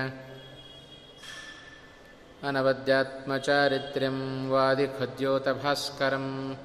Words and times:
अनवद्यात्मचारित्र्यं 2.44 4.50
वादिखद्योतभास्करम्। 4.50 6.56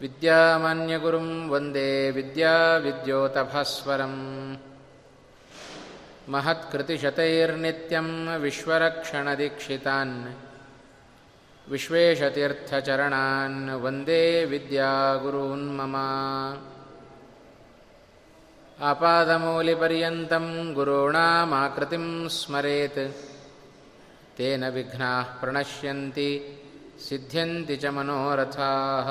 विद्यामान्यगुरुं 0.00 1.48
वन्दे 1.48 2.10
विद्याविद्योतभास्वरम्। 2.10 4.56
महत्कृतिशतैर्नित्यं 6.28 8.38
विश्वरक्षणदीक्षितान्। 8.38 10.32
विश्वेशतीर्थचरणान् 11.70 13.70
वन्दे 13.70 14.44
विद्यागुरून् 14.44 15.76
मम। 15.76 15.96
आपादमौलिपर्यन्तं 18.84 20.74
गुरूणामाकृतिं 20.74 22.28
स्मरेत् 22.28 23.30
तेन 24.39 24.63
विघ्नाः 24.75 25.27
प्रणश्यन्ति 25.41 26.29
सिद्ध्यन्ति 27.07 27.75
च 27.83 27.93
मनोरथाः 27.97 29.09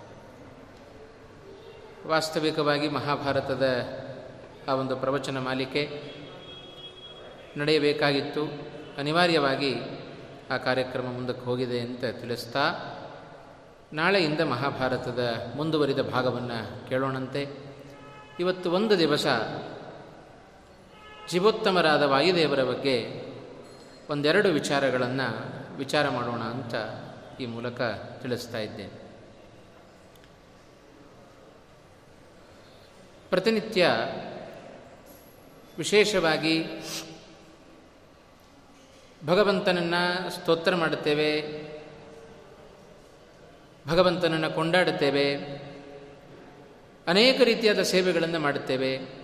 ವಾಸ್ತವಿಕವಾಗಿ 2.08 2.88
ಮಹಾಭಾರತದ 2.88 3.84
ಆ 4.68 4.74
ಒಂದು 4.74 4.96
ಪ್ರವಚನ 4.96 5.38
ಮಾಲಿಕೆ 5.38 6.12
ನಡೆಯಬೇಕಾಗಿತ್ತು. 7.56 8.44
ಅನಿವಾರ್ಯವಾಗಿ 8.98 9.74
ಆ 10.50 10.56
ಕಾರ್ಯಕ್ರಮ 10.56 11.06
ಮುಂದಕ್ಕೆ 11.06 11.44
ಹೋಗಿದೆ 11.44 11.80
ಅಂತ 11.80 12.04
ತಿಳಿಸ್ತಾ 12.04 12.60
ನಾಳೆಯಿಂದ 13.92 14.40
ಮಹಾಭಾರತದ 14.40 15.52
ಮುಂದುವರಿದ 15.56 15.98
ಭಾಗವನ್ನು 15.98 16.88
ಕೇಳೋಣಂತೆ. 16.88 17.48
ಇವತ್ತು 18.40 18.72
ಒಂದು 18.72 18.98
ದಿವಸ 18.98 19.26
ಜೀವೋತ್ತಮರಾದ 21.30 22.02
ವಾಯುದೇವರ 22.02 22.62
ಬಗ್ಗೆ 22.62 23.22
ಒಂದೆರಡು 24.10 24.48
ವಿಚಾರಗಳನ್ನು 24.48 25.52
ವಿಚಾರ 25.76 26.08
ಮಾಡೋಣ 26.08 26.40
ಅಂತ 26.40 26.74
ಈ 27.40 27.46
ಮೂಲಕ 27.46 27.80
ತಿಳಿಸ್ತಾ 28.22 28.58
ಇದ್ದೇನೆ 28.58 29.02
ಪ್ರತಿನಿತ್ಯ 33.30 33.90
ವಿಶೇಷವಾಗಿ 35.78 36.64
ಭಗವಂತನನ್ನು 39.26 40.30
ಸ್ತೋತ್ರ 40.30 40.76
ಮಾಡುತ್ತೇವೆ 40.76 41.62
ಭಗವಂತನನ್ನು 43.88 44.50
ಕೊಂಡಾಡುತ್ತೇವೆ. 44.50 45.36
ಅನೇಕ 47.06 47.40
ರೀತಿಯಾದ 47.40 47.82
ಸೇವೆಗಳನ್ನು 47.82 48.38
ಮಾಡುತ್ತೇವೆ. 48.38 49.22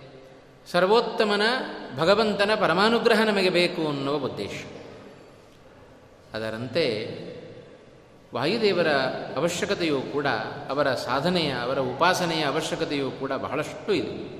ಸರ್ವೋತ್ತಮನ 0.71 1.41
ಭಗವಂತನ 1.97 2.51
ಪರಮಾನುಗ್ರಹ 2.59 3.23
ನಮಗೆ 3.23 3.49
ಬೇಕು 3.49 3.87
ಅನ್ನುವ 3.87 4.25
ಉದ್ದೇಶ. 4.25 4.63
ಅದರಂತೆ 6.33 7.19
ವಾಯುದೇವರ 8.35 8.87
ಅವಶ್ಯಕತೆಯೂ 9.35 10.01
ಕೂಡ 10.01 10.27
ಅವರ 10.69 10.93
ಸಾಧನೆಯ, 10.93 11.51
ಅವರ 11.51 11.79
ಉಪಾಸನೆಯ 11.79 12.43
ಅವಶ್ಯಕತೆಯೂ 12.43 13.11
ಕೂಡ 13.11 13.31
ಬಹಳಷ್ಟು 13.31 13.93
ಇದೆ. 13.93 14.39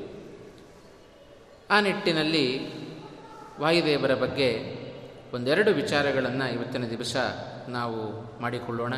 ಆ 1.70 1.80
ನಿಟ್ಟಿನಲ್ಲಿ 1.80 2.70
ವಾಯುದೇವರ 3.60 4.14
ಬಗ್ಗೆ 4.14 4.80
ಒಂದೆರಡು 5.34 5.72
ವಿಚಾರಗಳನ್ನು 5.72 6.54
ಇವತ್ತಿನ 6.54 6.86
ದಿವಸ 6.86 7.16
ನಾವು 7.68 8.24
ಮಾಡಿಕೊಳ್ಳೋಣ. 8.42 8.94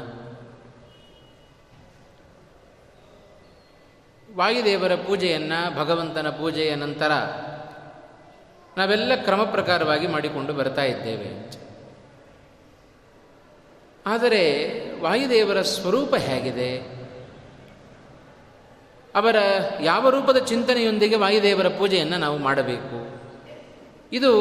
ವಾಯುದೇವರ 4.36 4.96
ಪೂಜೆಯನ್ನು, 4.96 5.76
ಭಗವಂತನ 5.76 6.30
ಪೂಜೆಯ 6.30 6.76
ನಂತರ 6.76 7.12
ನಾವೆಲ್ಲ 8.78 9.16
ಕ್ರಮ 9.16 9.44
ಪ್ರಕಾರವಾಗಿ 9.44 10.08
ಮಾಡಿಕೊಂಡು 10.08 10.54
ಬರ್ತಾ 10.54 10.84
ಇದ್ದೇವೆ. 10.84 11.62
ಆದರೆ 14.06 14.42
ವಾಯುದೇವರ 15.02 15.62
ಸ್ವರೂಪ 15.62 16.16
ಹೇಗಿದೆ? 16.16 16.78
ಅವರ 19.16 19.36
ಯಾವ 19.82 20.10
ರೂಪದ 20.10 20.38
ಚಿಂತನೆಯೊಂದಿಗೆ 20.38 21.16
ವಾಯುದೇವರ 21.16 21.68
ಪೂಜೆಯನ್ನು 21.68 22.18
ನಾವು 22.18 22.38
ಮಾಡಬೇಕು? 22.38 23.22
ಇದು 24.14 24.32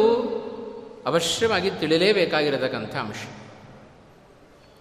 ಅವಶ್ಯವಾಗಿ 1.07 1.71
ತಿಳಿಯಲೇಬೇಕಾಗಿರತಕ್ಕಂಥ 1.71 2.97
ಅಂಶ. 2.97 3.17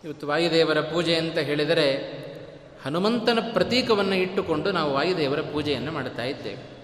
ಇವತ್ತು 0.04 0.28
ವಾಯುದೇವರ 0.28 0.80
ಪೂಜೆ 0.82 1.16
ಅಂತ 1.16 1.38
ಹೇಳಿದರೆ 1.38 2.20
ಹನುಮಂತನ 2.86 3.40
ಪ್ರತೀಕವನ್ನು 3.54 4.16
ಇಟ್ಟುಕೊಂಡು 4.16 4.72
ನಾವು 4.72 4.94
ವಾಯುದೇವರ 4.94 5.40
ಪೂಜೆಯನ್ನು 5.42 5.92
ಮಾಡುತ್ತಾ 5.92 6.24
ಇದ್ದೇವೆ. 6.24 6.80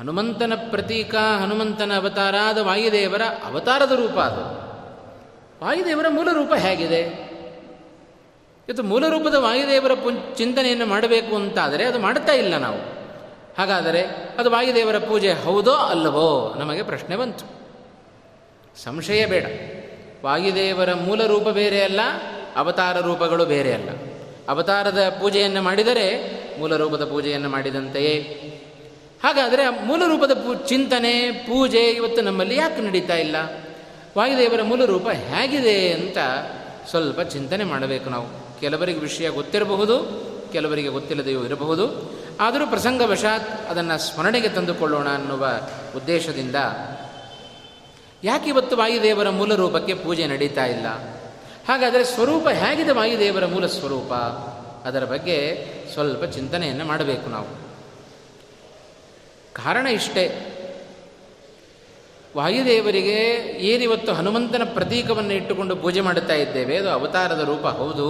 ಹನುಮಂತನ 0.00 0.52
ಪ್ರತೀಕ, 0.70 1.14
ಹನುಮಂತನ 1.14 1.92
ಅವತಾರಾದ 1.96 2.58
ವಾಯುದೇವರ 2.58 3.22
ಅವತಾರದ 3.44 3.92
ರೂಪ 3.92 4.18
ಅದು. 4.18 4.64
ವಾಯುದೇವರ 5.64 6.06
ಮೂಲ 6.08 6.28
ರೂಪ 6.32 6.52
ಹೇಗಿದೆ? 6.54 7.34
ಇದು 8.68 8.82
ಮೂಲ 8.82 9.08
ರೂಪದ 9.08 9.34
ವಾಯುದೇವರ 9.34 9.94
ಪು, 9.94 10.36
ಚಿಂತನೆಯನ್ನು 10.36 10.86
ಮಾಡಬೇಕು 10.86 11.36
ಅಂತಾದರೆ 11.36 11.84
ಅದು 11.84 11.98
ಮಾಡ್ತಾ 11.98 12.32
ಇಲ್ಲ 12.32 12.58
ನಾವು. 12.58 12.78
ಹಾಗಾದರೆ 13.58 14.02
ಅದು 14.38 14.50
ವಾಯುದೇವರ 14.50 14.98
ಪೂಜೆ 14.98 15.32
ಹೌದೋ 15.32 15.72
ಅಲ್ಲವೋ 15.72 16.54
ನಮಗೆ 16.58 16.82
ಪ್ರಶ್ನೆ 16.82 17.16
ಬಂತು. 17.16 17.44
ಸಂಶಯ 18.82 19.26
ಬೇಡ. 19.26 19.44
ವಾಯುದೇವರ 20.24 20.94
ಮೂಲ 20.94 21.26
ರೂಪ 21.26 21.48
ಬೇರೆ 21.48 21.84
ಅಲ್ಲ, 21.84 22.00
ಅವತಾರ 22.56 23.00
ರೂಪಗಳು 23.00 23.44
ಬೇರೆ 23.44 23.72
ಅಲ್ಲ. 23.72 23.88
ಅವತಾರದ 24.48 25.16
ಪೂಜೆಯನ್ನು 25.20 25.62
ಮಾಡಿದರೆ 25.62 26.30
ಮೂಲ 26.58 26.76
ರೂಪದ 26.76 27.04
ಪೂಜೆಯನ್ನು 27.04 27.48
ಮಾಡಿದಂತೆಯೇ. 27.48 28.18
ಹಾಗಾದರೆ 29.24 29.68
ಮೂಲ 29.68 30.02
ರೂಪದ 30.06 30.32
ಪೂ, 30.32 30.54
ಚಿಂತನೆ, 30.54 31.32
ಪೂಜೆ 31.32 31.78
ಇವತ್ತು 31.78 32.22
ನಮ್ಮಲ್ಲಿ 32.22 32.56
ಯಾಕೆ 32.56 32.82
ನಡೀತಾ 32.82 33.16
ಇಲ್ಲ? 33.16 33.36
ವಾಯುದೇವರ 34.18 34.62
ಮೂಲ 34.62 34.84
ರೂಪ 34.84 35.08
ಹೇಗಿದೆ 35.08 35.92
ಅಂತ 35.92 36.18
ಸ್ವಲ್ಪ 36.90 37.20
ಚಿಂತನೆ 37.20 37.64
ಮಾಡಬೇಕು 37.64 38.10
ನಾವು. 38.10 38.60
ಕೆಲವರಿಗೆ 38.60 38.98
ವಿಷಯ 38.98 39.28
ಗೊತ್ತಿರಬಹುದು, 39.28 40.24
ಕೆಲವರಿಗೆ 40.52 40.88
ಗೊತ್ತಿಲ್ಲದೆಯೂ 40.88 41.44
ಇರಬಹುದು. 41.44 42.12
ಆದರೂ 42.40 42.66
ಪ್ರಸಂಗವಶಾತ್ 42.66 43.70
ಅದನ್ನು 43.70 43.98
ಸ್ಮರಣೆಗೆ 43.98 44.48
ತಂದುಕೊಳ್ಳೋಣ 44.48 45.08
ಅನ್ನುವ 45.08 45.46
ಉದ್ದೇಶದಿಂದ. 45.96 46.54
ಯಾಕೆ 48.24 48.48
ಇವತ್ತು 48.48 48.76
ವಾಯುದೇವರ 48.76 49.28
ಮೂಲ 49.28 49.54
ರೂಪಕ್ಕೆ 49.54 49.94
ಪೂಜೆ 49.94 50.26
ನಡೀತಾ 50.26 50.66
ಇಲ್ಲ? 50.66 51.13
ಹಾಗಾದರೆ 51.68 52.04
ಸ್ವರೂಪ 52.04 52.48
ಹೇಗಿದೆ 52.48 52.92
ವಾಯುದೇವರ 52.92 53.46
ಮೂಲ 53.46 53.66
ಸ್ವರೂಪ? 53.66 54.12
ಅದರ 54.86 55.04
ಬಗ್ಗೆ 55.04 55.66
ಸ್ವಲ್ಪ 55.92 56.24
ಚಿಂತನೆಯನ್ನು 56.24 56.84
ಮಾಡಬೇಕು 56.84 57.30
ನಾವು. 57.30 57.46
ಕಾರಣ 59.54 59.86
ಇಷ್ಟೇ. 59.86 60.50
ವಾಯುದೇವರಿಗೆ 62.36 63.14
ಏನಿವತ್ತು 63.58 64.12
ಹನುಮಂತನ 64.12 64.62
ಪ್ರತೀಕವನ್ನು 64.74 65.32
ಇಟ್ಟುಕೊಂಡು 65.32 65.76
ಪೂಜೆ 65.76 66.00
ಮಾಡುತ್ತಾ 66.00 66.34
ಇದ್ದೇವೆ, 66.34 66.76
ಅದು 66.76 66.90
ಅವತಾರದ 66.90 67.40
ರೂಪ. 67.40 67.66
ಹೌದು, 67.66 68.08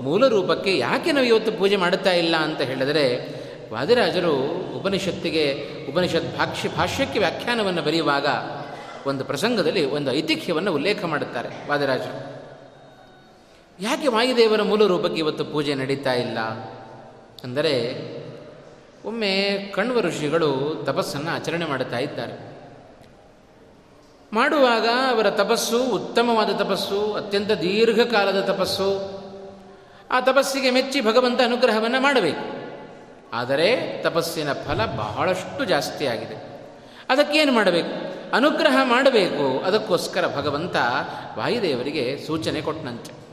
ಮೂಲ 0.00 0.28
ರೂಪಕ್ಕೆ 0.28 0.78
ಯಾಕೆ 0.78 1.12
ನಾವು 1.12 1.26
ಇವತ್ತು 1.26 1.52
ಪೂಜೆ 1.52 1.76
ಮಾಡುತ್ತಾ 1.76 2.12
ಇಲ್ಲ 2.12 2.36
ಅಂತ 2.36 2.60
ಹೇಳಿದರೆ, 2.60 3.28
ವಾದಿರಾಜರು 3.72 4.32
ಉಪನಿಷತ್ತಿಗೆ, 4.78 5.68
ಉಪನಿಷತ್ 5.92 6.38
ಭಾಷ್ಯ, 6.38 6.68
ಭಾಷ್ಯಕ್ಕೆ 6.68 7.18
ವ್ಯಾಖ್ಯಾನವನ್ನು 7.18 7.82
ಬರೆಯುವಾಗ 7.82 8.26
ಒಂದು 9.08 9.24
ಪ್ರಸಂಗದಲ್ಲಿ 9.24 9.84
ಒಂದು 9.84 10.12
ಐತಿಹ್ಯವನ್ನು 10.12 10.74
ಉಲ್ಲೇಖ 10.74 11.04
ಮಾಡುತ್ತಾರೆ 11.04 11.68
ವಾದಿರಾಜರು. 11.68 12.33
ಯಾಕೆ 13.80 14.08
ವಾಯುದೇವರ 14.08 14.62
ಮೂಲ 14.62 14.86
ರೂಪಕ್ಕೆ 14.86 15.18
ಇವತ್ತು 15.18 15.44
ಪೂಜೆ 15.44 15.74
ನಡೀತಾ 15.74 16.12
ಇಲ್ಲ? 16.12 16.38
ಅಂದರೆ 17.44 17.94
ಒಮ್ಮೆ 19.04 19.58
ಕಣ್ವ 19.74 20.00
ಋಷಿಗಳು 20.00 20.82
ತಪಸ್ಸನ್ನು 20.86 21.30
ಆಚರಣೆ 21.30 21.64
ಮಾಡುತ್ತಾ 21.64 21.98
ಇದ್ದಾರೆ. 21.98 22.54
ಮಾಡುವಾಗ 24.32 24.88
ಅವರ 25.10 25.30
ತಪಸ್ಸು, 25.30 25.84
ಉತ್ತಮವಾದ 25.84 26.50
ತಪಸ್ಸು, 26.50 27.12
ಅತ್ಯಂತ 27.12 27.50
ದೀರ್ಘಕಾಲದ 27.50 28.40
ತಪಸ್ಸು, 28.40 29.00
ಆ 30.10 30.20
ತಪಸ್ಸಿಗೆ 30.20 30.70
ಮೆಚ್ಚಿ 30.70 31.00
ಭಗವಂತ 31.00 31.40
ಅನುಗ್ರಹವನ್ನು 31.40 32.00
ಮಾಡಬೇಕು. 32.00 32.64
ಆದರೆ 33.32 34.02
ತಪಸ್ಸಿನ 34.02 34.52
ಫಲ 34.52 34.86
ಬಹಳಷ್ಟು 34.86 35.64
ಜಾಸ್ತಿ 35.64 36.06
ಆಗಿದೆ. 36.06 36.60
ಅದಕ್ಕೇನು 37.08 37.52
ಮಾಡಬೇಕು? 37.52 38.14
ಅನುಗ್ರಹ 38.36 38.76
ಮಾಡಬೇಕು. 38.84 39.64
ಅದಕ್ಕೋಸ್ಕರ 39.64 40.36
ಭಗವಂತ 40.36 40.76
ವಾಯುದೇವರಿಗೆ 41.38 42.18
ಸೂಚನೆ 42.26 42.60
ಕೊಟ್ಟನಂತೆ. 42.60 43.23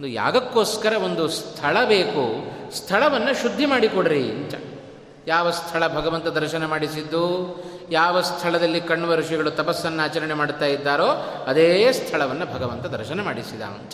ಒಂದು 0.00 0.08
ಯಾಗಕ್ಕೋಸ್ಕರ 0.08 0.92
ಒಂದು 0.92 1.28
ಸ್ಥಳ 1.28 1.84
ಬೇಕು, 1.84 2.50
ಸ್ಥಳವನ್ನು 2.72 3.42
ಶುದ್ಧಿ 3.42 3.66
ಮಾಡಿಕೊಡ್ರಿ 3.66 4.22
ಅಂತ. 4.30 4.54
ಯಾವ 5.26 5.50
ಸ್ಥಳ 5.50 5.88
ಭಗವಂತ 5.88 6.26
ದರ್ಶನ 6.26 6.66
ಮಾಡಿಸಿದ್ದು, 6.66 7.24
ಯಾವ 7.90 8.20
ಸ್ಥಳದಲ್ಲಿ 8.20 8.80
ಕಣ್ವ 8.80 9.14
ಋಷಿಗಳು 9.14 9.50
ತಪಸ್ಸನ್ನು 9.50 10.02
ಆಚರಣೆ 10.02 10.34
ಮಾಡ್ತಾ 10.34 10.64
ಇದ್ದಾರೋ, 10.64 11.06
ಅದೇ 11.46 11.92
ಸ್ಥಳವನ್ನು 11.92 12.46
ಭಗವಂತ 12.46 12.86
ದರ್ಶನ 12.86 13.20
ಮಾಡಿಸಿದ 13.20 13.62
ಅಂತ. 13.62 13.92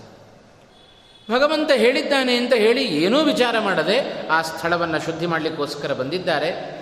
ಭಗವಂತ 1.30 1.70
ಹೇಳಿದ್ದಾನೆ 1.76 2.36
ಅಂತ 2.36 2.54
ಹೇಳಿ 2.54 2.84
ಏನೂ 2.84 3.22
ವಿಚಾರ 3.24 3.58
ಮಾಡದೆ 3.58 4.28
ಆ 4.28 4.42
ಸ್ಥಳವನ್ನು 4.42 5.04
ಶುದ್ಧಿ 5.04 5.26
ಮಾಡಲಿಕ್ಕೋಸ್ಕರ 5.26 5.92
ಬಂದಿದ್ದಾರೆ. 5.92 6.80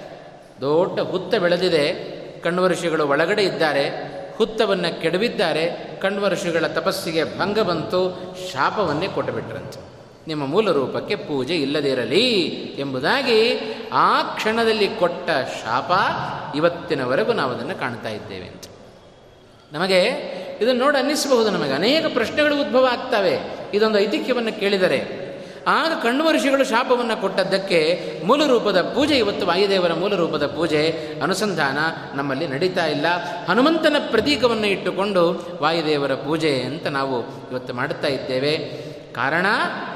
ದೊಡ್ಡ 0.61 1.01
ಹುತ್ತ 1.01 1.35
ಬೆಳೆದಿದೆ. 1.35 2.19
ಕಣ್ವ 2.41 2.69
ಋಷಿಗಳು 2.69 3.09
ಒಳಗಡೆ 3.09 3.45
ಇದ್ದಾರೆ. 3.45 4.18
ಹುತ್ತವನ್ನು 4.39 5.03
ಕೆಡವಿದ್ದಾರೆ 5.03 5.97
ಕಣ್ವ 6.03 6.29
ಋಷಿಗಳ 6.29 6.67
ತಪಸ್ಸಿಗೆ 6.67 7.39
ಭಂಗ 7.39 7.59
ಬಂತು, 7.59 8.01
ಶಾಪವನ್ನೇ 8.53 9.07
ಕೊಟ್ಟುಬಿಟ್ರಂತೆ. 9.07 9.81
ನಿಮ್ಮ 10.27 10.47
ಮೂಲ 10.47 10.71
ರೂಪಕ್ಕೆ 10.71 11.17
ಪೂಜೆ 11.17 11.57
ಇಲ್ಲದಿರಲಿ 11.57 12.31
ಎಂಬುದಾಗಿ 12.79 13.61
ಆ 13.93 14.23
ಕ್ಷಣದಲ್ಲಿ 14.23 14.89
ಕೊಟ್ಟ 14.89 15.31
ಶಾಪ 15.31 15.93
ಇವತ್ತಿನವರೆಗೂ 16.57 17.33
ನಾವು 17.33 17.53
ಅದನ್ನು 17.53 17.75
ಕಾಣ್ತಾ 17.81 18.09
ಇದ್ದೇವೆ 18.09 18.47
ಅಂತ. 18.47 18.65
ನಮಗೆ 19.73 20.01
ಇದನ್ನು 20.61 20.85
ನೋಡಿ 20.85 20.99
ಅನ್ನಿಸಬಹುದು, 20.99 21.51
ನಮಗೆ 21.51 21.71
ಅನೇಕ 21.71 22.05
ಪ್ರಶ್ನೆಗಳು 22.15 22.61
ಉದ್ಭವ 22.61 22.85
ಆಗ್ತವೆ. 22.85 23.39
ಇದೊಂದು 23.75 23.99
ಐತಿಹ್ಯವನ್ನು 23.99 24.61
ಕೇಳಿದರೆ 24.61 25.28
ಆಗ 25.71 25.93
ಕಣ್ಣು 26.03 26.33
ಋಷಿಗಳು 26.33 26.65
ಶಾಪವನ್ನು 26.65 27.21
ಕೊಟ್ಟದ್ದಕ್ಕೆ 27.21 28.13
ಮೂಲ 28.25 28.47
ರೂಪದ 28.47 28.83
ಪೂಜೆ 28.83 29.19
ಇವತ್ತು 29.19 29.47
ವಾಯುದೇವರ 29.47 29.93
ಮೂಲ 29.93 30.15
ರೂಪದ 30.15 30.47
ಪೂಜೆ. 30.47 31.09
ಅನುಸಂಧಾನ 31.23 31.79
ನಮ್ಮಲ್ಲಿ 32.15 32.47
ನಡೀತಾ 32.47 32.87
ಇಲ್ಲ. 32.87 33.07
ಹನುಮಂತನ 33.49 33.97
ಪ್ರತೀಕವನ್ನು 34.11 34.67
ಇಟ್ಟುಕೊಂಡು 34.67 35.49
ವಾಯುದೇವರ 35.63 36.15
ಪೂಜೆ 36.15 36.61
ಅಂತ 36.61 36.87
ನಾವು 36.87 37.51
ಇವತ್ತು 37.51 37.75
ಮಾಡುತ್ತಾ 37.75 38.09
ಇದ್ದೇವೆ. 38.09 38.59
ಕಾರಣ 39.13 39.47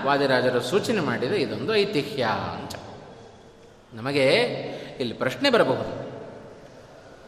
ವಾದಿರಾಜರು 0.05 0.61
ಸೂಚನೆ 0.61 1.01
ಮಾಡಿದ 1.01 1.33
ಇದೊಂದು 1.33 1.75
ಐತಿಹ್ಯ 1.75 2.23
ಅಂತ. 2.53 2.73
ನಮಗೆ 3.95 4.25
ಇಲ್ಲಿ 5.01 5.15
ಪ್ರಶ್ನೆ 5.15 5.51
ಬರಬಹುದು. 5.51 6.13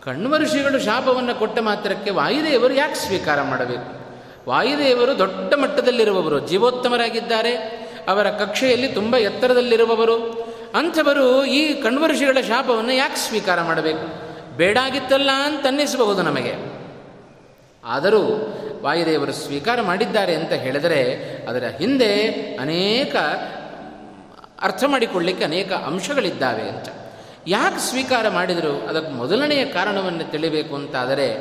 ಕಣ್ವ 0.05 0.37
ಋಷಿಗಳು 0.37 0.79
ಶಾಪವನ್ನು 0.79 1.39
ಕೊಟ್ಟ 1.39 1.59
ಮಾತ್ರಕ್ಕೆ 1.59 2.11
ವಾಯುದೇವರು 2.11 2.75
ಯಾಕೆ 2.75 2.95
ಸ್ವೀಕಾರ 2.95 3.43
ಮಾಡಬೇಕು? 3.43 4.05
ವಾಯುದೇವರು 4.49 5.19
ದೊಡ್ಡ 5.19 5.55
ಮಟ್ಟದಲ್ಲಿರುವವರು, 5.55 6.39
ಜೀವೋತ್ತಮರಾಗಿದ್ದಾರೆ. 6.39 7.84
ಅವರ 8.09 8.31
ಕಕ್ಷೆಯಲ್ಲಿ 8.31 8.89
ತುಂಬ 8.89 9.17
ಎತ್ತರದಲ್ಲಿರುವವರು. 9.17 10.45
ಅಂಥವರು 10.75 11.45
ಈ 11.45 11.83
ಕಣ್ವ 11.83 12.07
ಋಷಿಗಳ 12.07 12.41
ಶಾಪವನ್ನು 12.49 12.93
ಯಾಕೆ 12.93 13.17
ಸ್ವೀಕಾರ 13.17 13.63
ಮಾಡಬೇಕು? 13.63 14.25
ಬೇಡಾಗಿತ್ತಲ್ಲ 14.57 15.31
ಅಂತ 15.45 15.67
ಅನ್ನಿಸಬಹುದು 15.67 16.23
ನಮಗೆ. 16.23 16.75
ಆದರೂ 17.85 18.23
ವಾಯುದೇವರು 18.83 19.33
ಸ್ವೀಕಾರ 19.33 19.81
ಮಾಡಿದ್ದಾರೆ 19.81 20.35
ಅಂತ 20.35 20.53
ಹೇಳಿದರೆ 20.53 21.15
ಅದರ 21.49 21.65
ಹಿಂದೆ 21.79 22.29
ಅನೇಕ 22.61 23.17
ಅರ್ಥ 24.61 24.85
ಮಾಡಿಕೊಳ್ಳಿಕ್ಕೆ 24.85 25.45
ಅನೇಕ 25.45 25.73
ಅಂಶಗಳಿದ್ದಾವೆ 25.73 26.63
ಅಂತ. 26.63 26.87
ಯಾಕೆ 27.47 27.79
ಸ್ವೀಕಾರ 27.79 28.29
ಮಾಡಿದರು? 28.29 28.89
ಅದಕ್ಕೆ 28.89 29.13
ಮೊದಲನೆಯ 29.13 29.65
ಕಾರಣವನ್ನು 29.65 30.31
ತಿಳಿಬೇಕು 30.31 30.75
ಅಂತಾದರೆ, 30.75 31.37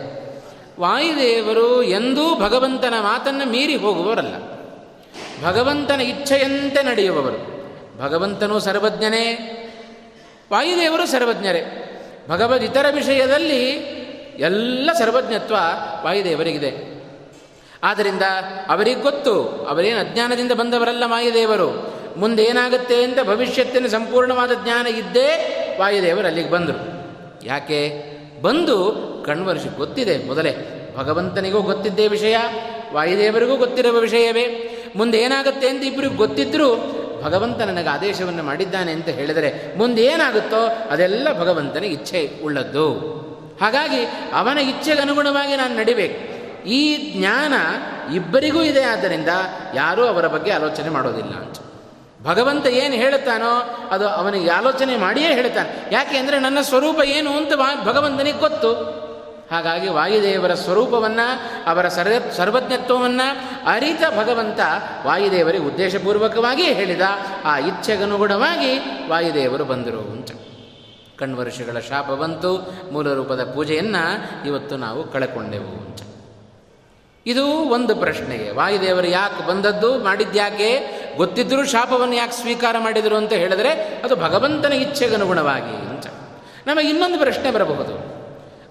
ವಾಯುದೇವರು 0.79 1.83
ಎಂದೂ 1.83 2.39
ಭಗವಂತನ 2.39 2.93
ಮಾತನ್ನು 3.01 3.49
ಮೀರಿ 3.49 3.75
ಹೋಗುವವರಲ್ಲ. 3.75 4.52
ಭಗವಂತನ 5.43 6.01
ಇಚ್ಛೆಯಂತೆ 6.01 6.83
ನಡೆಯುವವರು. 6.83 7.53
ಭಗವಂತನೂ 8.03 8.59
ಸರ್ವಜ್ಞನೇ. 8.59 9.49
ವಾಯುದೇವರು 10.51 11.05
ಸರ್ವಜ್ಞರೇ. 11.05 11.89
ಭಗವದ್ 12.29 12.63
ಇತರ 12.63 12.85
ವಿಷಯದಲ್ಲಿ 12.91 13.69
ಎಲ್ಲ 14.39 14.89
ಸರ್ವಜ್ಞತ್ವ 14.99 15.55
ವಾಯುದೇವರಿಗಿದೆ. 16.03 16.93
ಆದ್ದರಿಂದ 17.83 18.21
ಅವರಿಗೆ 18.67 19.01
ಗೊತ್ತು, 19.01 19.43
ಅವರೇನು 19.43 19.99
ಅಜ್ಞಾನದಿಂದ 19.99 20.51
ಬಂದವರಲ್ಲ 20.51 21.03
ವಾಯುದೇವರು. 21.05 21.93
ಮುಂದೇನಾಗುತ್ತೆ 22.17 23.03
ಅಂತ 23.03 23.17
ಭವಿಷ್ಯತ್ತಿನ 23.23 23.87
ಸಂಪೂರ್ಣವಾದ 23.87 24.51
ಜ್ಞಾನ 24.63 24.87
ಇದ್ದೇ 24.87 25.49
ವಾಯುದೇವರು 25.79 26.27
ಅಲ್ಲಿಗೆ 26.27 26.49
ಬಂದರು. 26.49 27.03
ಯಾಕೆ? 27.45 28.03
ಬಂದು 28.41 28.91
ಕಣ್ವರ್ಷಿ 29.25 29.77
ಗೊತ್ತಿದೆ 29.77 30.17
ಮೊದಲೇ. 30.17 30.55
ಭಗವಂತನಿಗೂ 30.97 31.61
ಗೊತ್ತಿದ್ದೇ 31.61 32.07
ವಿಷಯ, 32.07 32.37
ವಾಯುದೇವರಿಗೂ 32.93 33.55
ಗೊತ್ತಿರುವ 33.55 33.97
ವಿಷಯವೇ. 33.97 34.69
ಮುಂದೆ 34.95 35.17
ಏನಾಗುತ್ತೆ 35.17 35.69
ಅಂತ 35.69 35.83
ಇಬ್ಬರಿಗೂ 35.83 36.15
ಗೊತ್ತಿದ್ದರೂ 36.15 36.99
ಭಗವಂತ 37.23 37.61
ನನಗೆ 37.61 37.89
ಆದೇಶವನ್ನು 37.89 38.43
ಮಾಡಿದ್ದಾನೆ 38.43 38.91
ಅಂತ 38.91 39.09
ಹೇಳಿದರೆ 39.09 39.77
ಮುಂದೆ 39.77 40.03
ಏನಾಗುತ್ತೋ 40.03 40.65
ಅದೆಲ್ಲ 40.91 41.39
ಭಗವಂತನ 41.39 41.83
ಇಚ್ಛೆ 41.83 42.31
ಉಳ್ಳದ್ದು. 42.43 42.93
ಹಾಗಾಗಿ 43.61 44.05
ಅವನ 44.33 44.57
ಇಚ್ಛೆಗೆ 44.57 45.01
ಅನುಗುಣವಾಗಿ 45.01 45.55
ನಾನು 45.55 45.75
ನಡಿಬೇಕು. 45.75 46.33
ಈ 46.67 47.13
ಜ್ಞಾನ 47.19 47.53
ಇಬ್ಬರಿಗೂ 48.15 48.61
ಇದೆ 48.61 48.83
ಆದ್ದರಿಂದ 48.83 49.27
ಯಾರೂ 49.75 50.05
ಅವರ 50.05 50.27
ಬಗ್ಗೆ 50.27 50.51
ಆಲೋಚನೆ 50.51 50.89
ಮಾಡೋದಿಲ್ಲ 50.89 51.35
ಅಂತ. 51.35 51.57
ಭಗವಂತ 52.23 52.65
ಏನು 52.65 52.93
ಹೇಳುತ್ತಾನೋ 52.93 53.77
ಅದು 53.91 54.07
ಅವನಿಗೆ 54.07 54.49
ಆಲೋಚನೆ 54.49 54.97
ಮಾಡಿಯೇ 54.97 55.33
ಹೇಳುತ್ತಾನೆ. 55.33 55.89
ಯಾಕೆ 55.91 56.17
ಅಂದರೆ 56.17 56.39
ನನ್ನ 56.39 56.61
ಸ್ವರೂಪ 56.61 57.01
ಏನು 57.03 57.37
ಅಂತ 57.37 57.53
ಭಗವಂತನಿಗೆ 57.83 58.37
ಗೊತ್ತು. 58.37 59.02
ಹಾಗಾಗಿ 59.51 59.89
ವಾಯುದೇವರ 59.89 60.53
ಸ್ವರೂಪವನ್ನು, 60.53 61.39
ಅವರ 61.69 61.87
ಸರ್ವ, 61.87 62.11
ಸರ್ವಜ್ಞತ್ವವನ್ನು 62.31 63.37
ಅರಿತ 63.67 64.01
ಭಗವಂತ 64.19 64.59
ವಾಯುದೇವರಿಗೆ 65.05 65.63
ಉದ್ದೇಶಪೂರ್ವಕವಾಗಿ 65.63 66.63
ಹೇಳಿದ. 66.63 67.01
ಆ 67.45 67.57
ಇಚ್ಛೆಗನುಗುಣವಾಗಿ 67.57 68.79
ವಾಯುದೇವರು 69.09 69.65
ಬಂದರು 69.65 69.99
ಅಂತ. 69.99 70.31
ಕಣ್ವರ್ಷಗಳ 71.17 71.79
ಶಾಪ 71.79 72.11
ಬಂತು 72.11 72.73
ಮೂಲ 72.91 73.13
ರೂಪದ 73.13 73.51
ಪೂಜೆಯನ್ನು 73.51 74.47
ಇವತ್ತು 74.47 74.77
ನಾವು 74.77 75.03
ಕಳೆಕೊಂಡೆವು 75.03 75.67
ಅಂತ. 75.67 75.99
ಇದು 77.25 77.47
ಒಂದು 77.47 77.95
ಪ್ರಶ್ನೆಗೆ 77.95 78.51
ವಾಯುದೇವರು 78.51 79.07
ಯಾಕೆ 79.07 79.47
ಬಂದದ್ದು 79.47 80.03
ಮಾಡಿದ್ಯಾಕೆ 80.03 80.79
ಗೊತ್ತಿದ್ದರೂ 81.17 81.65
ಶಾಪವನ್ನು 81.65 82.15
ಯಾಕೆ 82.15 82.33
ಸ್ವೀಕಾರ 82.33 82.75
ಮಾಡಿದರು 82.79 83.15
ಅಂತ 83.15 83.33
ಹೇಳಿದರೆ 83.33 83.71
ಅದು 84.03 84.15
ಭಗವಂತನ 84.15 84.73
ಇಚ್ಛೆಗನುಗುಣವಾಗಿ 84.73 85.89
ಅಂತ. 85.89 86.07
ನಮಗೆ 86.67 86.89
ಇನ್ನೊಂದು 86.89 87.17
ಪ್ರಶ್ನೆ 87.19 87.51
ಬರಬಹುದು. 87.51 88.12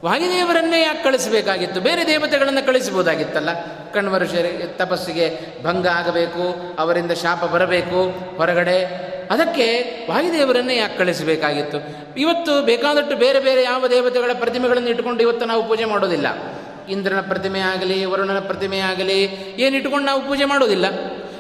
ವಾಯುದೇವರನ್ನೇ 0.04 0.82
ಯಾಕೆ 0.82 1.04
ಕಳಿಸಬೇಕಾಗಿತ್ತು? 1.04 1.80
ಬೇರೆ 1.80 2.06
ದೇವತೆಗಳನ್ನು 2.06 2.66
ಕಳಿಸಬಹುದಾಗಿತ್ತಲ್ಲ 2.66 3.48
ಕಣ್ವರ್ಷ 3.94 4.34
ತಪಸ್ಸಿಗೆ 4.76 5.26
ಭಂಗ 5.62 5.86
ಆಗಬೇಕು, 5.86 6.76
ಅವರಿಂದ 6.78 7.10
ಶಾಪ 7.12 7.44
ಬರಬೇಕು, 7.44 8.00
ಹೊರಗಡೆ. 8.36 9.12
ಅದಕ್ಕೆ 9.30 9.66
ವಾಯುದೇವರನ್ನೇ 10.10 10.76
ಯಾಕೆ 10.76 10.98
ಕಳಿಸಬೇಕಾಗಿತ್ತು? 10.98 11.78
ಇವತ್ತು 12.16 12.62
ಬೇಕಾದಷ್ಟು 12.62 13.16
ಬೇರೆ 13.16 13.40
ಬೇರೆ 13.40 13.62
ಯಾವ 13.62 13.88
ದೇವತೆಗಳ 13.88 14.30
ಪ್ರತಿಮೆಗಳನ್ನು 14.34 14.88
ಇಟ್ಟುಕೊಂಡು 14.88 15.22
ಇವತ್ತು 15.22 15.46
ನಾವು 15.46 15.68
ಪೂಜೆ 15.68 15.84
ಮಾಡೋದಿಲ್ಲ. 15.84 16.26
ಇಂದ್ರನ 16.88 17.20
ಪ್ರತಿಮೆ 17.20 17.60
ಆಗಲಿ, 17.60 18.04
ವರುಣನ 18.04 18.38
ಪ್ರತಿಮೆ 18.38 18.78
ಆಗಲಿ 18.78 19.22
ಏನಿಟ್ಟುಕೊಂಡು 19.58 20.06
ನಾವು 20.06 20.20
ಪೂಜೆ 20.20 20.44
ಮಾಡೋದಿಲ್ಲ. 20.44 20.86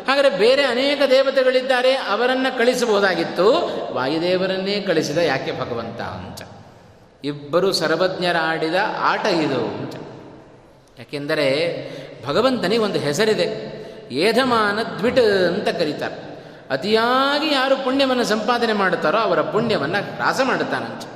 ಹಾಗಾದರೆ 0.08 0.30
ಬೇರೆ 0.30 0.64
ಅನೇಕ 0.64 1.02
ದೇವತೆಗಳಿದ್ದಾರೆ, 1.10 1.92
ಅವರನ್ನು 1.92 2.58
ಕಳಿಸಬಹುದಾಗಿತ್ತು 2.58 3.48
ವಾಯುದೇವರನ್ನೇ 3.94 4.80
ಕಳಿಸಿದ 4.80 5.18
ಯಾಕೆ 5.18 5.52
ಭಗವಂತ 5.52 6.00
ಅಂತ. 6.00 6.42
ಇಬ್ಬರು 7.24 7.72
ಸರ್ವಜ್ಞರಾಡಿದ 7.72 8.74
ಆಟ 8.98 9.26
ಇದು. 9.26 9.64
ಅಂತ 9.64 9.94
ಯಾಕೆಂದರೆ 10.98 11.76
ಭಗವಂತನಿಗೆ 12.26 12.82
ಒಂದು 12.82 12.98
ಹೆಸರಿದೆ. 12.98 13.72
ಏಧಮಾನ 14.10 14.78
ದ್ವಿಟ್ 14.98 15.18
ಅಂತ 15.18 15.68
ಕರೀತಾರೆ. 15.68 16.32
ಅತಿಯಾಗಿ 16.70 17.52
ಯಾರು 17.52 17.84
ಪುಣ್ಯವನ್ನು 17.84 18.24
ಸಂಪಾದನೆ 18.24 18.72
ಮಾಡುತ್ತಾರೋ 18.72 19.18
ಅವರ 19.18 19.40
ಪುಣ್ಯವನ್ನು 19.40 20.14
ಹ್ರಾಸ 20.14 20.40
ಮಾಡುತ್ತಾನಂತೆ. 20.44 21.12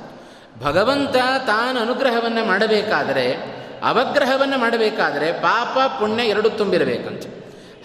ಭಗವಂತ 0.63 1.15
ತಾನು 1.47 1.79
ಅನುಗ್ರಹವನ್ನು 1.79 2.45
ಮಾಡಬೇಕಾದರೆ, 2.45 3.33
ಅವಗ್ರಹವನ್ನು 3.83 4.57
ಮಾಡಬೇಕಾದರೆ 4.57 5.33
ಪಾಪ 5.33 5.91
ಪುಣ್ಯ 5.99 6.23
ಎರಡು 6.23 6.49
ತುಂಬಿರಬೇಕಂತ. 6.49 7.36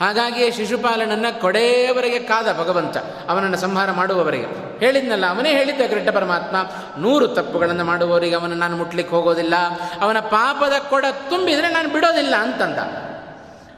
ಹಾಗಾಗಿ 0.03 0.51
ಶಿಶುಪಾಲನನ್ನು 0.51 1.41
ಕೊಡೆಯವರೆಗೆ 1.41 2.19
ಕಾದ 2.19 2.47
ಭಗವಂತ, 2.59 2.97
ಅವನನ್ನು 3.29 3.57
ಸಂಹಾರ 3.57 3.91
ಮಾಡುವವರಿಗೆ. 3.91 4.81
ಹೇಳಿದ್ನಲ್ಲ, 4.85 5.27
ಅವನೇ 5.27 5.51
ಹೇಳಿದ್ದ 5.51 5.81
ಕೃಷ್ಣ 5.91 6.11
ಪರಮಾತ್ಮ, 6.11 6.57
ನೂರು 7.03 7.29
ತಪ್ಪುಗಳನ್ನು 7.29 7.85
ಮಾಡುವವರಿಗೆ 7.85 8.35
ಅವನನ್ನು 8.35 8.57
ನಾನು 8.57 8.77
ಮುಟ್ಲಿಕ್ಕೆ 8.77 9.15
ಹೋಗೋದಿಲ್ಲ, 9.15 9.55
ಅವನ 10.01 10.21
ಪಾಪದ 10.21 10.73
ಕೊಡ 10.91 11.05
ತುಂಬಿದರೆ 11.31 11.69
ನಾನು 11.73 11.89
ಬಿಡೋದಿಲ್ಲ 11.89 12.35
ಅಂತಂದ. 12.37 12.79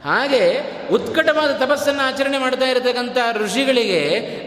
ಹಾಗೆ 0.07 0.43
ಉತ್ಕಟವಾದ 0.91 1.51
ತಪಸ್ಸನ್ನು 1.51 2.07
ಆಚರಣೆ 2.07 2.37
ಮಾಡ್ತಾ 2.37 2.65
ಇರತಕ್ಕಂಥ 2.65 3.17
ಋಷಿಗಳಿಗೆ 3.33 4.01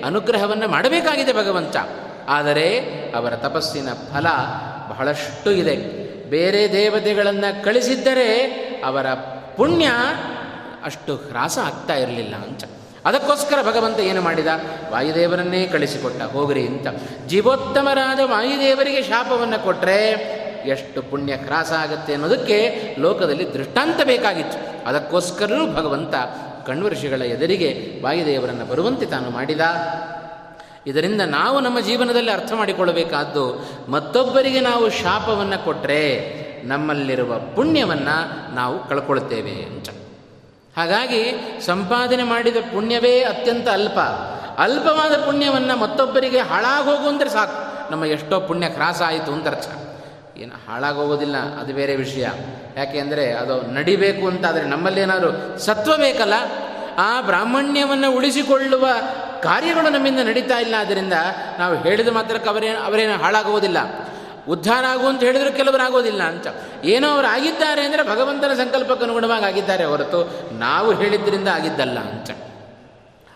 ಅನುಗ್ರಹವನ್ನು 0.06 0.68
ಮಾಡಬೇಕಾಗಿದೆ 0.68 1.32
ಭಗವಂತ. 1.32 1.76
ಆದರೆ 2.28 2.78
ಅವರ 3.16 3.36
ತಪಸ್ಸಿನ 3.36 3.88
ಫಲ 4.14 4.26
ಬಹಳಷ್ಟು 4.90 5.50
ಇದೆ. 5.50 5.76
ಬೇರೆ 6.30 6.72
ದೇವತೆಗಳನ್ನು 6.72 7.64
ಕಳಿಸಿದ್ದರೆ 7.64 8.28
ಅವರ 8.86 9.06
ಪುಣ್ಯ 9.56 9.90
ಅಷ್ಟು 10.84 11.16
ಹ್ರಾಸ 11.16 11.58
ಆಗ್ತಾ 11.58 11.94
ಇರಲಿಲ್ಲ 11.94 12.34
ಅಂತ. 12.34 12.64
ಅದಕ್ಕೋಸ್ಕರ 13.04 13.58
ಭಗವಂತ 13.62 14.00
ಏನು 14.00 14.22
ಮಾಡಿದ? 14.22 14.46
ವಾಯುದೇವರನ್ನೇ 14.90 15.66
ಕಳಿಸಿಕೊಟ್ಟ, 15.66 16.22
ಹೋಗ್ರಿ 16.22 16.66
ಅಂತ. 16.66 16.86
ಜೀವೋತ್ತಮರಾದ 17.26 18.20
ವಾಯುದೇವರಿಗೆ 18.24 19.02
ಶಾಪವನ್ನು 19.02 19.64
ಕೊಟ್ಟರೆ 19.64 20.38
ಎಷ್ಟು 20.66 21.02
ಪುಣ್ಯ 21.02 21.36
ಕ್ರಾಸ 21.36 21.72
ಆಗುತ್ತೆ 21.72 22.12
ಅನ್ನೋದಕ್ಕೆ 22.12 22.96
ಲೋಕದಲ್ಲಿ 22.98 23.54
ದೃಷ್ಟಾಂತ 23.54 24.00
ಬೇಕಾಗಿತ್ತು. 24.04 24.88
ಅದಕ್ಕೋಸ್ಕರವೂ 24.88 25.74
ಭಗವಂತ 25.74 26.14
ಕಣ್ವರ್ಷಿಗಳ 26.66 27.22
ಎದುರಿಗೆ 27.22 28.00
ವಾಯುದೇವರನ್ನು 28.02 28.64
ಬರುವಂತೆ 28.64 29.06
ತಾನು 29.06 29.30
ಮಾಡಿದ. 29.30 29.60
ಇದರಿಂದ 30.86 31.20
ನಾವು 31.20 31.60
ನಮ್ಮ 31.60 31.80
ಜೀವನದಲ್ಲಿ 31.80 32.30
ಅರ್ಥ 32.30 32.52
ಮಾಡಿಕೊಳ್ಳಬೇಕಾದ್ದು, 32.52 33.68
ಮತ್ತೊಬ್ಬರಿಗೆ 33.88 34.60
ನಾವು 34.60 34.90
ಶಾಪವನ್ನು 34.90 35.64
ಕೊಟ್ಟರೆ 35.64 36.02
ನಮ್ಮಲ್ಲಿರುವ 36.64 37.38
ಪುಣ್ಯವನ್ನು 37.38 38.54
ನಾವು 38.54 38.88
ಕಳ್ಕೊಳ್ತೇವೆ 38.88 39.50
ಅಂತ. 39.50 39.88
ಹಾಗಾಗಿ 40.78 41.22
ಸಂಪಾದನೆ 41.66 42.22
ಮಾಡಿದ 42.22 42.56
ಪುಣ್ಯವೇ 42.72 43.14
ಅತ್ಯಂತ 43.22 43.68
ಅಲ್ಪ. 43.68 43.98
ಅಲ್ಪವಾದ 44.64 45.14
ಪುಣ್ಯವನ್ನು 45.26 45.74
ಮತ್ತೊಬ್ಬರಿಗೆ 45.76 46.40
ಹಾಳಾಗೋಗು 46.40 47.06
ಅಂದರೆ 47.08 47.30
ಸಾಕು. 47.30 47.58
ನಮ್ಮ 47.92 48.04
ಎಷ್ಟೋ 48.04 48.36
ಪುಣ್ಯ 48.40 48.68
ಕ್ರಾಸ 48.68 49.00
ಆಯಿತು 49.02 49.30
ಅಂತ 49.32 49.46
ಅರ್ಥ. 49.46 49.68
ಏನು 50.36 50.56
ಹಾಳಾಗೋಗೋದಿಲ್ಲ, 50.66 51.36
ಅದು 51.60 51.72
ಬೇರೆ 51.74 51.96
ವಿಷಯ. 51.96 52.26
ಯಾಕೆ 52.76 52.98
ಅಂದರೆ 52.98 53.24
ಅದು 53.32 53.54
ನಡಿಬೇಕು 53.74 54.24
ಅಂತ 54.26 54.44
ಆದರೆ 54.46 54.64
ನಮ್ಮಲ್ಲೇನಾದರೂ 54.64 55.58
ಸತ್ವ 55.58 55.96
ಬೇಕಲ್ಲ? 55.96 56.36
ಆ 56.98 57.20
ಬ್ರಾಹ್ಮಣ್ಯವನ್ನು 57.20 58.08
ಉಳಿಸಿಕೊಳ್ಳುವ 58.12 58.86
ಕಾರ್ಯಗಳು 59.42 59.88
ನಮ್ಮಿಂದ 59.88 60.20
ನಡೀತಾ 60.20 60.56
ಇಲ್ಲ 60.58 60.74
ಆದ್ದರಿಂದ 60.78 61.16
ನಾವು 61.58 61.74
ಹೇಳಿದ 61.76 62.08
ಮಾತ್ರಕ್ಕೆ 62.08 62.48
ಅವರೇ 62.50 62.68
ಅವರೇನು 62.68 63.16
ಹಾಳಾಗುವುದಿಲ್ಲ 63.22 63.78
ಉದ್ಧಾರ 64.48 64.84
ಆಗು 64.88 65.06
ಅಂತ 65.06 65.22
ಹೇಳಿದ್ರು 65.22 65.56
ಕೆಲವರು 65.56 65.82
ಆಗೋದಿಲ್ಲ 65.82 66.22
ಅಂತ. 66.22 66.46
ಏನೋ 66.84 67.08
ಅವರು 67.08 67.26
ಆಗಿದ್ದಾರೆ 67.26 67.82
ಅಂದರೆ 67.82 68.02
ಭಗವಂತನ 68.02 68.52
ಸಂಕಲ್ಪಕ್ಕೆ 68.52 69.04
ಅನುಗುಣವಾಗಿ 69.04 69.44
ಆಗಿದ್ದಾರೆ 69.44 69.84
ಹೊರತು 69.84 70.48
ನಾವು 70.52 70.92
ಹೇಳಿದ್ದರಿಂದ 70.92 71.48
ಆಗಿದ್ದಲ್ಲ 71.48 71.98
ಅಂತ. 71.98 72.30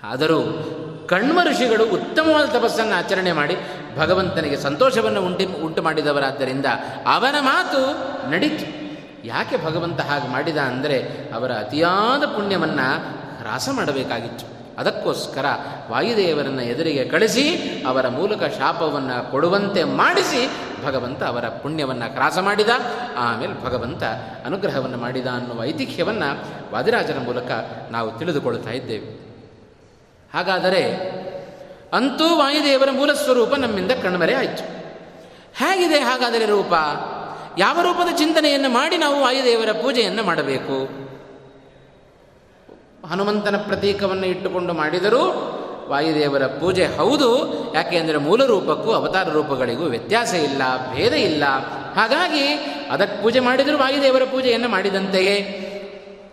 ಆದರೂ 0.03 0.41
ಕಣ್ಮ 1.07 1.39
ಋಷಿಗಳು 1.43 1.85
ಉತ್ತಮವಾದ 1.85 2.47
ತಪಸ್ಸನ್ನು 2.47 2.95
ಆಚರಣೆ 2.95 3.33
ಮಾಡಿ 3.33 3.57
ಭಗವಂತನಿಗೆ 3.97 4.57
ಸಂತೋಷವನ್ನು 4.57 5.23
ಉಂಟಿ 5.23 5.45
ಉಂಟು 5.45 5.83
ಮಾಡಿದವರಾದ್ದರಿಂದ 5.83 6.67
ಅವನ 7.07 7.35
ಮಾತು 7.41 7.81
ನಡೀತು. 8.31 8.65
ಯಾಕೆ 9.25 9.57
ಭಗವಂತ 9.57 10.01
ಹಾಗೆ 10.01 10.29
ಮಾಡಿದ 10.29 10.57
ಅಂದರೆ 10.57 10.99
ಅವರ 11.35 11.53
ಅತಿಯಾದ 11.53 12.25
ಪುಣ್ಯವನ್ನು 12.25 12.87
ಹ್ರಾಸ 13.39 13.69
ಮಾಡಬೇಕಾಗಿತ್ತು. 13.73 14.62
ಅದಕ್ಕೋಸ್ಕರ 14.79 15.45
ವಾಯುದೇವರನ್ನು 15.91 16.63
ಎದುರಿಗೆ 16.63 17.05
ಕಳಿಸಿ, 17.05 17.57
ಅವರ 17.89 18.09
ಮೂಲಕ 18.09 18.43
ಶಾಪವನ್ನು 18.59 19.31
ಕೊಡುವಂತೆ 19.31 19.85
ಮಾಡಿಸಿ, 19.85 20.49
ಭಗವಂತ 20.87 21.23
ಅವರ 21.23 21.45
ಪುಣ್ಯವನ್ನು 21.45 22.15
ಕ್ರಾಸ 22.15 22.39
ಮಾಡಿದ, 22.39 22.69
ಆಮೇಲೆ 23.17 23.65
ಭಗವಂತ 23.65 24.03
ಅನುಗ್ರಹವನ್ನು 24.45 24.99
ಮಾಡಿದ 24.99 25.27
ಅನ್ನುವ 25.27 25.65
ಐತಿಹ್ಯವನ್ನು 25.65 26.45
ವಾದಿರಾಜನ 26.73 27.19
ಮೂಲಕ 27.25 27.51
ನಾವು 27.91 28.19
ತಿಳಿದುಕೊಳ್ತಾ 28.19 28.71
ಇದ್ದೇವೆ. 28.71 29.33
ಹಾಗಾದರೆ 30.35 31.13
ಅಂತೂ 31.93 32.37
ವಾಯುದೇವರ 32.37 32.89
ಮೂಲ 32.91 33.13
ಸ್ವರೂಪ 33.13 33.55
ನಮ್ಮಿಂದ 33.55 33.91
ಕಣ್ಮರೆ 33.91 34.35
ಆಯಿತು. 34.35 34.83
ಹೇಗಿದೆ 35.57 35.99
ಹಾಗಾದರೆ 35.99 36.47
ರೂಪ? 36.47 36.73
ಯಾವ 37.59 37.83
ರೂಪದ 37.83 38.17
ಚಿಂತನೆಯನ್ನು 38.17 38.69
ಮಾಡಿ 38.69 38.97
ನಾವು 38.97 39.21
ವಾಯುದೇವರ 39.21 39.73
ಪೂಜೆಯನ್ನು 39.73 40.23
ಮಾಡಬೇಕು? 40.23 41.03
ಹನುಮಂತನ 43.11 43.57
ಪ್ರತೀಕವನ್ನು 43.57 44.27
ಇಟ್ಟುಕೊಂಡು 44.27 44.73
ಮಾಡಿದರೂ 44.73 45.49
ವಾಯುದೇವರ 45.89 46.47
ಪೂಜೆ 46.47 46.87
ಹೌದು. 46.87 47.29
ಯಾಕೆ 47.75 47.97
ಅಂದರೆ 47.97 48.17
ಮೂಲ 48.17 48.45
ರೂಪಕ್ಕೂ 48.45 48.93
ಅವತಾರ 48.93 49.29
ರೂಪಗಳಿಗೂ 49.29 49.85
ವ್ಯತ್ಯಾಸ 49.85 50.35
ಇಲ್ಲ, 50.35 50.63
ಭೇದ 50.95 51.13
ಇಲ್ಲ. 51.13 51.45
ಹಾಗಾಗಿ 51.97 52.47
ಅದಕ್ಕೆ 52.91 53.23
ಪೂಜೆ 53.23 53.41
ಮಾಡಿದರೂ 53.41 53.79
ವಾಯುದೇವರ 53.79 54.23
ಪೂಜೆಯನ್ನು 54.25 54.69
ಮಾಡಿದಂತೆಯೇ. 54.69 55.69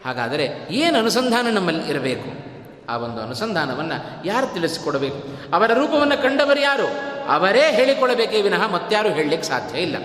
ಹಾಗಾದರೆ 0.05 0.67
ಏನು 0.71 0.97
ಅನುಸಂಧಾನ 0.97 1.47
ನಮ್ಮಲ್ಲಿ 1.51 1.89
ಇರಬೇಕು? 1.89 2.49
ಆ 2.89 2.97
ಒಂದು 2.97 3.21
ಅನುಸಂಧಾನವನ್ನು 3.21 4.27
ಯಾರು 4.27 4.53
ತಿಳಿಸಿಕೊಡಬೇಕು? 4.53 5.53
ಅವರ 5.55 5.73
ರೂಪವನ್ನು 5.73 6.21
ಕಂಡವರು 6.21 6.59
ಯಾರು? 6.59 7.19
ಅವರೇ 7.29 7.71
ಹೇಳಿಕೊಡಬೇಕೇ 7.71 8.41
ವಿನಃ 8.41 8.67
ಮತ್ತಾರು 8.67 9.09
ಹೇಳಲಿಕ್ಕೆ 9.09 9.47
ಸಾಧ್ಯ 9.47 9.79
ಇಲ್ಲ. 9.79 9.95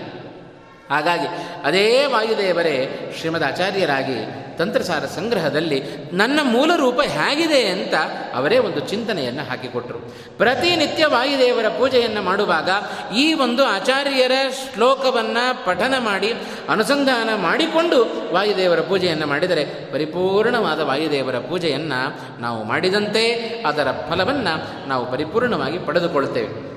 ಹಾಗಾಗಿ 0.89 1.27
ಅದೇ 1.63 2.05
ವಾಯುದೇವರೇ 2.05 3.11
ಶ್ರೀಮದ್ 3.19 3.43
ಆಚಾರ್ಯರಾಗಿ 3.43 4.17
ತಂತ್ರಸಾರ 4.57 5.05
ಸಂಗ್ರಹದಲ್ಲಿ 5.05 5.83
ನನ್ನ 6.13 6.39
ಮೂಲ 6.43 6.71
ರೂಪ 6.75 7.01
ಹೇಗಿದೆ 7.01 7.67
ಅಂತ 7.67 7.93
ಅವರೇ 8.33 8.57
ಒಂದು 8.57 8.79
ಚಿಂತನೆಯನ್ನು 8.79 9.43
ಹಾಕಿಕೊಟ್ಟರು 9.43 9.99
ಪ್ರತಿನಿತ್ಯ 10.37 11.05
ವಾಯುದೇವರ 11.05 11.67
ಪೂಜೆಯನ್ನು 11.67 12.21
ಮಾಡುವಾಗ 12.21 12.69
ಈ 13.17 13.33
ಒಂದು 13.33 13.65
ಆಚಾರ್ಯರ 13.65 14.31
ಶ್ಲೋಕವನ್ನು 14.73 15.65
ಪಠನ 15.65 15.93
ಮಾಡಿ, 15.99 16.33
ಅನುಸಂಧಾನ 16.69 17.29
ಮಾಡಿಕೊಂಡು 17.35 18.05
ವಾಯುದೇವರ 18.33 18.79
ಪೂಜೆಯನ್ನು 18.79 19.27
ಮಾಡಿದರೆ 19.27 19.91
ಪರಿಪೂರ್ಣವಾದ 19.91 20.79
ವಾಯುದೇವರ 20.79 21.37
ಪೂಜೆಯನ್ನು 21.37 22.41
ನಾವು 22.41 22.63
ಮಾಡಿದಂತೆ 22.63 23.33
ಅದರ 23.67 23.87
ಫಲವನ್ನು 24.09 24.87
ನಾವು 24.89 25.11
ಪರಿಪೂರ್ಣವಾಗಿ 25.11 25.79
ಪಡೆದುಕೊಳ್ತೇವೆ. 25.79 26.75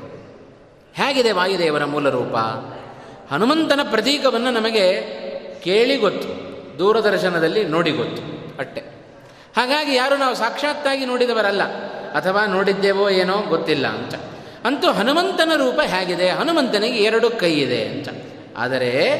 ಹೇಗಿದೆ 0.94 1.32
ವಾಯುದೇವರ 1.32 1.84
ಮೂಲ 1.84 2.08
ರೂಪ? 2.08 2.36
ಹನುಮಂತನ 3.32 3.80
ಪ್ರತೀಕವನ್ನು 3.90 4.50
ನಮಗೆ 4.50 5.00
ಕೇಳಿ 5.60 5.96
ಗೊತ್ತು. 5.96 6.48
ದೂರದರ್ಶನದಲ್ಲಿ 6.78 7.64
ನೋಡಿ 7.64 7.90
ಗೊತ್ತು. 7.90 8.22
ಅಟ್ಟೆ. 8.58 8.80
ಹಾಗಾಗಿ 9.56 9.94
ಯಾರು 9.94 10.16
ನಾವು 10.16 10.34
ಸಾಕ್ಷಾತ್ತಾಗಿ 10.34 11.06
ನೋಡಿದವರಲ್ಲ. 11.06 11.62
ಅಥವಾ 12.12 12.46
ನೋಡಿದ್ದೇವೋ 12.46 13.10
ಏನೋ 13.10 13.38
ಗೊತ್ತಿಲ್ಲ 13.38 13.86
ಅಂತ. 13.86 14.14
ಅಂತೂ 14.64 14.90
ಹನುಮಂತನ 14.90 15.52
ರೂಪ 15.56 15.80
ಹೇಗಿದೆ? 15.84 16.30
ಹನುಮಂತನಿಗೆ 16.30 16.98
ಎರಡು 16.98 17.30
ಕೈ 17.30 17.52
ಇದೆ 17.54 17.84
ಅಂತ. 17.84 18.08
ಆದರೆ 18.56 19.14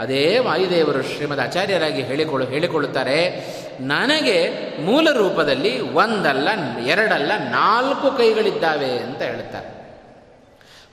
ಅದೇ 0.00 0.38
ವಾಯುದೇವರು 0.38 1.02
ಶ್ರೀಮದ್ 1.02 1.40
ಆಚಾರ್ಯರಾಗಿ 1.40 2.02
ಹೇಳಿಕೊಳ್ಳು 2.02 2.48
ಹೇಳಿಕೊಳ್ಳುತ್ತಾರೆ, 2.48 3.46
ನನಗೆ 3.80 4.50
ಮೂಲ 4.80 5.10
ರೂಪದಲ್ಲಿ 5.10 5.80
ಒಂದಲ್ಲ, 5.80 6.48
ಎರಡಲ್ಲ, 6.86 7.32
ನಾಲ್ಕು 7.50 8.16
ಕೈಗಳಿದ್ದಾವೆ 8.16 8.90
ಅಂತ 8.90 9.22
ಹೇಳುತ್ತಾರೆ. 9.22 9.81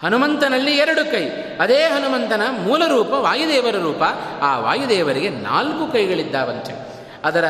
ಹನುಮಂತನಲ್ಲಿ 0.04 0.78
ಎರಡು 0.78 1.12
ಕೈ. 1.12 1.26
ಅದೇ 1.60 1.84
ಹನುಮಂತನ 1.84 2.42
ಮೂಲ 2.60 2.88
ರೂಪ 2.88 3.12
ವಾಯುದೇವರ 3.12 3.76
ರೂಪ. 3.76 4.04
ಆ 4.42 4.60
ವಾಯುದೇವರಿಗೆ 4.60 5.30
ನಾಲ್ಕು 5.30 5.92
ಕೈಗಳಿದ್ದಾವಂತೆ. 5.92 6.74
ಅದರ 7.24 7.46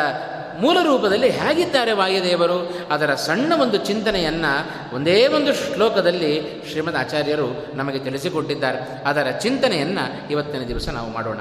ಮೂಲ 0.62 0.78
ರೂಪದಲ್ಲಿ 0.82 1.30
ಹೇಗಿದ್ದಾರೆ 1.30 1.92
ವಾಯುದೇವರು? 1.92 2.78
ಅದರ 2.92 3.16
ಸಣ್ಣ 3.16 3.54
ಒಂದು 3.62 3.78
ಚಿಂತನೆಯನ್ನು 3.78 4.70
ಒಂದೇ 4.96 5.28
ಒಂದು 5.28 5.54
ಶ್ಲೋಕದಲ್ಲಿ 5.54 6.64
ಶ್ರೀಮದ್ 6.72 6.96
ಆಚಾರ್ಯರು 6.96 7.78
ನಮಗೆ 7.78 8.00
ತಿಳಿಸಿಕೊಟ್ಟಿದ್ದಾರೆ. 8.00 9.04
ಅದರ 9.06 9.30
ಚಿಂತನೆಯನ್ನು 9.30 10.32
ಇವತ್ತಿನ 10.32 10.64
ದಿವಸ 10.64 10.90
ನಾವು 10.90 11.10
ಮಾಡೋಣ. 11.10 11.38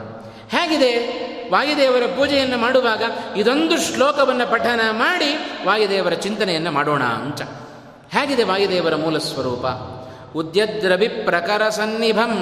ಹೇಗಿದೆ? 0.48 1.28
ವಾಯುದೇವರ 1.52 2.06
ಪೂಜೆಯನ್ನು 2.06 2.58
ಮಾಡುವಾಗ 2.58 3.02
ಇದೊಂದು 3.36 3.80
ಶ್ಲೋಕವನ್ನು 3.80 4.50
ಪಠನ 4.50 4.80
ಮಾಡಿ 4.90 5.34
ವಾಯುದೇವರ 5.66 6.12
ಚಿಂತನೆಯನ್ನು 6.12 6.70
ಮಾಡೋಣ 6.70 7.02
ಅಂತ. 7.02 7.42
ಹೇಗಿದೆ 8.10 8.42
ವಾಯುದೇವರ 8.42 8.94
ಮೂಲ 8.94 9.18
ಸ್ವರೂಪ? 9.18 9.66
ಉದ್ಯದ್ರವಿ 10.34 11.08
ಪ್ರಕರ 11.08 11.68
ಸನ್ನಿಭಂ 11.68 12.34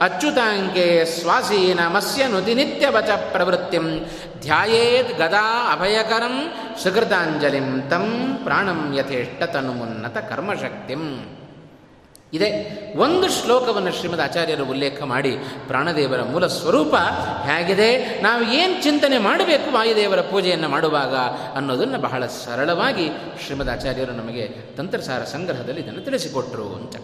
ಅಚ್ಯುತಾಂಕೆ 0.00 1.04
ಸ್ವಾಸೀನಮಸ್ಯ 1.04 2.26
ನುತಿ 2.26 2.54
ನಿತ್ಯವಚ 2.54 3.10
ಪ್ರವೃತ್ತಿಂ 3.10 3.98
ಧ್ಯಾಯೇತ್ 4.40 5.18
ಗದಾ 5.18 5.72
ಅಭಯಕರಂ 5.72 6.52
ಸುಕೃತಾಂಜಲಿಂ 6.82 7.88
ತಂ 7.90 8.38
ಪ್ರಾಣಂ 8.44 8.94
ಯಥೇಷ್ಟ 8.98 9.42
ತನುಮುನ್ನತ 9.42 10.16
ಕರ್ಮಶಕ್ತಿಂ. 10.16 11.04
ಇದೆ, 12.32 12.48
ಒಂದು 12.96 13.28
ಶ್ಲೋಕವನ್ನು 13.28 13.92
ಶ್ರೀಮದ್ 13.92 14.20
ಆಚಾರ್ಯರು 14.20 14.64
ಉಲ್ಲೇಖ 14.64 15.02
ಮಾಡಿ 15.02 15.36
ಪ್ರಾಣದೇವರ 15.66 16.22
ಮೂಲ 16.22 16.46
ಸ್ವರೂಪ 16.46 16.94
ಹೇಗಿದೆ, 17.44 18.20
ನಾವು 18.22 18.42
ಏನು 18.52 18.82
ಚಿಂತನೆ 18.82 19.18
ಮಾಡಬೇಕು 19.18 19.70
ವಾಯುದೇವರ 19.70 20.20
ಪೂಜೆಯನ್ನು 20.20 20.68
ಮಾಡುವಾಗ 20.68 21.14
ಅನ್ನೋದನ್ನು 21.56 21.98
ಬಹಳ 21.98 22.26
ಸರಳವಾಗಿ 22.26 23.08
ಶ್ರೀಮದ್ 23.44 23.70
ಆಚಾರ್ಯರು 23.70 24.12
ನಮಗೆ 24.12 24.48
ತಂತ್ರಸಾರ 24.76 25.24
ಸಂಗ್ರಹದಲ್ಲಿ 25.24 25.80
ಇದನ್ನು 25.80 26.00
ತಿಳಿಸಿಕೊಟ್ರು 26.00 26.74
ಅಂತ. 26.74 26.96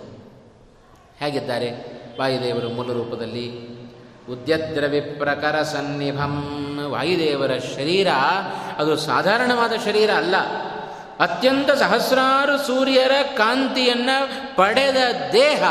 ಹೇಗಿದ್ದಾರೆ? 1.21 1.97
ವಾಯುದೇವರು 2.21 2.69
ಮೂಲ 2.69 2.93
ರೂಪದಲ್ಲಿ 2.93 3.77
ಉದ್ಯದ್ರವಿಪ್ರಕರ 4.31 5.63
ಸನ್ನಿಭಂ. 5.63 6.43
ವಾಯುದೇವರ 6.91 7.51
ಶರೀರ, 7.59 8.09
ಅದು 8.79 8.97
ಸಾಧಾರಣವಾದ 8.97 9.73
ಶರೀರ 9.85 10.11
ಅಲ್ಲ. 10.11 10.37
ಅತ್ಯಂತ 11.21 11.71
ಸಹಸ್ರಾರು 11.71 12.59
ಸೂರ್ಯರ 12.59 13.11
ಕಾಂತಿಯನ್ನು 13.37 14.57
ಪಡೆದ 14.57 14.97
ದೇಹ, 15.33 15.63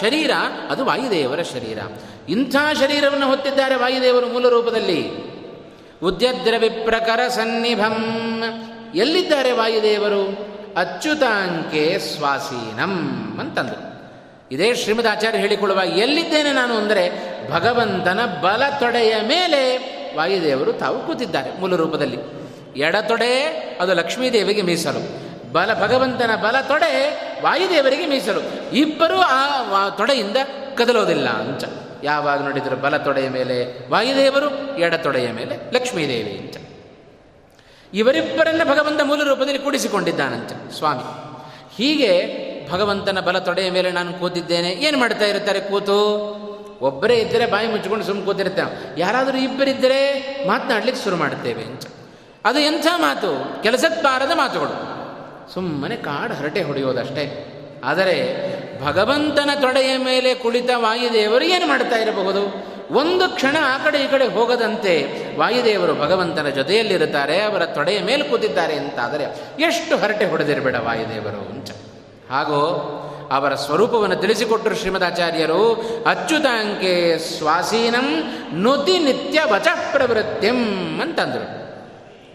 ಶರೀರ, 0.00 0.30
ಅದು 0.70 0.84
ವಾಯುದೇವರ 0.84 1.42
ಶರೀರ. 1.42 1.78
ಇಂಥ 2.28 2.56
ಶರೀರವನ್ನು 2.80 3.26
ಹೊತ್ತಿದ್ದಾರೆ 3.26 3.74
ವಾಯುದೇವರು 3.74 4.26
ಮೂಲ 4.26 4.48
ರೂಪದಲ್ಲಿ. 4.48 5.10
ಉದ್ಯದ್ರವಿಪ್ರಕರ 6.02 7.28
ಸನ್ನಿಭಂ. 7.28 8.22
ಎಲ್ಲಿದ್ದಾರೆ 8.94 9.52
ವಾಯುದೇವರು? 9.52 10.48
ಅಚ್ಯುತಾಂಕೆ 10.76 11.98
ಸ್ವಾಸೀನಂ 11.98 13.36
ಅಂತಂದರು. 13.40 13.97
ಇದೇ 14.52 14.74
ಶ್ರೀಮದ್ 14.74 15.06
ಆಚಾರ್ಯ 15.06 15.38
ಹೇಳಿಕೊಳ್ಳುವ 15.38 15.80
ಎಲ್ಲಿದ್ದೇನೆ 15.84 16.52
ನಾನು 16.52 16.74
ಅಂದರೆ 16.74 17.04
ಭಗವಂತನ 17.50 18.20
ಬಲ 18.40 18.62
ತೊಡೆಯ 18.80 19.14
ಮೇಲೆ 19.28 19.60
ವಾಯುದೇವರು 20.16 20.72
ತಾವು 20.72 21.06
ಕೂತಿದ್ದಾರೆ 21.06 21.60
ಮೂಲ 21.60 21.76
ರೂಪದಲ್ಲಿ. 21.76 22.16
ಎಡತೊಡೆ 22.76 23.32
ಅದು 23.80 23.94
ಲಕ್ಷ್ಮೀದೇವಿಗೆ 23.94 24.62
ಮೀಸಲು, 24.62 25.02
ಬಲ 25.52 25.74
ಭಗವಂತನ 25.74 26.30
ಬಲ 26.42 26.60
ತೊಡೆ 26.60 26.92
ವಾಯುದೇವರಿಗೆ 27.42 28.06
ಮೀಸಲು. 28.06 28.42
ಇಬ್ಬರೂ 28.76 29.16
ಆ 29.16 29.88
ತೊಡೆಯಿಂದ 29.88 30.36
ಕದಲೋದಿಲ್ಲ 30.74 31.28
ಅಂಚ. 31.28 31.64
ಯಾವಾಗ 32.04 32.42
ನೋಡಿದರು 32.42 32.76
ಬಲ 32.76 32.96
ತೊಡೆಯ 32.96 33.28
ಮೇಲೆ 33.28 33.88
ವಾಯುದೇವರು 33.90 34.78
ಎಡತೊಡೆಯ 34.78 35.32
ಮೇಲೆ 35.32 35.74
ಲಕ್ಷ್ಮೀದೇವಿ 35.74 36.32
ಅಂತ 36.38 36.56
ಇವರಿಬ್ಬರನ್ನ 37.94 38.62
ಭಗವಂತ 38.64 39.00
ಮೂಲ 39.04 39.22
ರೂಪದಲ್ಲಿ 39.22 39.58
ಕೂಡಿಸಿಕೊಂಡಿದ್ದಾನಂತೆ 39.58 40.78
ಸ್ವಾಮಿ. 40.78 41.06
ಹೀಗೆ 41.76 42.10
ಭಗವಂತನ 42.70 43.20
ಬಲ 43.20 43.38
ತೊಡೆಯ 43.38 43.70
ಮೇಲೆ 43.70 43.90
ನಾನು 43.90 44.12
ಕೂತಿದ್ದೇನೆ. 44.12 44.68
ಏನು 44.68 44.98
ಮಾಡ್ತಾ 44.98 45.24
ಇರ್ತಾರೆ 45.24 45.60
ಕೂತು? 45.60 45.98
ಒಬ್ಬರೇ 46.82 47.14
ಇದ್ದರೆ 47.14 47.46
ಬಾಯಿ 47.46 47.66
ಮುಚ್ಚಿಕೊಂಡು 47.66 48.04
ಸುಮ್ಮನೆ 48.04 48.26
ಕೂತಿರ್ತೇವೆ 48.26 49.00
ಯಾರಾದರೂ 49.00 49.38
ಇಬ್ಬರಿದ್ದರೆ 49.38 49.98
ಮಾತನಾಡ್ಲಿಕ್ಕೆ 50.46 51.04
ಶುರು 51.04 51.16
ಮಾಡ್ತೇವೆ 51.16 51.62
ಅಂತ 51.62 51.82
ಅದು 52.44 52.58
ಎಂಥ 52.58 52.86
ಮಾತು? 52.96 53.62
ಕೆಲಸಕ್ಕೆ 53.62 54.02
ಬಾರದ 54.02 54.30
ಮಾತುಗಳು. 54.34 54.98
ಸುಮ್ಮನೆ 55.54 55.96
ಕಾಡು 55.96 56.34
ಹರಟೆ 56.34 56.62
ಹೊಡೆಯೋದಷ್ಟೇ. 56.62 57.54
ಆದರೆ 57.84 58.16
ಭಗವಂತನ 58.84 59.50
ತೊಡೆಯ 59.60 59.96
ಮೇಲೆ 59.98 60.34
ಕುಳಿತ 60.34 60.70
ವಾಯುದೇವರು 60.76 61.44
ಏನು 61.44 61.66
ಮಾಡ್ತಾ 61.66 61.96
ಇರಬಹುದು? 61.96 62.42
ಒಂದು 62.94 63.28
ಕ್ಷಣ 63.28 63.56
ಆ 63.62 63.84
ಕಡೆ 63.84 63.98
ಈ 63.98 64.10
ಕಡೆ 64.10 64.26
ಹೋಗದಂತೆ 64.26 64.94
ವಾಯುದೇವರು 65.38 65.94
ಭಗವಂತನ 65.94 66.48
ಜೊತೆಯಲ್ಲಿರುತ್ತಾರೆ, 66.48 67.42
ಅವರ 67.42 67.66
ತೊಡೆಯ 67.66 68.00
ಮೇಲೆ 68.00 68.22
ಕೂತಿದ್ದಾರೆ 68.22 68.74
ಅಂತಾದರೆ 68.74 69.24
ಎಷ್ಟು 69.58 69.96
ಹರಟೆ 69.96 70.24
ಹೊಡೆದಿರಬೇಡ 70.24 70.74
ವಾಯುದೇವರು 70.74 71.40
ಅಂತ. 71.50 71.70
ಹಾಗೂ 72.30 73.04
ಅವರ 73.32 73.54
ಸ್ವರೂಪವನ್ನು 73.54 74.16
ತಿಳಿಸಿಕೊಟ್ಟರು 74.16 74.74
ಶ್ರೀಮದಾಚಾರ್ಯರು, 74.74 75.74
ಅಚ್ಯುತಾಂಕೆ 76.06 77.18
ಸ್ವಾಸೀನಂ 77.18 78.22
ನುತಿ 78.62 78.98
ನಿತ್ಯ 78.98 79.40
ವಚ 79.52 79.66
ಪ್ರವೃತ್ತಿಂ 79.92 81.00
ಅಂತಂದರು. 81.00 81.58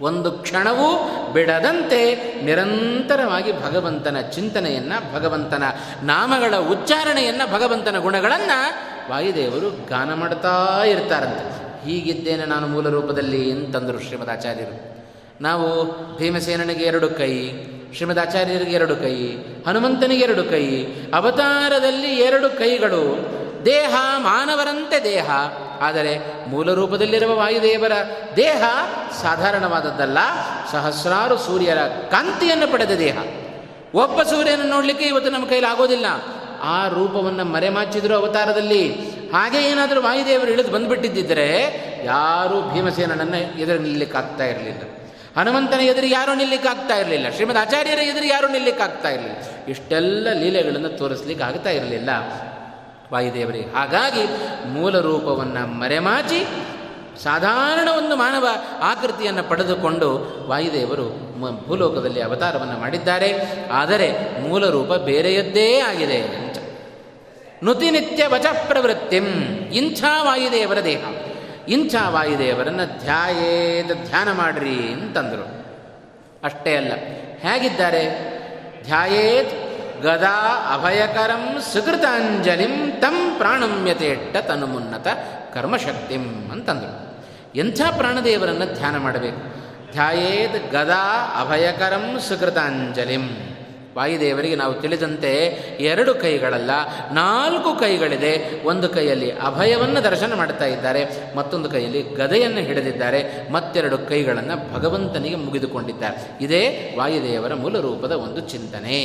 ಒಂದು 0.04 0.32
ಕ್ಷಣವೂ 0.32 1.10
ಬಿಡದಂತೆ 1.34 2.16
ನಿರಂತರವಾಗಿ 2.44 3.64
ಭಗವಂತನ 3.64 4.18
ಚಿಂತನೆಯನ್ನು, 4.22 5.16
ಭಗವಂತನ 5.16 5.64
ನಾಮಗಳ 6.04 6.56
ಉಚ್ಚಾರಣೆಯನ್ನು, 6.56 7.54
ಭಗವಂತನ 7.54 7.98
ಗುಣಗಳನ್ನು 7.98 8.74
ವಾಯುದೇವರು 9.12 9.70
ಗಾನ 9.70 10.14
ಮಾಡ್ತಾ 10.14 10.84
ಇರ್ತಾರಂತೆ. 10.86 11.64
ಹೀಗಿದ್ದೇನೆ 11.86 12.46
ನಾನು 12.46 12.68
ಮೂಲ 12.68 12.90
ರೂಪದಲ್ಲಿ 12.90 13.52
ಅಂತಂದರು 13.52 14.00
ಶ್ರೀಮದಾಚಾರ್ಯರು. 14.00 14.94
ನಾವು 15.42 15.86
ಭೀಮಸೇನನಿಗೆ 16.18 16.84
ಎರಡು 16.84 17.10
ಕೈ 17.10 17.50
ಶ್ರೀಮದಾಚಾರ್ಯರಿಗೆ 17.96 18.72
ಎರಡು 18.72 18.96
ಕೈ, 18.96 19.38
ಹನುಮಂತನಿಗೆ 19.68 20.24
ಎರಡು 20.24 20.44
ಕೈ, 20.44 20.84
ಅವತಾರದಲ್ಲಿ 21.14 22.08
ಎರಡು 22.08 22.50
ಕೈಗಳು, 22.50 23.04
ದೇಹ 23.66 23.96
ಮಾನವರಂತೆ 24.18 25.04
ದೇಹ, 25.04 25.30
ಆದರೆ 25.82 26.20
ಮೂಲ 26.50 26.74
ರೂಪದಲ್ಲಿರುವ 26.74 27.36
ವಾಯುದೇವರ 27.36 27.92
ದೇಹ 28.36 28.64
ಸಾಧಾರಣವಾದದ್ದಲ್ಲ, 29.22 30.18
ಸಹಸ್ರಾರು 30.72 31.38
ಸೂರ್ಯರ 31.38 31.78
ಕಾಂತಿಯನ್ನು 32.12 32.72
ಪಡೆದ 32.72 32.92
ದೇಹ. 32.92 33.18
ಒಬ್ಬ 33.96 34.24
ಸೂರ್ಯನ 34.24 34.62
ನೋಡಲಿಕ್ಕೆ 34.70 35.06
ಇವತ್ತು 35.06 35.32
ನಮ್ಮ 35.32 35.46
ಕೈಲಿ 35.46 35.66
ಆಗೋದಿಲ್ಲ. 35.66 36.06
ಆ 36.62 36.88
ರೂಪವನ್ನು 36.88 37.46
ಮರೆಮಾಚಿದ್ರು 37.46 38.16
ಅವತಾರದಲ್ಲಿ. 38.16 38.94
ಹಾಗೆ 39.34 39.58
ಏನಾದರೂ 39.58 40.02
ವಾಯುದೇವರು 40.02 40.52
ಇಳಿದು 40.52 40.72
ಬಂದುಬಿಟ್ಟಿದ್ದರೆ 40.72 41.50
ಯಾರೂ 42.06 42.74
ಭೀಮಸೇನನನ್ನು 42.74 43.60
ಎದುರು 43.60 43.80
ನಿಲ್ಲಕ್ಕಾಗ್ತಾ 43.80 44.44
ಇರಲಿಲ್ಲ. 44.44 44.82
ಹನುಮಂತನ 45.38 45.80
ಎದುರು 45.80 46.08
ಯಾರೂ 46.08 46.34
ನಿಲ್ಲಿಕ್ಕಾಗ್ತಾ 46.34 46.98
ಇರಲಿಲ್ಲ. 46.98 47.30
ಶ್ರೀಮದ್ 47.30 47.58
ಆಚಾರ್ಯರ 47.58 48.00
ಎದುರು 48.00 48.26
ಯಾರೂ 48.26 48.48
ನಿಲ್ಲಿಕ್ಕಾಗ್ತಾ 48.48 49.10
ಇರಲಿಲ್ಲ. 49.10 49.38
ಇಷ್ಟೆಲ್ಲ 49.68 50.28
ಲೀಲೆಗಳನ್ನು 50.34 50.90
ತೋರಿಸ್ಲಿಕ್ಕೆ 50.90 51.46
ಆಗ್ತಾ 51.46 51.70
ಇರಲಿಲ್ಲ. 51.70 52.10
ವಾಯುದೇವರಿಗೆ 53.14 53.74
ಹಾಗಾಗಿ 53.74 54.24
ಮೂಲ 54.68 55.00
ರೂಪವನ್ನು 55.00 55.68
ಮರೆಮಾಚಿ 55.68 56.46
ಸಾಧಾರಣ 57.24 57.90
ಒಂದು 57.98 58.16
ಮಾನವ 58.16 58.48
ಆಕೃತಿಯನ್ನು 58.80 59.44
ಪಡೆದುಕೊಂಡು 59.44 60.34
ವಾಯುದೇವರು 60.48 61.34
ಭೂಲೋಕದಲ್ಲಿ 61.68 62.22
ಅವತಾರವನ್ನು 62.22 62.80
ಮಾಡಿದ್ದಾರೆ. 62.80 63.34
ಆದರೆ 63.72 64.42
ಮೂಲ 64.42 64.70
ರೂಪ 64.70 64.94
ಬೇರೆಯದ್ದೇ 64.94 65.80
ಆಗಿದೆ. 65.80 66.22
ನುತಿನಿತ್ಯ 67.64 68.28
ವಚ 68.28 68.46
ಪ್ರವೃತ್ತಿಂ. 68.68 69.26
ಇಂಥ 69.74 70.04
ವಾಯುದೇವರ 70.22 70.84
ದೇಹ. 70.84 71.06
ಇಂಥ 71.68 71.96
ವಾಯುದೇವರನ್ನು 72.08 73.00
ಧ್ಯಾಯೇದ 73.00 73.92
ಧ್ಯಾನ 74.06 74.32
ಮಾಡ್ರಿ 74.32 74.94
ಅಂತಂದರು. 74.94 75.64
ಅಷ್ಟೇ 76.44 76.76
ಅಲ್ಲ, 76.76 76.92
ಹೇಗಿದ್ದಾರೆ? 77.40 78.34
ಧ್ಯಾಯೇತ್ 78.86 79.54
ಗದಾ 80.04 80.72
ಅಭಯಕರಂ 80.74 81.62
ಸುಕೃತಾಂಜಲಿಂ 81.74 82.92
ತಂ 83.00 83.36
ಪ್ರಾಣಮ್ಯತೆಟ್ಟ 83.38 84.38
ತನುಮುನ್ನತ 84.38 85.08
ಕರ್ಮಶಕ್ತಿಂ 85.54 86.52
ಅಂತಂದರು. 86.52 87.14
ಎಂಥ 87.56 87.82
ಪ್ರಾಣದೇವರನ್ನು 87.98 88.74
ಧ್ಯಾನ 88.74 88.98
ಮಾಡಬೇಕು? 88.98 89.42
ಧ್ಯಾಯೇದ್ 89.92 90.72
ಗದಾ 90.72 91.36
ಅಭಯಕರಂ 91.42 92.20
ಸುಕೃತಾಂಜಲಿಂ. 92.20 93.53
ವಾಯುದೇವರಿಗೆ 93.98 94.56
ನಾವು 94.56 94.74
ತಿಳಿದಂತೆ 94.74 95.32
ಎರಡು 95.80 96.16
ಕೈಗಳಲ್ಲ, 96.16 96.72
ನಾಲ್ಕು 97.14 97.76
ಕೈಗಳಿದೆ. 97.80 98.62
ಒಂದು 98.66 98.90
ಕೈಯಲ್ಲಿ 98.90 99.32
ಅಭಯವನ್ನು 99.32 100.04
ದರ್ಶನ 100.04 100.34
ಮಾಡ್ತಾ 100.34 100.66
ಇದ್ದಾರೆ, 100.66 101.06
ಮತ್ತೊಂದು 101.36 101.70
ಕೈಯಲ್ಲಿ 101.70 102.02
ಗದೆಯನ್ನು 102.02 102.62
ಹಿಡಿದಿದ್ದಾರೆ, 102.62 103.52
ಮತ್ತೆರಡು 103.52 103.98
ಕೈಗಳನ್ನು 103.98 104.74
ಭಗವಂತನಿಗೆ 104.74 105.36
ಮುಗಿದುಕೊಂಡಿದ್ದಾರೆ. 105.36 106.44
ಇದೇ 106.44 106.96
ವಾಯುದೇವರ 106.98 107.54
ಮೂಲ 107.54 107.80
ರೂಪದ 107.80 108.12
ಒಂದು 108.12 108.40
ಚಿಂತನೆ. 108.40 109.00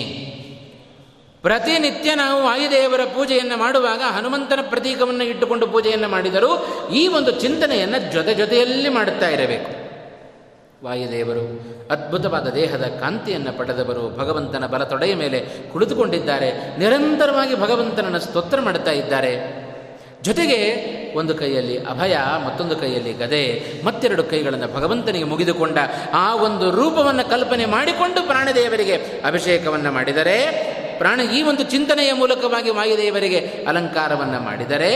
ಪ್ರತಿನಿತ್ಯ 1.42 2.14
ನಾವು 2.14 2.44
ವಾಯುದೇವರ 2.44 3.00
ಪೂಜೆಯನ್ನು 3.04 3.56
ಮಾಡುವಾಗ 3.56 4.02
ಹನುಮಂತನ 4.10 4.58
ಪ್ರತೀಕವನ್ನು 4.68 5.24
ಇಟ್ಟುಕೊಂಡು 5.24 5.66
ಪೂಜೆಯನ್ನು 5.66 6.08
ಮಾಡಿದರೂ 6.08 6.66
ಈ 6.94 7.08
ಒಂದು 7.08 7.30
ಚಿಂತನೆಯನ್ನು 7.30 8.12
ಜೊತೆ 8.12 8.34
ಜೊತೆಯಲ್ಲಿ 8.34 8.88
ಮಾಡುತ್ತಾ 8.88 9.28
ಇರಬೇಕು. 9.28 9.87
ವಾಯುದೇವರು 10.84 11.44
ಅದ್ಭುತವಾದ 11.90 12.48
ದೇಹದ 12.48 12.82
ಕಾಂತಿಯನ್ನು 12.82 13.58
ಪಡೆದವರು 13.58 14.16
ಭಗವಂತನ 14.18 14.66
ಬಲ 14.66 14.84
ತೊಡೆಯ 14.84 15.14
ಮೇಲೆ 15.14 15.38
ಕುಳಿತುಕೊಂಡಿದ್ದಾರೆ, 15.72 16.78
ನಿರಂತರವಾಗಿ 16.78 17.54
ಭಗವಂತನನ್ನು 17.54 18.20
ಸ್ತೋತ್ರ 18.20 18.60
ಮಾಡುತ್ತಾ 18.60 18.90
ಇದ್ದಾರೆ. 18.90 19.32
ಜೊತೆಗೆ 20.22 20.58
ಒಂದು 21.16 21.34
ಕೈಯಲ್ಲಿ 21.34 21.78
ಅಭಯ, 21.78 22.16
ಮತ್ತೊಂದು 22.46 22.76
ಕೈಯಲ್ಲಿ 22.76 23.12
ಗದೆ, 23.12 23.42
ಮತ್ತೆರಡು 23.84 24.24
ಕೈಗಳನ್ನು 24.24 24.74
ಭಗವಂತನಿಗೆ 24.74 25.24
ಮುಗಿದುಕೊಂಡ 25.24 25.78
ಆ 26.12 26.34
ಒಂದು 26.34 26.70
ರೂಪವನ್ನು 26.70 27.30
ಕಲ್ಪನೆ 27.30 27.66
ಮಾಡಿಕೊಂಡು 27.66 28.26
ಪ್ರಾಣದೇವರಿಗೆ 28.26 28.96
ಅಭಿಷೇಕವನ್ನು 29.24 29.92
ಮಾಡಿದರೆ, 29.92 30.38
ಪ್ರಾಣ 30.98 31.20
ಈ 31.20 31.42
ಒಂದು 31.42 31.62
ಚಿಂತನೆಯ 31.62 32.12
ಮೂಲಕವಾಗಿ 32.12 32.70
ವಾಯುದೇವರಿಗೆ 32.70 33.40
ಅಲಂಕಾರವನ್ನು 33.68 34.40
ಮಾಡಿದರೆ 34.40 34.92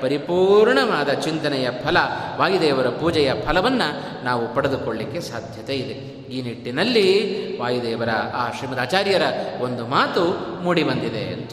ಪರಿಪೂರ್ಣವಾದ 0.00 1.12
ಚಿಂತನೆಯ 1.12 1.70
ಫಲ, 1.84 1.96
ವಾಯುದೇವರ 2.36 2.88
ಪೂಜೆಯ 2.88 3.32
ಫಲವನ್ನು 3.46 4.24
ನಾವು 4.24 4.54
ಪಡೆದುಕೊಳ್ಳಿಕ್ಕೆ 4.54 5.20
ಸಾಧ್ಯತೆ 5.20 5.74
ಇದೆ. 5.74 6.16
ಈ 6.34 6.42
ನಿಟ್ಟಿನಲ್ಲಿ 6.42 7.60
ವಾಯುದೇವರ 7.60 8.08
ಆ 8.34 8.52
ಶ್ರೀಮದ್ 8.52 8.78
ಆಚಾರ್ಯರ 8.78 9.22
ಒಂದು 9.60 9.86
ಮಾತು 9.86 10.24
ಮೂಡಿಬಂದಿದೆ 10.62 11.22
ಅಂತ. 11.24 11.52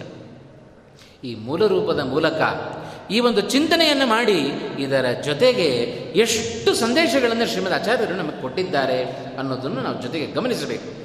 ಈ 1.23 1.35
ಮೂಲ 1.35 1.67
ರೂಪದ 1.67 1.99
ಮೂಲಕ 1.99 2.41
ಈ 3.11 3.19
ಒಂದು 3.19 3.41
ಚಿಂತನೆಯನ್ನು 3.41 4.05
ಮಾಡಿ 4.05 4.39
ಇದರ 4.79 5.05
ಜೊತೆಗೆ 5.23 5.67
ಎಷ್ಟು 6.15 6.73
ಸಂದೇಶಗಳನ್ನು 6.73 7.45
ಶ್ರೀಮದ್ 7.45 7.73
ಆಚಾರ್ಯರು 7.73 8.13
ನಮಗೆ 8.13 8.41
ಕೊಟ್ಟಿದ್ದಾರೆ 8.41 9.03
ಅನ್ನೋದನ್ನು 9.39 9.81
ನಾವು 9.81 10.01
ಜೊತೆಗೆ 10.01 10.25
ಗಮನಿಸಬೇಕು. 10.25 11.03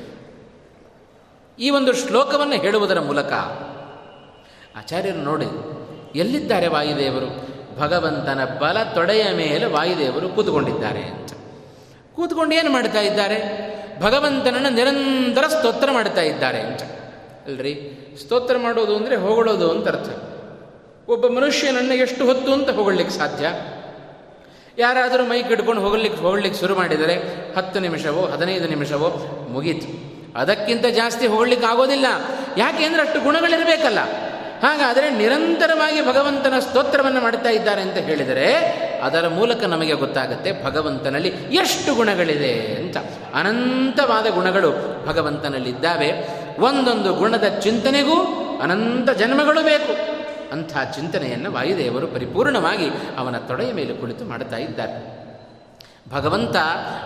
ಈ 1.63 1.71
ಒಂದು 1.71 1.93
ಶ್ಲೋಕವನ್ನು 1.93 2.55
ಹೇಳುವುದರ 2.55 3.01
ಮೂಲಕ 3.01 3.33
ಆಚಾರ್ಯರು 4.77 5.19
ನೋಡಿ 5.19 5.78
ಎಲ್ಲಿದ್ದಾರೆ 6.15 6.67
ವಾಯುದೇವರು? 6.67 7.49
ಭಗವಂತನ 7.79 8.45
ಬಲ 8.45 8.83
ತೊಡೆಯ 8.95 9.25
ಮೇಲೆ 9.37 9.67
ವಾಯುದೇವರು 9.67 10.29
ಕೂತ್ಕೊಂಡಿದ್ದಾರೆ 10.29 11.03
ಅಂತ. 11.03 11.33
ಕೂತ್ಕೊಂಡು 12.15 12.55
ಏನು 12.55 12.71
ಮಾಡ್ತಾ 12.71 13.01
ಇದ್ದಾರೆ? 13.01 13.69
ಭಗವಂತನನ್ನು 14.03 14.71
ನಿರಂತರ 14.71 15.47
ಸ್ತೋತ್ರ 15.47 15.91
ಮಾಡ್ತಾ 15.93 16.21
ಇದ್ದಾರೆ 16.21 16.61
ಅಂತ. 16.61 16.83
ಅಲ್ರಿ? 17.47 17.99
ಸ್ತೋತ್ರ 18.23 18.57
ಮಾಡೋದು 18.59 18.97
ಅಂದರೆ 18.97 19.17
ಹೊಗಳೋದು 19.17 19.71
ಅಂತ 19.71 19.89
ಅರ್ಥ. 19.89 20.09
ಒಬ್ಬ 21.09 21.27
ಮನುಷ್ಯನನ್ನು 21.27 21.95
ಎಷ್ಟು 21.95 22.27
ಹೊತ್ತು 22.27 22.53
ಅಂತ 22.53 22.71
ಹೊಗಳಲಿಕ್ಕೆ 22.71 23.19
ಸಾಧ್ಯ? 23.19 23.47
ಯಾರಾದರೂ 24.79 25.25
ಮೈಕ್ 25.25 25.49
ಹಿಡ್ಕೊಂಡು 25.49 25.83
ಹೋಗ್ಲಿಕ್ಕೆ 25.83 26.23
ಹೊಗಳ್ಲಿಕ್ಕೆ 26.23 26.61
ಶುರು 26.61 26.75
ಮಾಡಿದರೆ 26.75 27.15
ಹತ್ತು 27.57 27.81
ನಿಮಿಷವೋ, 27.81 28.23
ಹದಿನೈದು 28.23 28.69
ನಿಮಿಷವೋ 28.69 29.09
ಮುಗೀತು. 29.49 30.19
ಅದಕ್ಕಿಂತ 30.39 30.87
ಜಾಸ್ತಿ 30.87 31.27
ಹೋಗ್ಲಿಕ್ಕೆ 31.27 31.67
ಆಗೋದಿಲ್ಲ. 31.67 32.07
ಯಾಕೆ 32.57 32.85
ಅಂದರೆ 32.85 33.03
ಅಷ್ಟು 33.03 33.21
ಗುಣಗಳಿರಬೇಕಲ್ಲ. 33.21 33.99
ಹಾಗಾದರೆ 34.63 35.11
ನಿರಂತರವಾಗಿ 35.11 36.07
ಭಗವಂತನ 36.07 36.59
ಸ್ತೋತ್ರವನ್ನು 36.59 37.21
ಮಾಡ್ತಾ 37.21 37.51
ಇದ್ದಾರೆ 37.51 37.83
ಅಂತ 37.83 37.97
ಹೇಳಿದರೆ 37.97 38.55
ಅದರ 39.03 39.29
ಮೂಲಕ 39.29 39.65
ನಮಗೆ 39.65 39.93
ಗೊತ್ತಾಗುತ್ತೆ 39.93 40.65
ಭಗವಂತನಲ್ಲಿ 40.65 41.29
ಎಷ್ಟು 41.29 41.95
ಗುಣಗಳಿದೆ 41.95 42.75
ಅಂತ. 42.75 42.97
ಅನಂತವಾದ 43.35 44.27
ಗುಣಗಳು 44.27 44.71
ಭಗವಂತನಲ್ಲಿದ್ದಾವೆ. 45.07 46.13
ಒಂದೊಂದು 46.59 47.15
ಗುಣದ 47.15 47.45
ಚಿಂತನೆಗೂ 47.61 48.15
ಅನಂತ 48.63 49.11
ಜನ್ಮಗಳು 49.11 49.63
ಬೇಕು. 49.65 50.19
ಅಂಥ 50.53 50.73
ಚಿಂತನೆಯನ್ನು 50.95 51.53
ವಾಯುದೇವರು 51.53 52.07
ಪರಿಪೂರ್ಣವಾಗಿ 52.07 52.91
ಅವನ 53.19 53.37
ತೊಡೆಯ 53.37 53.73
ಮೇಲೆ 53.73 53.95
ಕುಳಿತು 53.95 54.25
ಮಾಡ್ತಾ 54.25 54.57
ಇದ್ದಾರೆ. 54.57 55.28
ಭಗವಂತ 56.13 56.57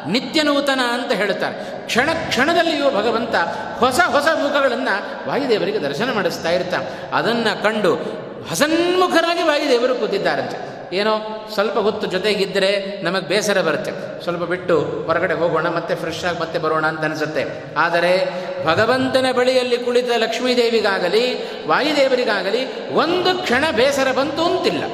ನಿತ್ಯ 0.09 0.43
ನೂತನ 0.43 0.81
ಅಂತ 0.93 1.13
ಹೇಳ್ತಾರೆ 1.13 1.87
ಕ್ಷಣ 1.87 2.09
ಕ್ಷಣದಲ್ಲಿಯೂ 2.29 2.91
ಭಗವಂತ 2.91 3.35
ಹೊಸ 3.79 4.01
ಹೊಸ 4.07 4.27
ಮುಖಗಳನ್ನು 4.27 5.29
ವಾಯುದೇವರಿಗೆ 5.29 5.79
ದರ್ಶನ 5.79 6.13
ಮಾಡಿಸ್ತಾ 6.13 6.51
ಇರ್ತಾರೆ 6.51 6.87
ಅದನ್ನು 7.15 7.63
ಕಂಡು 7.63 7.95
ಹಸನ್ಮುಖರಾಗಿ 8.51 9.43
ವಾಯುದೇವರು 9.43 9.95
ಕೂತಿದ್ದಾರಂತೆ. 9.95 10.73
ಏನೋ 10.97 11.47
ಸ್ವಲ್ಪ 11.55 11.79
ಹೊತ್ತು 11.79 12.07
ಜೊತೆಗಿದ್ದರೆ 12.07 13.03
ನಮಗೆ 13.03 13.29
ಬೇಸರ 13.29 13.61
ಬರುತ್ತೆ. 13.61 14.23
ಸ್ವಲ್ಪ 14.23 14.45
ಬಿಟ್ಟು 14.45 14.81
ಹೊರಗಡೆ 14.81 15.35
ಹೋಗೋಣ, 15.35 15.69
ಮತ್ತೆ 15.69 15.95
ಫ್ರೆಶ್ 15.95 16.25
ಆಗಿ 16.25 16.41
ಮತ್ತೆ 16.41 16.59
ಬರೋಣ 16.59 16.87
ಅಂತ 16.87 17.05
ಅನಿಸುತ್ತೆ. 17.05 17.75
ಆದರೆ 17.77 18.13
ಭಗವಂತನ 18.67 19.27
ಬಳಿಯಲ್ಲಿ 19.33 19.79
ಕುಳಿತ 19.79 20.09
ಲಕ್ಷ್ಮೀದೇವಿಗಾಗಲಿ, 20.17 21.25
ವಾಯುದೇವರಿಗಾಗಲಿ 21.67 22.91
ಒಂದು 22.91 23.43
ಕ್ಷಣ 23.43 23.65
ಬೇಸರ 23.77 24.13
ಬಂತು 24.13 24.45
ಅಂತಿಲ್ಲ. 24.45 24.85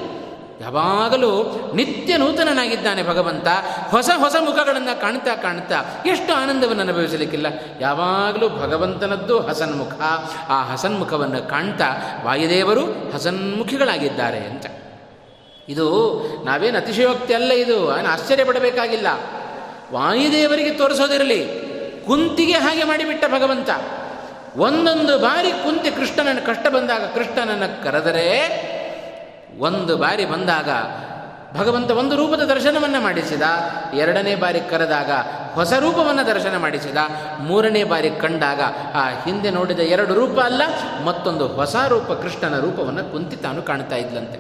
ಯಾವಾಗಲೂ 0.61 1.61
ನಿತ್ಯ 1.75 2.17
ನೂತನನಾಗಿದ್ದಾನೆ 2.17 3.03
ಭಗವಂತ. 3.03 3.47
ಹೊಸ 3.91 4.11
ಹೊಸ 4.17 4.37
ಮುಖಗಳನ್ನು 4.41 5.01
ಕಾಣ್ತಾ 5.01 5.37
ಕಾಣ್ತಾ 5.37 6.03
ಎಷ್ಟು 6.07 6.35
ಆನಂದವನ್ನು 6.35 6.83
ಅನುಭವಿಸಲಿಕ್ಕಿಲ್ಲ. 6.83 7.47
ಯಾವಾಗಲೂ 7.81 8.49
ಭಗವಂತನದ್ದು 8.49 9.41
ಹಸನ್ಮುಖ. 9.41 9.93
ಆ 10.49 10.63
ಹಸನ್ಮುಖವನ್ನು 10.63 11.49
ಕಾಣ್ತಾ 11.51 12.21
ವಾಯುದೇವರು 12.25 13.11
ಹಸನ್ಮುಖಿಗಳಾಗಿದ್ದಾರೆ 13.15 14.39
ಅಂತ. 14.39 14.67
ಇದು 15.69 16.19
ನಾವೇನು 16.45 16.79
ಅತಿಶಯೋಕ್ತಿ 16.79 17.35
ಅಲ್ಲ 17.35 17.53
ಇದು. 17.53 17.99
ಏನು 17.99 18.09
ಆಶ್ಚರ್ಯ 18.09 18.45
ಪಡಬೇಕಾಗಿಲ್ಲ 18.45 19.07
ವಾಯುದೇವರಿಗೆ 19.93 20.71
ತೋರಿಸೋದಿರಲಿ. 20.71 21.69
ಕುಂತಿಗೆ 22.07 22.53
ಹಾಗೆ 22.53 22.85
ಮಾಡಿಬಿಟ್ಟ 22.85 23.25
ಭಗವಂತ. 23.25 23.71
ಒಂದೊಂದು 24.57 25.19
ಬಾರಿ 25.19 25.51
ಕುಂತಿ 25.51 25.91
ಕೃಷ್ಣನನ್ನು 25.91 26.47
ಕಷ್ಟ 26.47 26.69
ಬಂದಾಗ 26.69 27.03
ಕೃಷ್ಣನನ್ನು 27.03 27.85
ಕರೆದರೆ 27.85 28.78
ಒಂದು 29.59 29.97
ಬಾರಿ 29.97 30.25
ಬಂದಾಗ 30.25 30.69
ಭಗವಂತ 31.59 31.91
ಒಂದು 31.91 32.17
ರೂಪದ 32.17 32.43
ದರ್ಶನವನ್ನು 32.45 33.01
ಮಾಡಿಸಿದ, 33.01 33.43
ಎರಡನೇ 33.95 34.35
ಬಾರಿ 34.35 34.61
ಕರೆದಾಗ 34.61 35.11
ಹೊಸ 35.55 35.73
ರೂಪವನ್ನು 35.73 36.27
ದರ್ಶನ 36.27 36.57
ಮಾಡಿಸಿದ, 36.57 36.97
ಮೂರನೇ 37.39 37.85
ಬಾರಿ 37.85 38.11
ಕಂಡಾಗ 38.11 38.61
ಆ 38.95 39.09
ಹಿಂದೆ 39.09 39.51
ನೋಡಿದ 39.51 39.79
ಎರಡು 39.79 40.15
ರೂಪ 40.15 40.41
ಅಲ್ಲ, 40.41 40.63
ಮತ್ತೊಂದು 41.05 41.47
ಹೊಸ 41.49 41.77
ರೂಪ 41.89 42.13
ಕೃಷ್ಣನ 42.13 42.61
ರೂಪವನ್ನು 42.61 43.13
ಕುಂತಿ 43.13 43.37
ತಾನು 43.37 43.63
ಕಾಣ್ತಾ 43.63 43.97
ಇದ್ಲಂತೆ. 43.97 44.39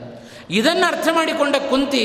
ಇದನ್ನು 0.51 0.87
ಅರ್ಥ 0.87 1.09
ಮಾಡಿಕೊಂಡ 1.13 1.57
ಕುಂತಿ 1.71 2.05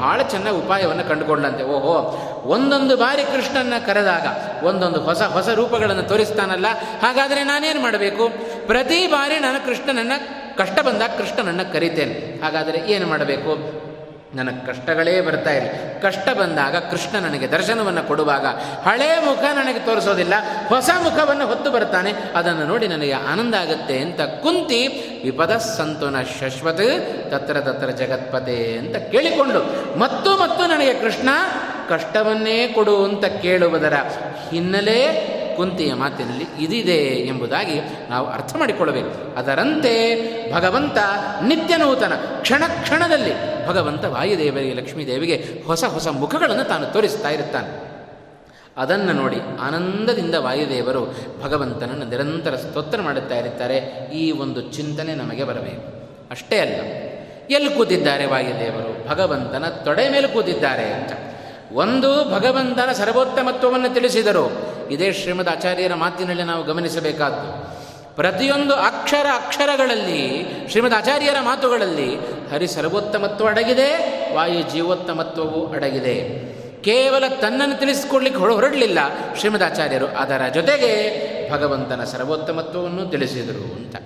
ಬಹಳ 0.00 0.22
ಚೆನ್ನಾಗಿ 0.22 0.56
ಉಪಾಯವನ್ನು 0.56 1.04
ಕಂಡುಕೊಂಡಂತೆ. 1.08 1.64
ಓಹೋ, 1.64 1.96
ಒಂದೊಂದು 2.44 2.96
ಬಾರಿ 2.96 3.24
ಕೃಷ್ಣನ 3.24 3.78
ಕರೆದಾಗ 3.86 4.26
ಒಂದೊಂದು 4.64 5.00
ಹೊಸ 5.00 5.22
ಹೊಸ 5.22 5.48
ರೂಪಗಳನ್ನು 5.48 6.02
ತೋರಿಸ್ತಾನಲ್ಲ, 6.02 6.66
ಹಾಗಾದರೆ 7.02 7.44
ನಾನೇನು 7.44 7.80
ಮಾಡಬೇಕು? 7.80 8.28
ಪ್ರತಿ 8.66 9.06
ಬಾರಿ 9.06 9.38
ನಾನು 9.38 9.66
ಕೃಷ್ಣನನ್ನು 9.66 10.47
ಕಷ್ಟ 10.58 10.78
ಬಂದಾಗ 10.80 11.10
ಕೃಷ್ಣನನ್ನು 11.18 11.72
ಕರಿತೇನೆ. 11.72 12.42
ಹಾಗಾದರೆ 12.42 12.78
ಏನು 12.92 13.06
ಮಾಡಬೇಕು? 13.06 13.52
ನನಗೆ 14.34 14.66
ಕಷ್ಟಗಳೇ 14.66 15.20
ಬರ್ತಾ 15.20 15.50
ಇರಲಿ 15.50 16.02
ಕಷ್ಟ 16.02 16.28
ಬಂದಾಗ 16.28 16.76
ಕೃಷ್ಣ 16.76 17.18
ನನಗೆ 17.18 17.46
ದರ್ಶನವನ್ನು 17.46 18.02
ಕೊಡುವಾಗ 18.08 18.46
ಹಳೇ 18.84 19.20
ಮುಖ 19.24 19.38
ನನಗೆ 19.38 19.78
ತೋರಿಸೋದಿಲ್ಲ. 19.78 20.34
ಹೊಸ 20.68 20.90
ಮುಖವನ್ನು 21.02 21.46
ಹೊತ್ತು 21.46 21.70
ಬರ್ತಾನೆ. 21.70 22.12
ಅದನ್ನು 22.34 22.64
ನೋಡಿ 22.66 22.88
ನನಗೆ 22.88 23.12
ಆನಂದ 23.12 23.54
ಆಗುತ್ತೆ 23.54 23.98
ಅಂತ 23.98 24.20
ಕುಂತಿ 24.20 24.86
ವಿಪದ 25.24 25.56
ಸಂತೋನ 25.56 26.16
ಶಶ್ವತ್ 26.40 27.30
ತತ್ರ 27.30 27.60
ತತ್ರ 27.60 27.90
ಜಗತ್ಪತೆ 27.90 28.78
ಅಂತ 28.78 28.96
ಕೇಳಿಕೊಂಡು 28.96 29.60
ಮತ್ತು 29.98 30.30
ಮತ್ತು 30.42 30.66
ನನಗೆ 30.66 30.94
ಕೃಷ್ಣ 30.94 31.28
ಕಷ್ಟವನ್ನೇ 31.88 32.68
ಕೊಡು 32.68 33.04
ಅಂತ 33.04 33.24
ಕೇಳುವುದರ 33.24 33.94
ಹಿನ್ನೆಲೆ 34.50 34.98
ಕುಂತಿಯ 35.56 35.94
ಮಾತಿನಲ್ಲಿ 35.94 36.46
ಇದಿದೆ 36.64 36.98
ಎಂಬುದಾಗಿ 37.30 37.80
ನಾವು 38.10 38.26
ಅರ್ಥ 38.26 38.56
ಮಾಡಿಕೊಳ್ಳಬೇಕು. 38.56 39.38
ಅದರಂತೆ 39.38 39.94
ಭಗವಂತ 40.54 40.98
ನಿತ್ಯ 41.42 41.76
ನೂತನ 41.76 42.12
ಕ್ಷಣ 42.40 42.62
ಕ್ಷಣದಲ್ಲಿ 42.82 43.34
ಭಗವಂತ 43.66 44.04
ವಾಯುದೇವರಿಗೆ, 44.04 44.74
ಲಕ್ಷ್ಮೀದೇವಿಗೆ 44.74 45.36
ಹೊಸ 45.66 45.84
ಹೊಸ 45.84 46.08
ಮುಖಗಳನ್ನು 46.08 46.64
ತಾನು 46.64 46.92
ತೋರಿಸ್ತಾ 46.92 47.30
ಇರುತ್ತಾನೆ. 47.30 47.70
ಅದನ್ನು 48.76 49.12
ನೋಡಿ 49.12 49.36
ಆನಂದದಿಂದ 49.60 50.34
ವಾಯುದೇವರು 50.34 51.02
ಭಗವಂತನನ್ನು 51.42 52.06
ನಿರಂತರ 52.08 52.56
ಸ್ತೋತ್ರ 52.56 53.00
ಮಾಡುತ್ತಾ 53.02 53.36
ಇರುತ್ತಾರೆ. 53.38 53.76
ಈ 54.14 54.30
ಒಂದು 54.30 54.60
ಚಿಂತನೆ 54.60 55.14
ನಮಗೆ 55.14 55.44
ಬರಬೇಕು. 55.44 55.86
ಅಷ್ಟೇ 56.30 56.58
ಅಲ್ಲ, 56.58 56.78
ಎಲ್ಲಿ 57.50 57.70
ಕೂತಿದ್ದಾರೆ 57.70 58.26
ವಾಯುದೇವರು? 58.26 59.08
ಭಗವಂತನ 59.08 59.64
ತೊಡೆ 59.84 60.08
ಮೇಲೆ 60.08 60.28
ಕೂತಿದ್ದಾರೆ 60.28 60.86
ಅಂತ. 60.92 61.12
ಒಂದು 61.72 62.34
ಭಗವಂತನ 62.34 62.92
ಸರ್ವೋತ್ತಮತ್ವವನ್ನು 62.92 63.94
ತಿಳಿಸಿದರು. 63.94 64.50
ಇದೇ 64.90 65.12
ಶ್ರೀಮದ್ 65.12 65.48
ಆಚಾರ್ಯರ 65.48 65.94
ಮಾತಿನಲ್ಲಿ 65.94 66.42
ನಾವು 66.42 66.64
ಗಮನಿಸಬೇಕಾದ್ದು. 66.64 67.78
ಪ್ರತಿಯೊಂದು 68.16 68.74
ಅಕ್ಷರ 68.74 69.26
ಅಕ್ಷರಗಳಲ್ಲಿ, 69.34 70.46
ಶ್ರೀಮದ್ 70.70 70.94
ಆಚಾರ್ಯರ 70.94 71.36
ಮಾತುಗಳಲ್ಲಿ 71.40 72.14
ಹರಿ 72.50 72.66
ಸರ್ವೋತ್ತಮತ್ವ 72.66 73.46
ಅಡಗಿದೆ, 73.46 74.18
ವಾಯು 74.34 74.62
ಜೀವೋತ್ತಮತ್ವವೂ 74.62 75.66
ಅಡಗಿದೆ. 75.74 76.48
ಕೇವಲ 76.82 77.24
ತನ್ನನ್ನು 77.40 77.78
ತಿಳಿಸಿಕೊಡ್ಲಿಕ್ಕೆ 77.80 78.40
ಹೊರಡಲಿಲ್ಲ 78.40 78.98
ಶ್ರೀಮದ್ 79.38 79.62
ಆಚಾರ್ಯರು. 79.62 80.06
ಅದರ 80.06 80.40
ಜೊತೆಗೆ 80.54 81.28
ಭಗವಂತನ 81.52 82.04
ಸರ್ವೋತ್ತಮತ್ವವನ್ನು 82.04 83.06
ತಿಳಿಸಿದರು 83.06 83.76
ಅಂತ. 83.76 83.96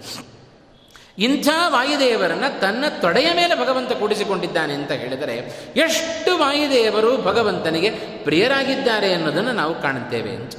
ಇಂಥ 1.19 1.49
ವಾಯುದೇವರನ್ನು 1.69 2.61
ತನ್ನ 2.61 2.85
ತೊಡೆಯ 3.01 3.27
ಮೇಲೆ 3.37 3.55
ಭಗವಂತ 3.55 3.93
ಕೂಡಿಸಿಕೊಂಡಿದ್ದಾನೆ 3.93 4.73
ಅಂತ 4.73 4.93
ಹೇಳಿದರೆ 4.93 5.37
ಎಷ್ಟು 5.77 6.39
ವಾಯುದೇವರು 6.39 7.17
ಭಗವಂತನಿಗೆ 7.17 7.91
ಪ್ರಿಯರಾಗಿದ್ದಾರೆ 8.25 9.15
ಅನ್ನೋದನ್ನು 9.15 9.53
ನಾವು 9.53 9.83
ಕಾಣುತ್ತೇವೆ 9.83 10.31
ಅಂತ. 10.31 10.53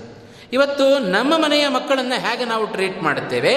ಇವತ್ತು 0.54 1.00
ನಮ್ಮ 1.00 1.34
ಮನೆಯ 1.38 1.68
ಮಕ್ಕಳನ್ನು 1.68 2.20
ಹೇಗೆ 2.22 2.46
ನಾವು 2.46 2.66
ಟ್ರೀಟ್ 2.66 3.04
ಮಾಡುತ್ತೇವೆ? 3.04 3.56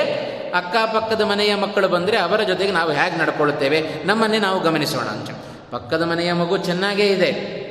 ಅಕ್ಕಪಕ್ಕದ 0.55 1.21
ಮನೆಯ 1.21 1.55
ಮಕ್ಕಳು 1.55 1.89
ಬಂದರೆ 1.89 2.17
ಅವರ 2.17 2.43
ಜೊತೆಗೆ 2.43 2.73
ನಾವು 2.73 2.93
ಹೇಗೆ 2.93 3.17
ನಡ್ಕೊಳ್ಳುತ್ತೇವೆ? 3.17 3.85
ನಮ್ಮನ್ನೇ 4.05 4.39
ನಾವು 4.39 4.61
ಗಮನಿಸೋಣ 4.61 5.05
ಅಂತ. 5.05 5.31
ಪಕ್ಕದ 5.71 6.03
ಮನೆಯ 6.03 6.33
ಮಗು 6.33 6.57
ಚೆನ್ನಾಗೇ 6.57 7.07
ಇದೆ. 7.07 7.67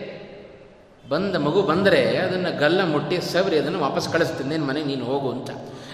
ಬಂದ 1.09 1.35
ಮಗು 1.35 1.61
ಬಂದರೆ 1.61 2.17
ಅದನ್ನು 2.17 2.59
ಗಲ್ಲ 2.59 2.83
ಮುಟ್ಟಿ 2.83 3.33
ಸವರಿ 3.33 3.59
ಅದನ್ನು 3.59 3.79
ವಾಪಸ್ 3.79 4.09
ಕಳಿಸ್ತೀನಿ 4.09 4.57
ಮನೆ 4.57 4.83
ನೀನು 4.83 5.05
ಹೋಗು 5.05 5.31
ಅಂತ. 5.31 5.49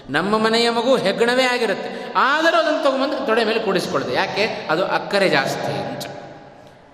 ನಮ್ಮ 0.09 0.37
ಮನೆಯ 0.37 0.69
ಮಗು 0.69 0.95
ಹೆಗ್ಗಣವೇ 0.95 1.43
ಆಗಿರುತ್ತೆ. 1.43 2.13
ಆದರೂ 2.15 2.57
ಅದನ್ನು 2.57 2.83
ತೊಗೊಂಬಂದು 2.83 3.25
ತೊಡೆ 3.25 3.43
ಮೇಲೆ 3.43 3.59
ಕೂಡಿಸ್ಕೊಳ್ದೆ 3.59 4.13
ಯಾಕೆ? 4.13 4.67
ಅದು 4.69 4.85
ಅಕ್ಕರೆ 4.85 5.29
ಜಾಸ್ತಿ 5.29 5.71
ಅಂತ. 5.71 6.05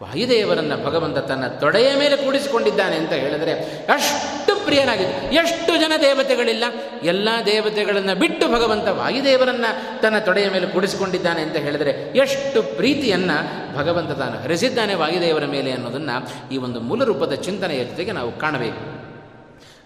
ವಾಯುದೇವರನ್ನು 0.03 0.85
ಭಗವಂತ 0.85 1.17
ತನ್ನ 1.17 1.47
ತೊಡೆಯ 1.47 1.95
ಮೇಲೆ 1.95 2.17
ಕೂಡಿಸಿಕೊಂಡಿದ್ದಾನೆ 2.17 2.95
ಅಂತ 2.95 3.11
ಹೇಳಿದರೆ 3.11 3.53
ಅಷ್ಟು 3.93 4.65
ಪ್ರಿಯನಾಗಿದೆ 4.65 5.35
ಎಷ್ಟು 5.35 5.77
ಜನ 5.77 5.91
ದೇವತೆಗಳಿಲ್ಲ, 6.01 6.63
ಎಲ್ಲ 7.03 7.29
ದೇವತೆಗಳನ್ನು 7.45 8.15
ಬಿಟ್ಟು 8.15 8.47
ಭಗವಂತ 8.47 8.87
ವಾಯುದೇವರನ್ನು 8.87 10.01
ತನ್ನ 10.01 10.19
ತೊಡೆಯ 10.19 10.49
ಮೇಲೆ 10.49 10.67
ಕೂಡಿಸಿಕೊಂಡಿದ್ದಾನೆ 10.67 11.41
ಅಂತ 11.41 11.55
ಹೇಳಿದರೆ 11.55 12.17
ಎಷ್ಟು 12.17 12.63
ಪ್ರೀತಿಯನ್ನು 12.63 13.37
ಭಗವಂತ 13.77 14.11
ತಾನು 14.11 14.43
ಹರಿಸಿದ್ದಾನೆ 14.43 14.93
ವಾಯುದೇವರ 14.93 15.45
ಮೇಲೆ 15.45 15.71
ಅನ್ನೋದನ್ನು 15.71 16.49
ಈ 16.53 16.57
ಒಂದು 16.57 16.79
ಮೂಲ 16.79 17.03
ರೂಪದ 17.03 17.33
ಚಿಂತನೆಯ 17.33 17.85
ಜೊತೆಗೆ 17.85 18.11
ನಾವು 18.11 18.31
ಕಾಣಬೇಕು. 18.31 18.96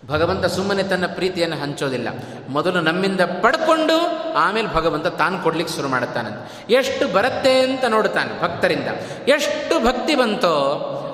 ಭಗವಂತ 0.08 0.46
ಸುಮ್ಮನೆ 0.46 0.84
ತನ್ನ 0.84 1.06
ಪ್ರೀತಿಯನ್ನು 1.06 1.58
ಹಂಚೋದಿಲ್ಲ. 1.58 2.08
ಮೊದಲು 2.50 2.82
ನಮ್ಮಿಂದ 2.82 3.22
ಪಡ್ಕೊಂಡು 3.22 3.94
ಆಮೇಲೆ 4.34 4.74
ಭಗವಂತ 4.74 5.08
ತಾನು 5.08 5.40
ಕೊಡ್ಲಿಕ್ಕೆ 5.40 5.76
ಶುರು 5.76 5.88
ಮಾಡುತ್ತಾನಂತ. 5.88 6.72
ಎಷ್ಟು 6.72 7.14
ಬರುತ್ತೆ 7.14 7.62
ಅಂತ 7.62 7.86
ನೋಡುತ್ತಾನೆ 7.86 8.42
ಭಕ್ತರಿಂದ. 8.42 8.88
ಎಷ್ಟು 9.28 9.86
ಭಕ್ತಿ 9.86 10.16
ಬಂತೋ 10.16 10.58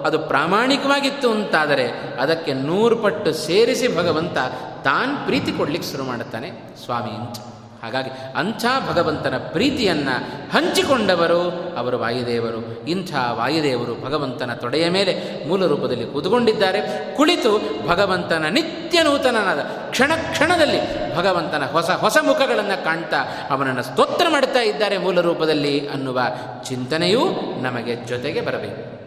ಅದು 0.05 0.19
ಪ್ರಾಮಾಣಿಕವಾಗಿತ್ತು 0.19 1.31
ಅಂತಾದರೆ 1.31 1.87
ಅದಕ್ಕೆ 2.19 2.53
ನೂರು 2.53 2.95
ಪಟ್ಟು 2.95 3.33
ಸೇರಿಸಿ 3.33 3.97
ಭಗವಂತ 3.97 4.37
ತಾನು 4.83 5.25
ಪ್ರೀತಿ 5.25 5.51
ಕೊಡ್ಲಿಕ್ಕೆ 5.51 5.91
ಶುರು 5.91 6.03
ಮಾಡುತ್ತಾನೆ. 6.03 6.51
ಸ್ವಾಮಿ 6.85 7.35
ಹಾಗಾಗಿ 7.83 8.09
ಅಂಥ 8.35 8.65
ಭಗವಂತನ 8.89 9.37
ಪ್ರೀತಿಯನ್ನು 9.37 10.15
ಹಂಚಿಕೊಂಡವರು 10.51 11.73
ಅವರು 11.77 11.99
ವಾಯುದೇವರು. 11.99 12.85
ಇಂಥ 12.87 13.13
ವಾಯುದೇವರು 13.31 14.05
ಭಗವಂತನ 14.05 14.53
ತೊಡೆಯ 14.53 14.89
ಮೇಲೆ 14.89 15.43
ಮೂಲ 15.47 15.65
ರೂಪದಲ್ಲಿ 15.65 16.05
ಕೂತುಕೊಂಡಿದ್ದಾರೆ. 16.05 16.81
ಕುಳಿತು 17.15 17.61
ಭಗವಂತನ 17.87 18.45
ನಿತ್ಯ 18.45 19.03
ನೂತನನಾದ 19.03 19.59
ಕ್ಷಣ 19.89 20.11
ಕ್ಷಣದಲ್ಲಿ 20.31 21.15
ಭಗವಂತನ 21.15 21.65
ಹೊಸ 21.65 21.89
ಹೊಸ 21.89 22.17
ಮುಖಗಳನ್ನು 22.21 22.83
ಕಾಣ್ತಾ 22.83 23.17
ಅವನನ್ನು 23.49 23.83
ಸ್ತೋತ್ರ 23.83 24.25
ಮಾಡ್ತಾ 24.29 24.61
ಇದ್ದಾರೆ 24.61 24.97
ಮೂಲ 24.97 25.21
ರೂಪದಲ್ಲಿ 25.21 25.87
ಅನ್ನುವ 25.87 26.21
ಚಿಂತನೆಯೂ 26.63 27.19
ನಮಗೆ 27.61 27.95
ಜೊತೆಗೆ 27.95 28.41
ಬರಬೇಕು. 28.41 28.97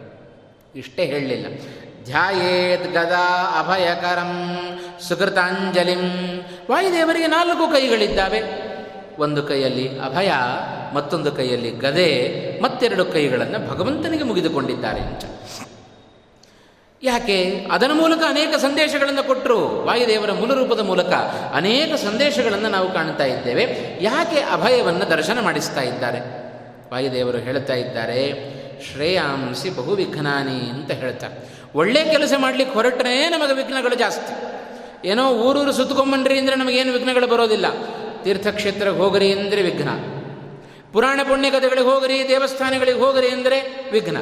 ಇಷ್ಟೇ 0.79 1.05
ಹೇಳಲಿಲ್ಲ. 1.05 1.47
ಧ್ಯಾಯೇತ್ 2.05 2.93
ಗದಾ 2.93 3.57
ಅಭಯಕರಂ 3.59 4.57
ಸುಕೃತಾಂಜಲಿಂ. 5.09 6.01
ವಾಯುದೇವರಿಗೆ 6.71 7.27
ನಾಲ್ಕು 7.27 7.73
ಕೈಗಳಿದ್ದಾವೆ. 7.73 8.71
ಒಂದು 9.19 9.43
ಕೈಯಲ್ಲಿ 9.43 10.01
ಅಭಯ, 10.01 10.33
ಮತ್ತೊಂದು 10.95 11.33
ಕೈಯಲ್ಲಿ 11.33 11.71
ಗದೆ, 11.71 12.11
ಮತ್ತೆರಡು 12.61 13.05
ಕೈಗಳನ್ನು 13.05 13.71
ಭಗವಂತನಿಗೆ 13.71 14.25
ಮುಗಿದುಕೊಂಡಿದ್ದಾರೆ 14.25 15.01
ಅಂತ. 15.01 15.25
ಯಾಕೆ? 17.03 17.67
ಅದರ 17.73 17.91
ಮೂಲಕ 17.93 18.19
ಅನೇಕ 18.29 18.55
ಸಂದೇಶಗಳನ್ನು 18.55 19.23
ಕೊಟ್ಟರು 19.23 19.85
ವಾಯುದೇವರ 19.85 20.33
ಮೂಲ 20.33 20.55
ರೂಪದ 20.55 20.81
ಮೂಲಕ 20.81 21.13
ಅನೇಕ 21.55 21.95
ಸಂದೇಶಗಳನ್ನು 21.95 22.69
ನಾವು 22.69 22.93
ಕಾಣ್ತಾ 22.93 23.25
ಇದ್ದೇವೆ. 23.25 23.99
ಯಾಕೆ 24.01 24.41
ಅಭಯವನ್ನು 24.41 25.11
ದರ್ಶನ 25.11 25.41
ಮಾಡಿಸ್ತಾ 25.41 25.81
ಇದ್ದಾರೆ? 25.81 26.21
ವಾಯುದೇವರು 26.93 27.39
ಹೇಳ್ತಾ 27.39 27.75
ಇದ್ದಾರೆ, 27.75 28.33
ಶ್ರೇಯಾಂಸಿ 28.93 29.71
ಬಹು 29.71 29.95
ವಿಘ್ನಾನಿ 29.95 30.71
ಅಂತ 30.71 30.91
ಹೇಳ್ತಾರೆ. 30.91 31.60
ಒಳ್ಳೆ 31.75 32.05
ಕೆಲಸ 32.05 32.33
ಮಾಡಲಿಕ್ಕೆ 32.39 32.75
ಹೊರಟ್ರೆ 32.75 33.29
ನಮಗೆ 33.29 33.53
ವಿಘ್ನಗಳು 33.53 33.95
ಜಾಸ್ತಿ. 33.95 34.33
ಏನೋ 35.09 35.31
ಊರೂರು 35.31 35.73
ಸುತ್ತಕೊಂಬನ್ರಿ 35.73 36.39
ಅಂದರೆ 36.39 36.57
ನಮಗೇನು 36.57 36.93
ವಿಘ್ನಗಳು 36.93 37.27
ಬರೋದಿಲ್ಲ. 37.27 37.67
ತೀರ್ಥಕ್ಷೇತ್ರಕ್ಕೆ 38.23 39.03
ಹೋಗ್ರಿ 39.03 39.33
ಅಂದರೆ 39.33 39.63
ವಿಘ್ನ. 39.63 39.89
ಪುರಾಣ 40.93 41.21
ಪುಣ್ಯಕಥೆಗಳಿಗೆ 41.23 41.87
ಹೋಗ್ರಿ, 41.87 42.29
ದೇವಸ್ಥಾನಗಳಿಗೆ 42.29 42.99
ಹೋಗ್ರಿ 42.99 43.29
ಅಂದರೆ 43.29 43.89
ವಿಘ್ನ. 43.93 44.17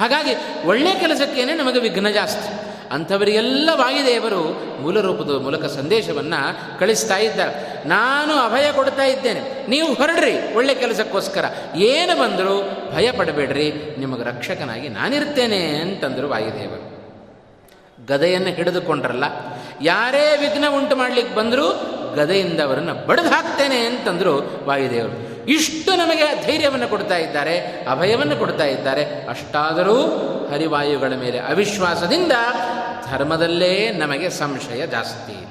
ಹಾಗಾಗಿ 0.00 0.34
ಒಳ್ಳೆ 0.68 0.94
ಕೆಲಸಕ್ಕೇನೆ 0.94 1.54
ನಮಗೆ 1.54 1.78
ವಿಘ್ನ 1.78 2.08
ಜಾಸ್ತಿ. 2.08 2.69
ಅಂಥವರಿಗೆಲ್ಲ 2.90 3.70
ವಾಯುದೇವರು 3.72 4.42
ಮೂಲ 4.82 5.00
ರೂಪದ 5.00 5.30
ಮೂಲಕ 5.42 5.64
ಸಂದೇಶವನ್ನು 5.64 6.40
ಕಳಿಸ್ತಾ 6.78 7.16
ಇದ್ದಾರೆ. 7.16 7.88
ನಾನು 7.88 8.32
ಅಭಯ 8.34 8.72
ಕೊಡ್ತಾ 8.72 9.02
ಇದ್ದೇನೆ. 9.02 9.66
ನೀವು 9.68 9.94
ಹೊರಡ್ರಿ, 9.94 10.54
ಒಳ್ಳೆ 10.54 10.74
ಕೆಲಸಕ್ಕೋಸ್ಕರ. 10.74 11.44
ಏನು 11.76 12.20
ಬಂದರೂ 12.20 12.56
ಭಯ 12.94 13.12
ಪಡಬೇಡ್ರಿ, 13.12 13.72
ನಿಮಗೆ 13.98 14.24
ರಕ್ಷಕನಾಗಿ 14.24 14.88
ನಾನಿರ್ತೇನೆ 14.88 15.66
ಅಂತಂದರು 15.66 16.28
ವಾಯುದೇವರು. 16.28 16.86
ಗದೆಯನ್ನು 18.06 18.50
ಹಿಡಿದುಕೊಂಡ್ರಲ್ಲ, 18.50 19.24
ಯಾರೇ 19.82 20.36
ವಿಘ್ನ 20.40 20.64
ಉಂಟು 20.68 20.96
ಮಾಡಲಿಕ್ಕೆ 20.96 21.34
ಬಂದರೂ 21.34 21.66
ಗದೆಯಿಂದ 22.14 22.60
ಅವರನ್ನು 22.60 23.06
ಬಡಿದು 23.06 23.28
ಹಾಕ್ತೇನೆ 23.28 23.76
ಅಂತಂದರು 23.76 24.66
ವಾಯುದೇವರು. 24.66 25.46
ಇಷ್ಟು 25.46 25.96
ನಮಗೆ 25.96 26.46
ಧೈರ್ಯವನ್ನು 26.46 26.88
ಕೊಡ್ತಾ 26.88 27.16
ಇದ್ದಾರೆ, 27.16 27.58
ಅಭಯವನ್ನು 27.90 28.36
ಕೊಡ್ತಾ 28.36 28.64
ಇದ್ದಾರೆ. 28.64 29.04
ಅಷ್ಟಾದರೂ 29.04 30.02
ಹರಿವಾಯುಗಳ 30.52 31.12
ಮೇಲೆ 31.20 31.38
ಅವಿಶ್ವಾಸದಿಂದ 31.38 32.32
ಧರ್ಮದಲ್ಲೇ 33.10 33.90
ನಮಗೆ 33.90 34.30
ಸಂಶಯ 34.30 34.86
ಜಾಸ್ತಿ 34.86 35.46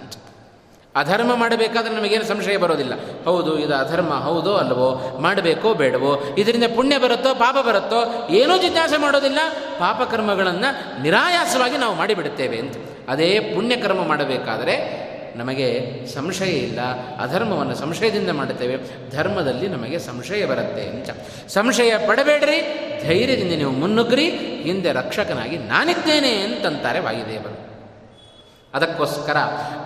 ಅಧರ್ಮ 0.96 1.36
ಮಾಡಬೇಕಾದ್ರೆ 1.36 1.96
ನಮಗೇನು 1.96 2.24
ಸಂಶಯ 2.24 2.58
ಬರೋದಿಲ್ಲ. 2.58 2.94
ಹೌದು, 3.24 3.60
ಇದು 3.60 3.76
ಅಧರ್ಮ, 3.76 4.14
ಹೌದೋ 4.14 4.54
ಅಲ್ವೋ, 4.54 5.18
ಮಾಡಬೇಕೋ 5.20 5.74
ಬೇಡವೋ, 5.74 6.36
ಇದರಿಂದ 6.38 6.64
ಪುಣ್ಯ 6.76 6.98
ಬರುತ್ತೋ, 6.98 7.36
ಪಾಪ 7.36 7.56
ಬರುತ್ತೋ, 7.68 8.28
ಏನೂ 8.30 8.58
ಜಿಜ್ಞಾಸೆ 8.58 8.98
ಮಾಡೋದಿಲ್ಲ. 8.98 9.40
ಪಾಪಕರ್ಮಗಳನ್ನು 9.80 11.02
ನಿರಾಯಾಸವಾಗಿ 11.02 11.78
ನಾವು 11.78 11.96
ಮಾಡಿಬಿಡುತ್ತೇವೆ 11.96 12.58
ಅಂತ. 12.58 12.76
ಅದೇ 13.10 13.40
ಪುಣ್ಯಕರ್ಮ 13.40 14.08
ಮಾಡಬೇಕಾದರೆ 14.08 15.09
ನಮಗೆ 15.40 15.68
ಸಂಶಯ 16.16 16.52
ಇಲ್ಲ, 16.52 16.82
ಅಧರ್ಮವನ್ನು 17.22 17.76
ಸಂಶಯದಿಂದ 17.76 18.30
ಮಾಡುತ್ತೇವೆ, 18.30 18.76
ಧರ್ಮದಲ್ಲಿ 19.12 19.68
ನಮಗೆ 19.68 20.00
ಸಂಶಯ 20.00 20.46
ಬರುತ್ತೆ 20.46 20.84
ಅಂತ. 20.84 21.10
ಸಂಶಯ 21.48 21.92
ಪಡಬೇಡ್ರಿ, 22.08 22.60
ಧೈರ್ಯದಿಂದ 23.08 23.58
ನೀವು 23.58 23.72
ಮುನ್ನುಗ್ಗ್ರಿ, 23.72 24.28
ಹಿಂದೆ 24.64 24.92
ರಕ್ಷಕನಾಗಿ 24.94 25.58
ನಾನಿದ್ದೇನೆ 25.58 26.34
ಅಂತಂತಾರೆ 26.42 27.00
ವಾಯುದೇವರು. 27.00 27.70
ಅದಕ್ಕೋಸ್ಕರ 28.74 29.38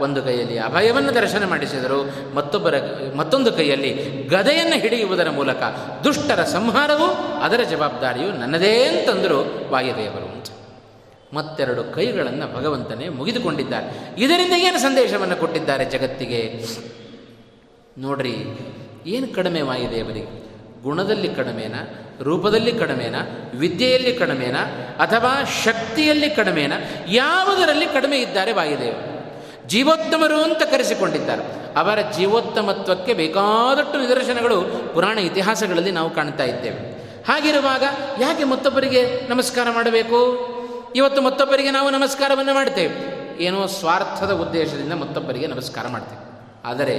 ಒಂದು 0.01 0.23
ಕೈಯಲ್ಲಿ 0.23 0.57
ಅಭಯವನ್ನು 0.59 1.15
ದರ್ಶನ 1.15 1.43
ಮಾಡಿಸಿದರು, 1.49 1.99
ಮತ್ತೊಬ್ಬರ, 2.35 2.75
ಮತ್ತೊಂದು 3.15 3.51
ಕೈಯಲ್ಲಿ 3.51 3.91
ಗದೆಯನ್ನು 4.29 4.75
ಹಿಡಿಯುವುದರ 4.75 5.29
ಮೂಲಕ 5.29 5.61
ದುಷ್ಟರ 6.03 6.43
ಸಂಹಾರವು 6.43 7.07
ಅದರ 7.41 7.59
ಜವಾಬ್ದಾರಿಯು 7.69 8.31
ನನ್ನದೇ 8.31 8.73
ಅಂತಂದರು 8.83 9.39
ವಾಯುದೇವರು 9.71 10.43
ಮತ್ತೆರಡು 11.33 11.83
ಕೈಗಳನ್ನು 11.83 12.55
ಭಗವಂತನೇ 12.55 13.09
ಮುಗಿದುಕೊಂಡಿದ್ದಾರೆ. 13.09 14.15
ಇದರಿಂದ 14.17 14.53
ಏನು 14.53 14.77
ಸಂದೇಶವನ್ನು 14.77 15.35
ಕೊಟ್ಟಿದ್ದಾರೆ 15.35 15.85
ಜಗತ್ತಿಗೆ? 15.85 16.65
ನೋಡ್ರಿ, 17.97 18.35
ಏನು 19.05 19.35
ಕಡಿಮೆ 19.35 19.59
ಅವರಿಗೆ 19.59 20.43
ಗುಣದಲ್ಲಿ 20.83 21.29
ಕಡಿಮೆನ? 21.29 21.75
ರೂಪದಲ್ಲಿ 22.21 22.71
ಕಡಿಮೆನ? 22.71 23.15
ವಿದ್ಯೆಯಲ್ಲಿ 23.53 24.13
ಕಡಿಮೆನ? 24.13 24.57
ಅಥವಾ 24.99 25.43
ಶಕ್ತಿಯಲ್ಲಿ 25.63 26.29
ಕಡಿಮೆನ? 26.29 26.73
ಯಾವುದರಲ್ಲಿ 27.07 27.85
ಕಡಿಮೆ 27.85 28.17
ಇದ್ದಾರೆ 28.17 28.51
ವಾಯುದೇವರು 28.51 29.13
ಜೀವೋತ್ತಮರು 29.67 30.43
ಅಂತ 30.43 30.63
ಕರೆಸಿಕೊಂಡಿದ್ದಾರೆ. 30.63 31.43
ಅವರ 31.75 31.99
ಜೀವೋತ್ತಮತ್ವಕ್ಕೆ 32.17 33.13
ಬೇಕಾದಷ್ಟು 33.13 34.01
ನಿದರ್ಶನಗಳು 34.01 34.61
ಪುರಾಣ 34.93 35.17
ಇತಿಹಾಸಗಳಲ್ಲಿ 35.19 35.91
ನಾವು 35.91 36.09
ಕಾಣ್ತಾ 36.09 36.43
ಇದ್ದೇವೆ. 36.43 36.93
ಹಾಗಿರುವಾಗ 37.27 37.83
ಯಾಕೆ 38.21 38.43
ಮತ್ತೊಬ್ಬರಿಗೆ 38.43 39.29
ನಮಸ್ಕಾರ 39.29 39.67
ಮಾಡಬೇಕು? 39.71 40.52
ಇವತ್ತು 40.95 41.21
ಮತ್ತೊಬ್ಬರಿಗೆ 41.21 41.71
ನಾವು 41.71 41.89
ನಮಸ್ಕಾರವನ್ನು 41.89 42.53
ಮಾಡ್ತೇವೆ. 42.53 43.23
ಏನೋ 43.43 43.67
ಸ್ವಾರ್ಥದ 43.67 44.31
ಉದ್ದೇಶದಿಂದ 44.31 44.93
ಮತ್ತೊಬ್ಬರಿಗೆ 44.93 45.47
ನಮಸ್ಕಾರ 45.47 45.87
ಮಾಡ್ತೇವೆ. 45.87 46.23
ಆದರೆ 46.65 46.95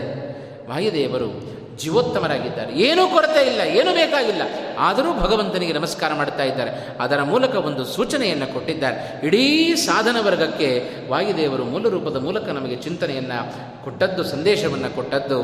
ವಾಯುದೇವರು 0.68 1.54
ಜೀವೋತ್ತಮರಾಗಿದ್ದಾರೆ. 1.76 2.74
ಏನೂ 2.74 3.08
ಕೊರತೆ 3.08 3.46
ಇಲ್ಲ, 3.46 3.60
ಏನೂ 3.60 3.92
ಬೇಕಾಗಿಲ್ಲ. 3.92 4.42
ಆದರೂ 4.78 5.14
ಭಗವಂತನಿಗೆ 5.14 5.72
ನಮಸ್ಕಾರ 5.72 6.14
ಮಾಡ್ತಾ 6.14 6.44
ಇದ್ದಾರೆ. 6.44 6.88
ಅದರ 7.00 7.22
ಮೂಲಕ 7.22 7.54
ಒಂದು 7.54 7.84
ಸೂಚನೆಯನ್ನು 7.84 8.46
ಕೊಟ್ಟಿದ್ದಾರೆ. 8.46 9.26
ಇಡೀ 9.26 9.74
ಸಾಧನ 9.74 10.16
ವರ್ಗಕ್ಕೆ 10.20 10.84
ವಾಯುದೇವರು 11.08 11.64
ಮೂಲ 11.64 11.88
ರೂಪದ 11.88 12.16
ಮೂಲಕ 12.16 12.44
ನಮಗೆ 12.44 12.76
ಚಿಂತನೆಯನ್ನು 12.76 13.38
ಕೊಟ್ಟದ್ದು, 13.84 14.24
ಸಂದೇಶವನ್ನು 14.24 14.94
ಕೊಟ್ಟದ್ದು 14.94 15.42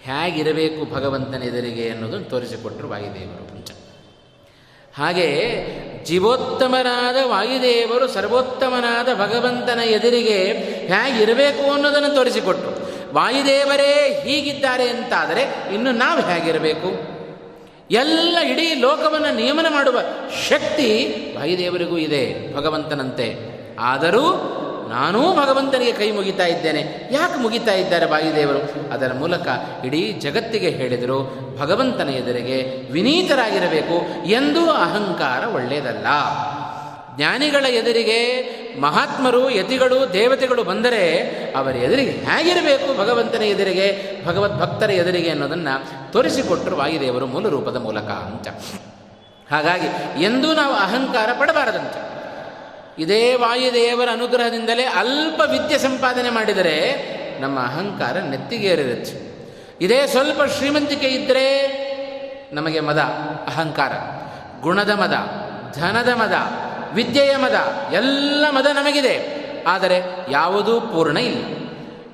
ಹೇಗಿರಬೇಕು 0.00 0.94
ಭಗವಂತನ 0.94 1.42
ಎದುರಿಗೆ 1.42 1.90
ಅನ್ನೋದನ್ನು 1.90 2.30
ತೋರಿಸಿಕೊಟ್ಟರು 2.30 2.88
ವಾಯುದೇವರು 2.88 3.48
ಪುಂಚ 3.48 3.70
ಹಾಗೆ 4.96 5.26
ಜೀವೋತ್ತಮರಾದ 6.04 7.16
ವಾಯುದೇವರು 7.26 8.08
ಸರ್ವೋತ್ತಮನಾದ 8.08 9.08
ಭಗವಂತನ 9.14 9.80
ಎದುರಿಗೆ 9.80 10.38
ಹೇಗಿರಬೇಕು 10.86 11.72
ಅನ್ನೋದನ್ನು 11.72 12.14
ತೋರಿಸಿಕೊಟ್ರು 12.14 12.88
ವಾಯುದೇವರೇ, 13.14 14.22
ಹೀಗಿದ್ದಾರೆ 14.26 14.88
ಅಂತಾದರೆ 14.88 15.74
ಇನ್ನು 15.74 15.92
ನಾವು 15.92 16.20
ಹೇಗಿರಬೇಕು? 16.20 17.18
ಎಲ್ಲ 17.90 18.38
ಇಡೀ 18.38 18.74
ಲೋಕವನ್ನು 18.74 19.34
ನಿಯಮನ 19.34 19.66
ಮಾಡುವ 19.70 20.00
ಶಕ್ತಿ 20.48 21.06
ವಾಯುದೇವರಿಗೂ 21.38 21.98
ಇದೆ, 21.98 22.56
ಭಗವಂತನಂತೆ. 22.56 23.58
ಆದರೂ 23.80 24.54
ನಾನೂ 24.88 25.36
ಭಗವಂತನಿಗೆ 25.36 25.92
ಕೈ 25.92 26.10
ಮುಗಿತಾ 26.10 26.46
ಇದ್ದೇನೆ. 26.46 27.08
ಯಾಕೆ 27.12 27.40
ಮುಗಿತಾ 27.40 27.74
ಇದ್ದಾರೆ 27.74 28.06
ಬಾಯಿದೇವರು? 28.06 28.92
ಅದರ 28.92 29.12
ಮೂಲಕ 29.12 29.48
ಇಡೀ 29.84 30.12
ಜಗತ್ತಿಗೆ 30.12 30.70
ಹೇಳಿದರು, 30.70 31.48
ಭಗವಂತನ 31.58 32.08
ಎದುರಿಗೆ 32.08 32.90
ವಿನೀತರಾಗಿರಬೇಕು 32.92 34.28
ಎಂದೂ 34.28 34.70
ಅಹಂಕಾರ 34.70 35.48
ಒಳ್ಳೆಯದಲ್ಲ. 35.48 36.06
ಜ್ಞಾನಿಗಳ 37.16 37.66
ಎದುರಿಗೆ 37.66 38.58
ಮಹಾತ್ಮರು, 38.80 39.50
ಯತಿಗಳು, 39.50 40.12
ದೇವತೆಗಳು 40.12 40.64
ಬಂದರೆ 40.64 41.20
ಅವರ 41.56 41.76
ಎದುರಿಗೆ 41.76 42.10
ಹೇಗಿರಬೇಕು 42.10 42.98
ಭಗವಂತನ 42.98 43.42
ಎದುರಿಗೆ 43.42 44.16
ಭಗವದ್ಭಕ್ತರ 44.26 44.90
ಎದುರಿಗೆ 44.90 45.30
ಅನ್ನೋದನ್ನು 45.30 46.12
ತೋರಿಸಿಕೊಟ್ಟರು 46.12 46.76
ವಾಯುದೇವರು 46.76 47.26
ಮೂಲ 47.26 47.48
ರೂಪದ 47.48 47.76
ಮೂಲಕ 47.76 48.04
ಅಂತ. 48.04 48.48
ಹಾಗಾಗಿ 49.50 50.22
ಎಂದೂ 50.24 50.54
ನಾವು 50.54 50.74
ಅಹಂಕಾರ 50.74 51.28
ಪಡಬಾರದಂತ. 51.40 52.17
ಇದೇ 52.98 53.34
ವಾಯುದೇವರ 53.34 54.08
ಅನುಗ್ರಹದಿಂದಲೇ 54.12 54.82
ಅಲ್ಪ 54.82 55.40
ವಿದ್ಯೆ 55.50 55.78
ಸಂಪಾದನೆ 55.78 56.30
ಮಾಡಿದರೆ 56.30 56.94
ನಮ್ಮ 57.40 57.58
ಅಹಂಕಾರ 57.58 58.18
ನೆತ್ತಿಗೇರಿರುತ್ತೆ. 58.18 59.28
ಇದೇ 59.80 60.06
ಸ್ವಲ್ಪ 60.06 60.42
ಶ್ರೀಮಂತಿಕೆ 60.42 61.06
ಇದ್ದರೆ 61.06 61.88
ನಮಗೆ 62.52 62.80
ಮದ, 62.80 62.98
ಅಹಂಕಾರ, 63.46 63.92
ಗುಣದ 64.62 64.90
ಮದ, 64.90 65.14
ಧನದ 65.78 66.08
ಮದ, 66.08 66.32
ವಿದ್ಯೆಯ 66.94 67.36
ಮದ, 67.36 67.54
ಎಲ್ಲ 67.92 68.46
ಮದ 68.50 68.66
ನಮಗಿದೆ. 68.66 69.48
ಆದರೆ 69.66 70.02
ಯಾವುದೂ 70.30 70.80
ಪೂರ್ಣ 70.80 71.16
ಇಲ್ಲ. 71.16 71.44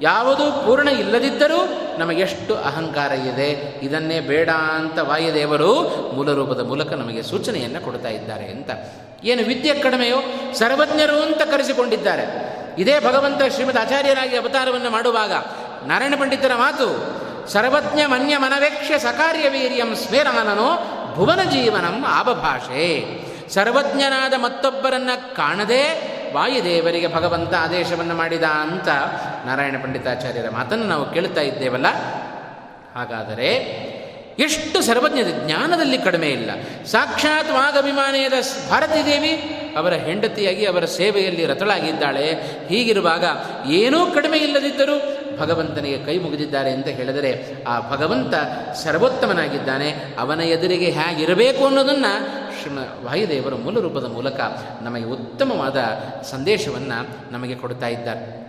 ಯಾವುದೂ 0.03 0.67
ಪೂರ್ಣ 0.67 0.89
ಇಲ್ಲದಿದ್ದರೂ 0.89 1.83
ನಮಗೆಷ್ಟು 1.99 2.55
ಅಹಂಕಾರ 2.55 3.13
ಇದೆ. 3.13 3.81
ಇದನ್ನೇ 3.83 4.21
ಬೇಡ 4.21 4.51
ಅಂತ 4.51 4.99
ವಾಯುದೇವರು 4.99 5.83
ಮೂಲರೂಪದ 6.15 6.61
ಮೂಲಕ 6.61 6.93
ನಮಗೆ 6.93 7.23
ಸೂಚನೆಯನ್ನು 7.23 7.81
ಕೊಡ್ತಾ 7.81 8.09
ಇದ್ದಾರೆ 8.09 8.45
ಅಂತ. 8.45 8.71
ಏನು 9.25 9.43
ವಿದ್ಯೆ 9.43 9.75
ಕಡಿಮೆಯೋ 9.75 10.17
ಸರ್ವಜ್ಞರು 10.55 11.23
ಅಂತ 11.23 11.43
ಕರೆಸಿಕೊಂಡಿದ್ದಾರೆ. 11.43 12.55
ಇದೇ 12.79 13.01
ಭಗವಂತ 13.01 13.43
ಶ್ರೀಮದ್ 13.53 13.77
ಆಚಾರ್ಯರಾಗಿ 13.77 14.37
ಅವತಾರವನ್ನು 14.37 14.91
ಮಾಡುವಾಗ 14.91 15.33
ನಾರಾಯಣ 15.87 16.15
ಪಂಡಿತರ 16.19 16.55
ಮಾತು, 16.55 17.15
ಸರ್ವಜ್ಞ 17.49 18.01
ಮನ್ಯ 18.07 18.39
ಸಕಾರ್ಯ 18.99 19.49
ವೀರ್ಯಂ 19.49 19.95
ಸ್ಮೇರಾನನೋ 19.95 20.91
ಭುವನ 21.15 21.43
ಜೀವನಂ 21.43 22.05
ಆಬಭಾಷೆ. 22.09 23.05
ಸರ್ವಜ್ಞನಾದ 23.49 24.35
ಮತ್ತೊಬ್ಬರನ್ನು 24.37 25.37
ಕಾಣದೆ 25.37 26.15
ವಾಯುದೇವರಿಗೆ 26.35 27.15
ಭಗವಂತ 27.15 27.55
ಆದೇಶವನ್ನು 27.55 28.15
ಮಾಡಿದ 28.15 28.43
ಅಂತ 28.43 28.89
ನಾರಾಯಣ 29.47 29.77
ಪಂಡಿತಾಚಾರ್ಯರ 29.83 30.51
ಮಾತನ್ನು 30.51 30.85
ನಾವು 30.85 31.13
ಕೇಳ್ತಾ 31.13 31.41
ಇದ್ದೇವಲ್ಲ. 31.41 31.87
ಹಾಗಾದರೆ 32.95 33.59
ಎಷ್ಟು 34.39 34.83
ಸರ್ವಜ್ಞ 34.83 35.19
ಜ್ಞಾನದಲ್ಲಿ 35.47 35.99
ಕಡಿಮೆ 35.99 36.29
ಇಲ್ಲ. 36.29 36.51
ಸಾಕ್ಷಾತ್ 36.85 37.51
ವಾಗಭಿಮಾನಿಯಾದ 37.51 38.33
ಭಾರತೀ 38.71 39.05
ದೇವಿ 39.05 39.31
ಅವರ 39.77 39.93
ಹೆಂಡತಿಯಾಗಿ 39.93 40.67
ಅವರ 40.67 40.85
ಸೇವೆಯಲ್ಲಿ 40.85 41.47
ರತಳಾಗಿದ್ದಾಳೆ. 41.47 42.35
ಹೀಗಿರುವಾಗ 42.69 43.25
ಏನೂ 43.69 44.07
ಕಡಿಮೆ 44.07 44.39
ಇಲ್ಲದಿದ್ದರೂ 44.39 45.17
ಭಗವಂತನಿಗೆ 45.39 46.05
ಕೈ 46.05 46.19
ಮುಗಿದಿದ್ದಾರೆ 46.19 46.71
ಅಂತ 46.71 46.87
ಹೇಳಿದರೆ 46.87 47.65
ಆ 47.65 47.91
ಭಗವಂತ 47.91 48.35
ಸರ್ವೋತ್ತಮನಾಗಿದ್ದಾನೆ. 48.75 50.15
ಅವನ 50.19 50.41
ಎದುರಿಗೆ 50.41 50.91
ಹೇಗಿರಬೇಕು 50.91 51.67
ಅನ್ನೋದನ್ನು 51.67 52.27
ಶ್ರೀಮ 52.63 52.79
ವಾಯುದೇವರ 53.03 53.55
ಮೂಲ 53.55 53.81
ರೂಪದ 53.81 54.05
ಮೂಲಕ 54.05 54.41
ನಮಗೆ 54.83 55.05
ಉತ್ತಮವಾದ 55.05 55.77
ಸಂದೇಶವನ್ನು 56.23 57.33
ನಮಗೆ 57.33 57.55
ಕೊಡ್ತಾ 57.55 57.87
ಇದ್ದಾರೆ. 57.87 58.45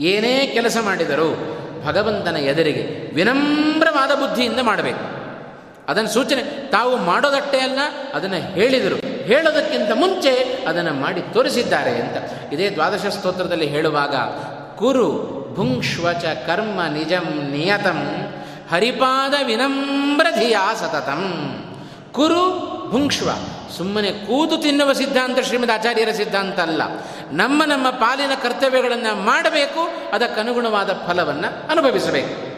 ಏನೇ 0.00 0.46
ಕೆಲಸ 0.46 0.76
ಮಾಡಿದರೂ 0.80 1.58
ಭಗವಂತನ 1.84 2.36
ಎದುರಿಗೆ 2.36 3.14
ವಿನಮ್ರವಾದ 3.14 4.14
ಬುದ್ಧಿಯಿಂದ 4.14 4.58
ಮಾಡಬೇಕು. 4.60 5.22
ಅದನ್ನು 5.88 6.10
ಸೂಚನೆ, 6.10 6.42
ತಾವು 6.42 6.96
ಮಾಡೋದಟ್ಟೇ 6.96 7.58
ಅಲ್ಲ, 7.58 7.78
ಅದನ್ನು 8.14 8.36
ಹೇಳಿದರು. 8.36 8.96
ಹೇಳೋದಕ್ಕಿಂತ 9.24 9.90
ಮುಂಚೆ 9.94 10.64
ಅದನ್ನು 10.68 10.94
ಮಾಡಿ 10.94 11.20
ತೋರಿಸಿದ್ದಾರೆ 11.20 11.90
ಅಂತ. 11.90 12.16
ಇದೇ 12.52 12.70
ದ್ವಾದಶ 12.70 13.06
ಸ್ತೋತ್ರದಲ್ಲಿ 13.06 13.66
ಹೇಳುವಾಗ, 13.66 14.16
ಕುರು 14.76 15.32
ಭುಂಕ್ಷ್ವಚ 15.54 16.24
ಕರ್ಮ 16.24 16.80
ನಿಜಂ 16.92 17.50
ನಿಯತಂ 17.50 18.28
ಹರಿಪಾದ 18.70 19.34
ವಿನಮ್ರಧಿಯಾ 19.46 20.74
ಸತತಂ. 20.74 21.22
ಕುರು 22.12 22.72
ಭುಂಕ್ಷ್ವ 22.92 23.28
ಸುಮ್ಮನೆ 23.76 24.10
ಕೂತು 24.10 24.56
ತಿನ್ನುವ 24.56 24.92
ಸಿದ್ಧಾಂತ 24.92 25.38
ಶ್ರೀಮದ್ 25.38 25.70
ಆಚಾರ್ಯರ 25.70 26.08
ಸಿದ್ಧಾಂತ 26.10 26.60
ಅಲ್ಲ. 26.60 26.82
ನಮ್ಮ 27.32 27.64
ನಮ್ಮ 27.64 27.90
ಪಾಲಿನ 27.90 28.30
ಕರ್ತವ್ಯಗಳನ್ನು 28.42 29.24
ಮಾಡಬೇಕು 29.24 30.12
ಅದಕ್ಕನುಗುಣವಾದ 30.14 30.90
ಫಲವನ್ನು 31.06 31.70
ಅನುಭವಿಸಬೇಕು. 31.70 32.52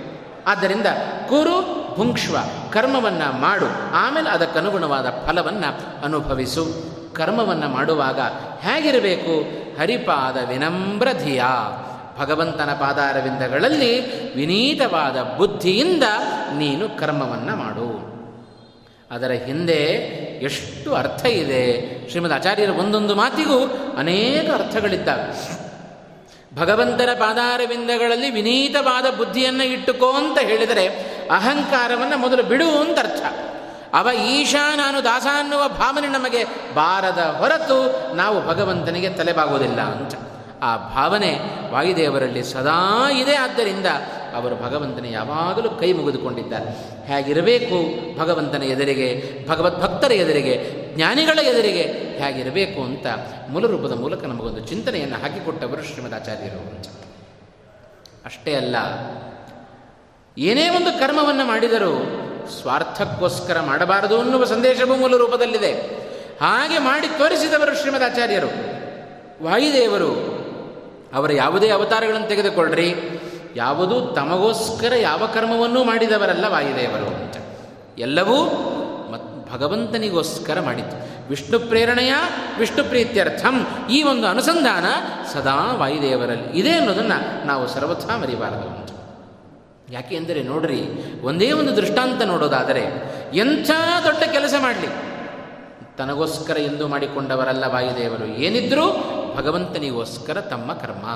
ಆದ್ದರಿಂದ 0.51 0.87
ಕುರು 1.29 1.87
ಭುಂಕ್ಷ್ವ 1.97 2.37
ಕರ್ಮವನ್ನು 2.73 3.41
ಮಾಡು, 3.41 3.67
ಆಮೇಲೆ 3.95 4.31
ಅದಕ್ಕನುಗುಣವಾದ 4.31 5.07
ಫಲವನ್ನು 5.27 6.05
ಅನುಭವಿಸು. 6.05 6.67
ಕರ್ಮವನ್ನು 7.15 7.69
ಮಾಡುವಾಗ 7.69 8.21
ಹೇಗಿರಬೇಕು? 8.61 9.41
ಹರಿಪಾದ 9.81 10.49
ವಿನಮ್ರಧಿಯ 10.49 11.43
ಭಗವಂತನ 12.19 12.71
ಪಾದಾರವಿಂದಗಳಲ್ಲಿ 12.71 14.01
ವಿನೀತವಾದ 14.35 15.37
ಬುದ್ಧಿಯಿಂದ 15.37 16.03
ನೀನು 16.57 16.99
ಕರ್ಮವನ್ನು 16.99 17.57
ಮಾಡು. 17.57 18.14
ಅದರ 19.15 19.31
ಹಿಂದೆ 19.31 19.83
ಎಷ್ಟು 20.43 20.95
ಅರ್ಥ 20.95 21.27
ಇದೆ. 21.27 21.95
ಶ್ರೀಮದ್ 22.11 22.33
ಆಚಾರ್ಯರ 22.33 22.71
ಒಂದೊಂದು 22.71 23.15
ಮಾತಿಗೂ 23.15 23.67
ಅನೇಕ 23.99 24.51
ಅರ್ಥಗಳಿದ್ದಾವೆ. 24.51 25.65
ಭಗವಂತನ 26.57 27.09
ಪಾದಾರವಿಂದಗಳಲ್ಲಿ 27.19 28.31
ವಿನೀತವಾದ 28.31 29.17
ಬುದ್ಧಿಯನ್ನು 29.17 29.65
ಇಟ್ಟುಕೋ 29.65 30.13
ಅಂತ 30.13 30.39
ಹೇಳಿದರೆ 30.39 30.87
ಅಹಂಕಾರವನ್ನು 31.31 32.19
ಮೊದಲು 32.19 32.43
ಬಿಡು 32.43 32.71
ಅಂತ 32.71 32.99
ಅರ್ಥ. 32.99 33.23
ಅವ 33.95 34.09
ಈಶಾ 34.27 34.77
ನಾನು 34.77 35.05
ದಾಸ 35.05 35.27
ಅನ್ನುವ 35.35 35.69
ಭಾವನೆ 35.69 36.09
ನಮಗೆ 36.09 36.45
ಬಾರದ 36.75 37.37
ಹೊರತು 37.39 38.15
ನಾವು 38.15 38.47
ಭಗವಂತನಿಗೆ 38.47 39.11
ತಲೆಬಾಗುವುದಿಲ್ಲ 39.11 39.81
ಅಂತ. 39.81 40.15
ಆ 40.65 40.71
ಭಾವನೆ 40.95 41.33
ವಾಯುದೇವರಲ್ಲಿ 41.73 42.43
ಸದಾ 42.45 42.79
ಇದೆ. 43.11 43.35
ಆದ್ದರಿಂದ 43.37 43.89
ಅವರು 44.35 44.55
ಭಗವಂತನ 44.57 45.05
ಯಾವಾಗಲೂ 45.05 45.69
ಕೈ 45.71 45.93
ಮುಗಿದುಕೊಂಡಿದ್ದಾರೆ. 45.93 46.71
ಹೇಗಿರಬೇಕು 47.07 47.79
ಭಗವಂತನ 48.21 48.63
ಎದುರಿಗೆ 48.63 49.09
ಭಗವದ್ಭಕ್ತರ 49.49 50.13
ಎದುರಿಗೆ, 50.13 50.55
ಜ್ಞಾನಿಗಳ 50.97 51.39
ಎದುರಿಗೆ 51.39 51.85
ಹೇಗಿರಬೇಕು 52.21 52.81
ಅಂತ 52.83 53.07
ಮೂಲರೂಪದ 53.49 53.95
ಮೂಲಕ 54.01 54.25
ನಮಗೊಂದು 54.25 54.61
ಚಿಂತನೆಯನ್ನು 54.61 55.17
ಹಾಕಿಕೊಟ್ಟವರು 55.17 55.83
ಶ್ರೀಮದಾಚಾರ್ಯರು 55.83 56.63
ಅಷ್ಟೇ 58.25 58.55
ಅಲ್ಲ, 58.55 58.77
ಏನೇ 60.39 60.69
ಒಂದು 60.69 60.93
ಕರ್ಮವನ್ನು 61.01 61.45
ಮಾಡಿದರೂ 61.47 61.93
ಸ್ವಾರ್ಥಕ್ಕೋಸ್ಕರ 62.61 63.61
ಮಾಡಬಾರದು 63.61 64.21
ಅನ್ನುವ 64.21 64.45
ಸಂದೇಶವೂ 64.45 64.95
ಮೂಲ 64.97 65.17
ರೂಪದಲ್ಲಿದೆ. 65.17 65.73
ಹಾಗೆ 66.41 66.79
ಮಾಡಿ 66.79 67.09
ತೋರಿಸಿದವರು 67.19 67.75
ಶ್ರೀಮದಾಚಾರ್ಯರು 67.81 68.51
ವಾಯುದೇವರು 69.45 70.34
ಅವರ 71.15 71.33
ಯಾವುದೇ 71.33 71.69
ಅವತಾರಗಳನ್ನು 71.69 72.29
ತೆಗೆದುಕೊಳ್ಳ್ರಿ. 72.29 72.89
ಯಾವುದೂ 73.57 73.97
ತಮಗೋಸ್ಕರ 74.15 74.93
ಯಾವ 75.01 75.23
ಕರ್ಮವನ್ನೂ 75.35 75.85
ಮಾಡಿದವರಲ್ಲ 75.85 76.45
ವಾಯುದೇವರು 76.49 77.07
ಅಂತ. 77.07 77.37
ಎಲ್ಲವೂ 77.99 78.37
ಮತ್ 79.13 79.53
ಭಗವಂತನಿಗೋಸ್ಕರ 79.53 80.61
ಮಾಡಿತು 80.61 80.97
ವಿಷ್ಣು 81.29 81.59
ಪ್ರೇರಣೆಯ 81.59 82.15
ವಿಷ್ಣು 82.59 82.85
ಪ್ರೀತ್ಯರ್ಥಂ. 82.85 83.67
ಈ 83.91 84.03
ಒಂದು 84.03 84.27
ಅನುಸಂಧಾನ 84.27 84.87
ಸದಾ 85.33 85.75
ವಾಯುದೇವರಲ್ಲಿ 85.77 86.59
ಇದೆ 86.59 86.73
ಅನ್ನೋದನ್ನು 86.73 87.47
ನಾವು 87.47 87.69
ಸರ್ವಥಾ 87.69 88.17
ಮರಿಬಾರದು 88.17 88.69
ಅಂತ. 88.69 88.91
ಯಾಕೆ 89.91 90.17
ಅಂದರೆ 90.17 90.43
ನೋಡ್ರಿ, 90.43 90.83
ಒಂದೇ 91.23 91.53
ಒಂದು 91.53 91.77
ದೃಷ್ಟಾಂತ 91.77 92.23
ನೋಡೋದಾದರೆ 92.23 92.85
ಎಂಥ 93.35 93.71
ದೊಡ್ಡ 94.05 94.23
ಕೆಲಸ 94.33 94.55
ಮಾಡಲಿ. 94.61 94.91
ತನಗೋಸ್ಕರ 95.97 96.57
ಎಂದು 96.57 96.89
ಮಾಡಿಕೊಂಡವರಲ್ಲ 96.89 97.65
ವಾಯುದೇವರು. 97.67 98.27
ಏನಿದ್ರೂ 98.27 98.87
ಭಗವಂತನಿಗೋಸ್ಕರ 99.37 100.41
ತಮ್ಮ 100.41 100.73
ಕರ್ಮ. 100.73 101.07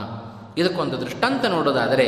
ಇದಕ್ಕೊಂದು 0.61 1.01
ದೃಷ್ಟಾಂತ 1.01 1.45
ನೋಡೋದಾದರೆ, 1.45 2.07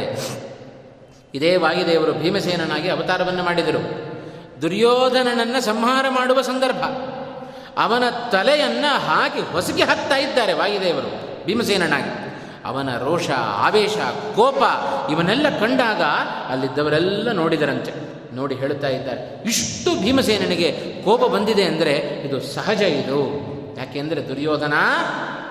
ಇದೇ 1.35 1.57
ವಾಯುದೇವರು 1.57 2.13
ಭೀಮಸೇನನಾಗಿ 2.13 2.89
ಅವತಾರವನ್ನು 2.89 3.43
ಮಾಡಿದರು. 3.43 3.83
ದುರ್ಯೋಧನನನ್ನು 4.63 5.61
ಸಂಹಾರ 5.61 6.07
ಮಾಡುವ 6.09 6.41
ಸಂದರ್ಭ. 6.43 6.83
ಅವನ 7.79 8.05
ತಲೆಯನ್ನು 8.31 8.99
ಹಾಕಿ 8.99 9.41
ಹೊಸಗೆ 9.53 9.83
ಹಾಕ್ತಾ 9.83 10.17
ಇದ್ದಾರೆ 10.17 10.53
ವಾಯುದೇವರು 10.53 11.11
ಭೀಮಸೇನನಾಗಿ. 11.47 12.13
ಅವನ 12.65 12.89
ರೋಷ, 12.99 13.31
ಆವೇಶ, 13.67 13.97
ಕೋಪ 14.37 14.63
ಇವನ್ನೆಲ್ಲ 15.11 15.49
ಕಂಡಾಗ 15.61 16.03
ಅಲ್ಲಿದ್ದವರೆಲ್ಲ 16.51 17.33
ನೋಡಿದರಂತೆ. 17.33 17.93
ನೋಡಿ 18.35 18.55
ಹೇಳುತ್ತಾ 18.55 18.89
ಇದ್ದಾರೆ, 18.89 19.23
ಇಷ್ಟು 19.45 19.91
ಭೀಮಸೇನನಿಗೆ 20.01 20.69
ಕೋಪ 21.05 21.23
ಬಂದಿದೆ 21.25 21.65
ಅಂದರೆ 21.65 21.95
ಇದು 22.27 22.41
ಸಹಜ 22.41 22.83
ಇದು. 22.83 23.21
ಯಾಕೆಂದರೆ 23.79 24.29
ದುರ್ಯೋಧನ 24.29 24.75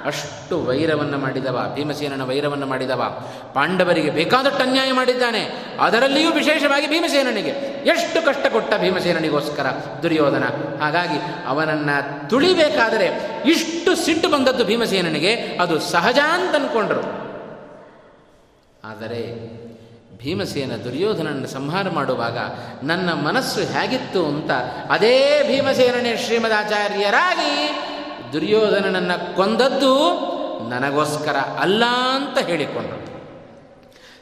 ಅಷ್ಟು 0.05 0.65
ವೈರವನ್ನು 0.65 1.17
ಮಾಡಿದವ, 1.17 1.71
ಭೀಮಸೇನನ 1.75 2.23
ವೈರವನ್ನು 2.23 2.65
ಮಾಡಿದವ. 2.65 3.23
ಪಾಂಡವರಿಗೆ 3.53 4.09
ಬೇಕಾದಷ್ಟು 4.09 4.63
ಅನ್ಯಾಯ 4.63 4.91
ಮಾಡಿದ್ದಾನೆ. 4.91 5.41
ಅದರಲ್ಲಿಯೂ 5.79 6.31
ವಿಶೇಷವಾಗಿ 6.31 6.87
ಭೀಮಸೇನನಿಗೆ 6.87 7.49
ಎಷ್ಟು 7.89 8.25
ಕಷ್ಟ 8.25 8.47
ಕೊಟ್ಟ 8.47 8.73
ಭೀಮಸೇನನಿಗೋಸ್ಕರ 8.77 9.65
ದುರ್ಯೋಧನ. 10.03 10.43
ಹಾಗಾಗಿ 10.81 11.47
ಅವನನ್ನು 11.47 12.29
ತುಳಿಬೇಕಾದರೆ 12.29 13.09
ಇಷ್ಟು 13.45 13.95
ಸಿಟ್ಟು 13.95 14.29
ಬಂದದ್ದು 14.29 14.65
ಭೀಮಸೇನನಿಗೆ, 14.65 15.35
ಅದು 15.35 15.79
ಸಹಜ 15.79 16.19
ಅಂತ 16.33 16.55
ಅಂದ್ಕೊಂಡರು 16.55 17.19
ಆದರೆ 18.83 19.59
ಭೀಮಸೇನ 20.17 20.75
ದುರ್ಯೋಧನನ್ನು 20.75 21.47
ಸಂಹಾರ 21.47 21.89
ಮಾಡುವಾಗ 21.89 22.37
ನನ್ನ 22.83 23.13
ಮನಸ್ಸು 23.13 23.59
ಹೇಗಿತ್ತು 23.59 24.25
ಅಂತ 24.25 24.51
ಅದೇ 24.89 25.43
ಭೀಮಸೇನನೇ 25.47 26.17
ಶ್ರೀಮದಾಚಾರ್ಯರಾಗಿ 26.17 27.53
ದುರ್ಯೋಧನನನ್ನು 28.33 29.35
ಕೊಂದದ್ದು 29.37 29.93
ನನಗೋಸ್ಕರ 30.69 31.37
ಅಲ್ಲ 31.63 31.83
ಅಂತ 32.17 32.37
ಹೇಳಿಕೊಂಡರು. 32.49 33.05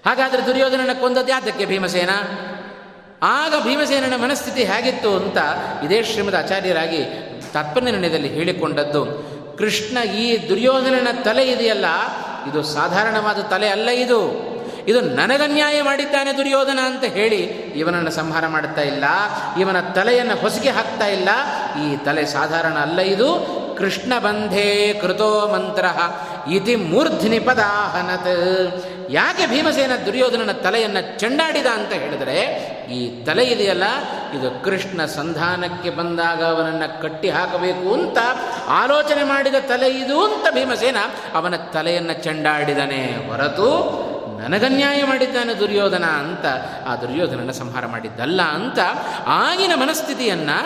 ಹಾಗಾದರೆ 0.07 0.41
ದುರ್ಯೋಧನನ 0.45 0.93
ಕೊಂದದ್ದು 1.01 1.31
ಯಾತಕ್ಕೆ 1.31 1.65
ಭೀಮಸೇನ? 1.65 2.11
ಆಗ 3.37 3.53
ಭೀಮಸೇನನ 3.63 4.15
ಮನಸ್ಥಿತಿ 4.23 4.63
ಹೇಗಿತ್ತು 4.63 5.11
ಅಂತ 5.19 5.37
ಇದೇ 5.85 6.03
ಶ್ರೀಮದ 6.03 6.35
ಆಚಾರ್ಯರಾಗಿ 6.35 7.01
ತತ್ಪನಿರ್ಣಯದಲ್ಲಿ 7.53 8.29
ಹೇಳಿಕೊಂಡದ್ದು, 8.29 9.01
ಕೃಷ್ಣ 9.57 9.97
ಈ 10.23 10.25
ದುರ್ಯೋಧನನ 10.49 11.07
ತಲೆ 11.23 11.45
ಇದೆಯಲ್ಲ, 11.45 11.87
ಇದು 12.49 12.59
ಸಾಧಾರಣವಾದ 12.63 13.39
ತಲೆ 13.53 13.69
ಅಲ್ಲ 13.69 13.89
ಇದು. 13.89 14.19
ಇದು 14.91 14.99
ನನಗನ್ಯಾಯ 15.01 15.77
ಮಾಡಿದ್ದಾನೆ 15.81 16.31
ದುರ್ಯೋಧನ 16.37 16.79
ಅಂತ 16.85 17.03
ಹೇಳಿ 17.03 17.39
ಇವನನ್ನು 17.81 18.11
ಸಂಹಾರ 18.11 18.47
ಮಾಡುತ್ತಾ 18.47 18.81
ಇಲ್ಲ, 18.81 19.05
ಇವನ 19.61 19.79
ತಲೆಯನ್ನು 19.97 20.35
ಹೊಸಗೆ 20.41 20.69
ಹಾಕ್ತಾ 20.69 21.07
ಇಲ್ಲ, 21.07 21.29
ಈ 21.83 21.87
ತಲೆ 22.05 22.25
ಸಾಧಾರಣ 22.25 22.77
ಅಲ್ಲ 22.77 22.99
ಇದು 22.99 23.29
ಕೃಷ್ಣ 23.77 24.13
ಬಂಧೇ 24.19 24.67
ಕೃತೋ 25.01 25.31
ಮಂತ್ರ 25.53 25.85
ಇತಿ 26.51 26.75
ಮೂರ್ಧ್ನಿ 26.75 27.39
ಪದಾಹನತ್. 27.39 28.33
ಯಾಕೆ 29.09 29.45
ಭೀಮಸೇನ 29.47 29.91
ದುರ್ಯೋಧನನ 30.05 30.51
ತಲೆಯನ್ನು 30.51 31.19
ಚೆಂಡಾಡಿದ 31.19 31.65
ಅಂತ 31.65 31.91
ಹೇಳಿದರೆ, 31.93 32.39
ಈ 32.91 32.99
ತಲೆ 33.25 33.45
ಇದೆಯಲ್ಲ, 33.45 33.85
ಇದು 34.37 34.63
ಕೃಷ್ಣ 34.63 35.05
ಸಂಧಾನಕ್ಕೆ 35.05 35.89
ಬಂದಾಗ 35.89 36.41
ಅವನನ್ನು 36.43 37.01
ಕಟ್ಟಿ 37.01 37.29
ಹಾಕಬೇಕು 37.29 37.93
ಅಂತ 37.93 38.17
ಆಲೋಚನೆ 38.81 39.23
ಮಾಡಿದ 39.23 39.55
ತಲೆ 39.67 39.89
ಇದು 40.03 40.17
ಅಂತ 40.25 40.53
ಭೀಮಸೇನ 40.53 40.97
ಅವನ 41.33 41.55
ತಲೆಯನ್ನು 41.55 42.23
ಚೆಂಡಾಡಿದನೆ. 42.23 43.01
ಹೊರತು 43.29 43.69
ನನಗನ್ಯಾಯ 44.37 45.03
ಮಾಡಿದ್ದಾನೆ 45.03 45.59
ದುರ್ಯೋಧನ 45.59 46.03
ಅಂತ, 46.03 46.45
ಆ 46.87 46.95
ದುರ್ಯೋಧನನ 46.95 47.51
ಸಂಹಾರ 47.51 47.85
ಮಾಡಿದ್ದಲ್ಲ 47.85 48.41
ಅಂತ 48.41 48.79
ಆಗಿನ 49.27 49.71
ಮನಸ್ಥಿತಿಯನ್ನು 49.75 50.57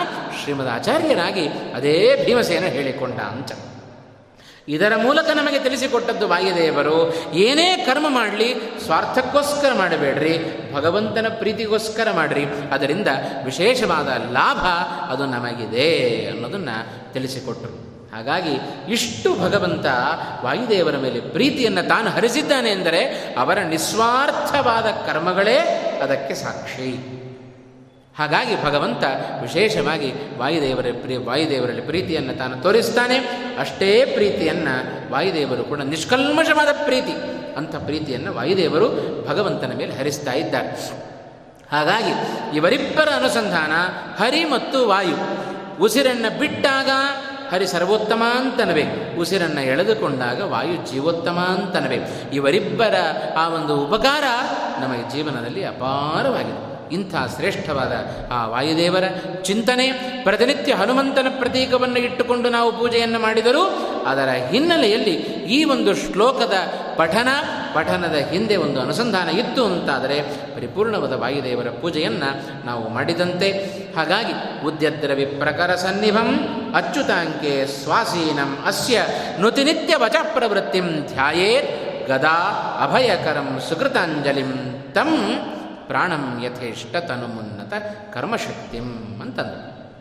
ಶ್ರೀಮದ್ 0.42 0.68
ಆಚಾರ್ಯರಾಗಿ 0.68 1.48
ಅದೇ 1.48 2.22
ಭೀಮಸೇನ 2.24 2.64
ಹೇಳಿಕೊಂಡ 2.64 3.20
ಅಂತ. 3.20 3.52
ಇದರ 4.68 4.96
ಮೂಲಕ 4.96 5.30
ನಮಗೆ 5.34 5.58
ತಿಳಿಸಿಕೊಟ್ಟದ್ದು 5.58 6.28
ವಾಯುದೇವರು, 6.28 7.14
ಏನೇ 7.34 7.76
ಕರ್ಮ 7.76 8.06
ಮಾಡಲಿ, 8.08 8.54
ಸ್ವಾರ್ಥಕ್ಕೋಸ್ಕರ 8.84 9.72
ಮಾಡಬೇಡ್ರಿ, 9.78 10.38
ಭಗವಂತನ 10.74 11.26
ಪ್ರೀತಿಗೋಸ್ಕರ 11.38 12.08
ಮಾಡ್ರಿ, 12.10 12.44
ಅದರಿಂದ 12.72 13.08
ವಿಶೇಷವಾದ 13.44 14.08
ಲಾಭ 14.32 14.58
ಅದು 15.12 15.26
ನಮಗಿದೆ 15.26 16.26
ಅನ್ನೋದನ್ನು 16.26 17.12
ತಿಳಿಸಿಕೊಟ್ಟರು. 17.12 17.91
ಹಾಗಾಗಿ 18.12 18.60
ಇಷ್ಟು 18.92 19.38
ಭಗವಂತ 19.38 19.86
ವಾಯುದೇವರ 20.44 20.96
ಮೇಲೆ 20.96 21.20
ಪ್ರೀತಿಯನ್ನು 21.20 21.88
ತಾನು 21.88 22.10
ಹರಿಸಿದ್ದಾನೆ 22.10 22.70
ಎಂದರೆ 22.70 23.04
ಅವರ 23.38 23.58
ನಿಸ್ವಾರ್ಥವಾದ 23.58 24.84
ಕರ್ಮಗಳೇ 24.84 25.58
ಅದಕ್ಕೆ 26.02 26.34
ಸಾಕ್ಷಿ. 26.34 27.18
ಹಾಗಾಗಿ 28.18 28.62
ಭಗವಂತ 28.64 29.04
ವಿಶೇಷವಾಗಿ 29.42 30.12
ವಾಯುದೇವರ 30.38 30.86
ಪ್ರಿಯ, 31.00 31.18
ವಾಯುದೇವರಲ್ಲಿ 31.18 31.82
ಪ್ರೀತಿಯನ್ನು 31.82 32.34
ತಾನು 32.34 32.56
ತೋರಿಸ್ತಾನೆ. 32.56 33.18
ಅಷ್ಟೇ 33.60 34.04
ಪ್ರೀತಿಯನ್ನು 34.04 35.12
ವಾಯುದೇವರು 35.12 35.64
ಕೂಡ 35.64 35.80
ನಿಷ್ಕಲ್ಮಷವಾದ 35.80 36.68
ಪ್ರೀತಿ 36.84 37.12
ಅಂಥ 37.56 37.76
ಪ್ರೀತಿಯನ್ನು 37.76 38.34
ವಾಯುದೇವರು 38.34 38.88
ಭಗವಂತನ 39.28 39.72
ಮೇಲೆ 39.76 39.94
ಹರಿಸ್ತಾ 39.94 40.32
ಇದ್ದಾರೆ. 40.32 40.90
ಹಾಗಾಗಿ 41.70 42.12
ಇವರಿಬ್ಬರ 42.56 43.08
ಅನುಸಂಧಾನ 43.16 43.72
ಹರಿ 44.22 44.44
ಮತ್ತು 44.44 44.88
ವಾಯು 44.88 45.16
ಉಸಿರನ್ನು 45.82 46.38
ಬಿಟ್ಟಾಗ 46.38 46.90
ಹರಿ 47.52 47.66
ಸರ್ವೋತ್ತಮ 47.66 48.22
ಅಂತನವೇ 48.36 48.84
ಉಸಿರನ್ನು 49.18 49.60
ಎಳೆದುಕೊಂಡಾಗ 49.60 50.40
ವಾಯು 50.40 50.92
ಜೀವೋತ್ತಮ 50.92 51.38
ಅಂತನವೇ 51.38 51.98
ಇವರಿಬ್ಬರ 52.32 52.94
ಆ 53.36 53.48
ಒಂದು 53.48 53.76
ಉಪಕಾರ 53.84 54.24
ನಮಗೆ 54.80 55.16
ಜೀವನದಲ್ಲಿ 55.16 55.64
ಅಪಾರವಾಗಿದೆ. 55.64 56.71
ಇಂಥ 56.92 57.14
ಶ್ರೇಷ್ಠವಾದ 57.36 57.92
ಆ 58.30 58.46
ವಾಯುದೇವರ 58.46 59.04
ಚಿಂತನೆ 59.42 59.86
ಪ್ರತಿನಿತ್ಯ 60.22 60.72
ಹನುಮಂತನ 60.74 61.26
ಪ್ರತೀಕವನ್ನು 61.38 61.98
ಇಟ್ಟುಕೊಂಡು 61.98 62.48
ನಾವು 62.48 62.72
ಪೂಜೆಯನ್ನು 62.72 63.18
ಮಾಡಿದರೂ 63.18 63.62
ಅದರ 64.06 64.28
ಹಿನ್ನೆಲೆಯಲ್ಲಿ 64.50 65.14
ಈ 65.56 65.64
ಒಂದು 65.64 65.94
ಶ್ಲೋಕದ 65.94 66.56
ಪಠನ, 66.96 67.28
ಪಠನದ 67.74 68.14
ಹಿಂದೆ 68.14 68.56
ಒಂದು 68.56 68.80
ಅನುಸಂಧಾನ 68.80 69.28
ಇತ್ತು 69.28 69.64
ಅಂತಾದರೆ 69.64 70.16
ಪರಿಪೂರ್ಣವಾದ 70.56 71.12
ವಾಯುದೇವರ 71.12 71.68
ಪೂಜೆಯನ್ನು 71.80 72.30
ನಾವು 72.66 72.88
ಮಾಡಿದಂತೆ. 72.88 73.48
ಹಾಗಾಗಿ 73.96 74.34
ಉದ್ಯದ್ರವಿ 74.66 75.26
ಪ್ರಕರ 75.26 75.74
ಸನ್ನಿಭಂ 75.74 76.28
ಅಚ್ಯುತಾಂಕೆ 76.74 77.66
ಸ್ವಾಸೀನಂ 77.66 78.50
ಅಸ್ಯ 78.66 79.06
ನುತಿನಿತ್ಯ 79.40 79.96
ವಚ 79.96 80.16
ಪ್ರವೃತ್ತಿಂ 80.34 80.88
ಧ್ಯಾಯೇತ್ 81.06 81.70
ಗದಾ 82.08 82.36
ಅಭಯಕರಂ 82.82 83.60
ಸುಕೃತಾಂಜಲಿಂ 83.68 84.52
ತಂ 84.94 85.10
ಪ್ರಾಣಂ 85.92 86.44
ಯಥೇಷ್ಟ 86.44 86.96
ತನುಮುನ್ನತ 86.96 87.72
ಕರ್ಮಶಕ್ತಿಂ 88.14 89.20
ಅಂತಂದರು 89.20 89.92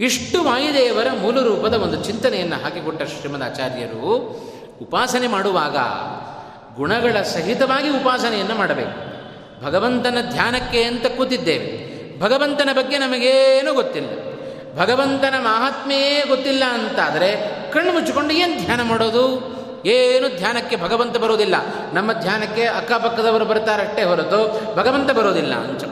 ಇಷ್ಟು 0.00 0.44
ವಾಯುದೇವರ 0.44 1.06
ಮೂಲ 1.20 1.40
ರೂಪದ 1.40 1.74
ಒಂದು 1.74 2.04
ಚಿಂತನೆಯನ್ನು 2.04 2.56
ಹಾಕಿಕೊಟ್ಟ 2.56 3.02
ಶ್ರೀಮದ್ 3.02 3.42
ಆಚಾರ್ಯರು 3.42 4.16
ಉಪಾಸನೆ 4.82 5.26
ಮಾಡುವಾಗ 5.26 5.76
ಗುಣಗಳ 6.76 7.22
ಸಹಿತವಾಗಿ 7.22 7.88
ಉಪಾಸನೆಯನ್ನು 7.88 8.54
ಮಾಡಬೇಕು. 8.54 9.16
ಭಗವಂತನ 9.64 10.18
ಧ್ಯಾನಕ್ಕೆ 10.30 10.82
ಅಂತ 10.82 11.06
ಕೂತಿದ್ದೇವೆ. 11.06 12.20
ಭಗವಂತನ 12.20 12.68
ಬಗ್ಗೆ 12.72 12.98
ನಮಗೇನೂ 12.98 13.74
ಗೊತ್ತಿಲ್ಲ. 13.74 14.10
ಭಗವಂತನ 14.78 15.34
ಮಹಾತ್ಮೆಯೇ 15.38 16.24
ಗೊತ್ತಿಲ್ಲ 16.28 16.62
ಅಂತಾದರೆ 16.72 17.36
ಕಣ್ಣು 17.72 17.92
ಮುಚ್ಚಿಕೊಂಡು 17.92 18.34
ಏನು 18.34 18.64
ಧ್ಯಾನ 18.64 18.82
ಮಾಡೋದು? 18.82 19.55
ಏನು 19.86 20.28
ಧ್ಯಾನಕ್ಕೆ 20.28 20.76
ಭಗವಂತ 20.76 21.18
ಬರೋದಿಲ್ಲ 21.18 21.54
ನಮ್ಮ 21.92 22.12
ಧ್ಯಾನಕ್ಕೆ 22.12 22.66
ಅಕ್ಕಪಕ್ಕದವರು 22.66 23.44
ಬರ್ತಾರಷ್ಟೇ 23.44 24.02
ಹೊರತು 24.02 24.60
ಭಗವಂತ 24.76 25.10
ಬರೋದಿಲ್ಲ 25.10 25.54
ಅಂತ 25.54 25.84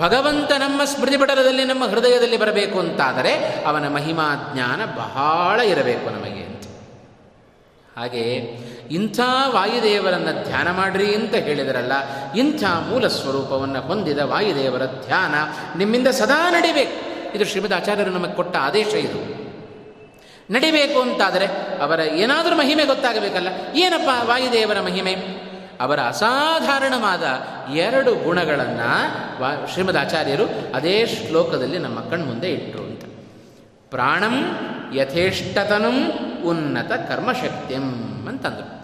ಭಗವಂತ 0.00 0.52
ನಮ್ಮ 0.52 0.84
ಸ್ಮೃತಿ 0.84 1.16
ಪಟಲದಲ್ಲಿ, 1.16 1.64
ನಮ್ಮ 1.64 1.84
ಹೃದಯದಲ್ಲಿ 1.84 2.36
ಬರಬೇಕು 2.36 2.78
ಅಂತಾದರೆ 2.78 3.62
ಅವನ 3.66 3.88
ಮಹಿಮಾ 3.88 4.50
ಜ್ಞಾನ 4.54 4.84
ಬಹಳ 4.84 5.60
ಇರಬೇಕು 5.60 6.10
ನಮಗೆ 6.10 6.42
ಅಂತ. 6.42 6.66
ಹಾಗೆ 7.96 8.22
ಇಂಥ 8.90 9.20
ವಾಯುದೇವರನ್ನು 9.48 10.44
ಧ್ಯಾನ 10.44 10.70
ಮಾಡ್ರಿ 10.70 11.14
ಅಂತ 11.14 11.34
ಹೇಳಿದರಲ್ಲ, 11.34 11.92
ಇಂಥ 12.36 12.64
ಮೂಲ 12.64 13.06
ಸ್ವರೂಪವನ್ನು 13.06 13.80
ಹೊಂದಿದ 13.80 14.18
ವಾಯುದೇವರ 14.18 14.86
ಧ್ಯಾನ 14.86 15.34
ನಿಮ್ಮಿಂದ 15.78 16.08
ಸದಾ 16.08 16.50
ನಡಿಬೇಕು 16.50 16.96
ಇದು 17.36 17.44
ಶ್ರೀಮದ್ 17.44 17.72
ಆಚಾರ್ಯರು 17.72 18.10
ನಮಗೆ 18.10 18.32
ಕೊಟ್ಟ 18.32 18.56
ಆದೇಶ 18.56 18.86
ಇದು. 18.86 19.39
ನಡಿಬೇಕು 20.50 21.00
ಅಂತಾದರೆ 21.00 21.46
ಅವರ 21.80 22.00
ಏನಾದರೂ 22.00 22.56
ಮಹಿಮೆ 22.56 22.84
ಗೊತ್ತಾಗಬೇಕಲ್ಲ? 22.84 23.48
ಏನಪ್ಪ 23.74 24.08
ವಾಯುದೇವರ 24.28 24.80
ಮಹಿಮೆ? 24.80 25.12
ಅವರ 25.80 26.00
ಅಸಾಧಾರಣವಾದ 26.00 27.22
ಎರಡು 27.74 28.14
ಗುಣಗಳನ್ನು 28.14 29.40
ವಾ 29.42 29.66
ಶ್ರೀಮದ್ 29.72 29.96
ಆಚಾರ್ಯರು 29.96 30.74
ಅದೇ 30.74 31.06
ಶ್ಲೋಕದಲ್ಲಿ 31.06 31.78
ನಮ್ಮ 31.78 32.00
ಕಣ್ಮುಂದೆ 32.00 32.52
ಇಟ್ಟರು 32.52 32.82
ಅಂತ. 32.82 33.04
ಪ್ರಾಣಂ 33.90 34.56
ಯಥೇಷ್ಟತನಂ 34.94 36.12
ಉನ್ನತ 36.44 36.92
ಕರ್ಮಶಕ್ತಿಂ 36.92 38.26
ಅಂತಂದರು. 38.28 38.80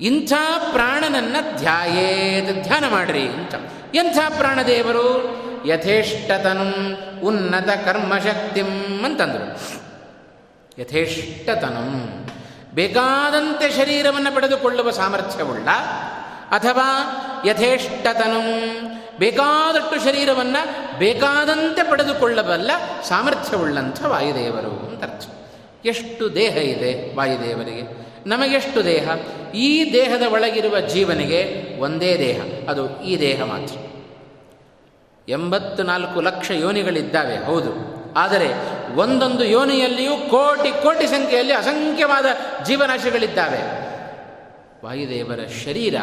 ಇಂಥ 0.00 0.32
ಪ್ರಾಣನನ್ನು 0.72 1.56
ಧ್ಯಾಯೇದ 1.56 2.62
ಧ್ಯಾನ 2.62 2.88
ಮಾಡ್ರಿ 2.88 3.22
ಅಂತ. 3.22 3.54
ಎಂಥ 3.94 4.18
ಪ್ರಾಣದೇವರು 4.38 5.36
ಯಥೇಷ್ಟತನಂ 5.66 6.96
ಉನ್ನತ 7.24 7.70
ಕರ್ಮಶಕ್ತಿಂ 7.70 9.04
ಅಂತಂದರು. 9.04 9.56
ಯಥೇಷ್ಟತನು. 10.78 12.22
ಬೇಕಾದಂತೆ 12.74 13.70
ಶರೀರವನ್ನು 13.70 14.34
ಪಡೆದುಕೊಳ್ಳುವ 14.34 14.90
ಸಾಮರ್ಥ್ಯವುಳ್ಳ 14.90 15.68
ಅಥವಾ 16.50 16.88
ಯಥೇಷ್ಟತನಂ. 17.46 18.72
ಬೇಕಾದಷ್ಟು 19.18 20.04
ಶರೀರವನ್ನು 20.04 20.98
ಬೇಕಾದಂತೆ 20.98 21.90
ಪಡೆದುಕೊಳ್ಳಬಲ್ಲ 21.90 22.70
ಸಾಮರ್ಥ್ಯವುಳ್ಳಂಥ 23.02 24.04
ವಾಯುದೇವರು 24.04 24.70
ಅಂತ 24.70 25.02
ಅರ್ಥ. 25.02 25.26
ಎಷ್ಟು 25.84 26.34
ದೇಹ 26.34 26.56
ಇದೆ 26.56 27.16
ವಾಯುದೇವರಿಗೆ? 27.16 28.02
ನಮಗೆಷ್ಟು 28.26 28.84
ದೇಹ? 28.84 29.08
ಈ 29.54 29.92
ದೇಹದ 29.92 30.22
ಒಳಗಿರುವ 30.32 30.80
ಜೀವನಿಗೆ 30.80 31.68
ಒಂದೇ 31.80 32.18
ದೇಹ, 32.18 32.70
ಅದು 32.70 33.02
ಈ 33.02 33.20
ದೇಹ 33.20 33.42
ಮಾತ್ರ. 33.44 33.76
ಎಂಬತ್ತು 35.28 35.82
ನಾಲ್ಕು 35.82 36.20
ಲಕ್ಷ 36.20 36.50
ಯೋನಿಗಳಿದ್ದಾವೆ, 36.50 37.44
ಹೌದು. 37.44 37.70
ಆದರೆ 38.16 38.48
ಒಂದೊಂದು 38.96 39.44
ಯೋನಿಯಲ್ಲಿಯೂ 39.44 40.16
ಕೋಟಿ 40.16 40.82
ಕೋಟಿ 40.82 41.06
ಸಂಖ್ಯೆಯಲ್ಲಿ 41.06 41.52
ಅಸಂಖ್ಯವಾದ 41.52 42.26
ಜೀವರಾಶಿಗಳಿದ್ದಾವೆ. 42.64 43.82
ವಾಯುದೇವರ 44.84 45.40
ಶರೀರ 45.64 45.94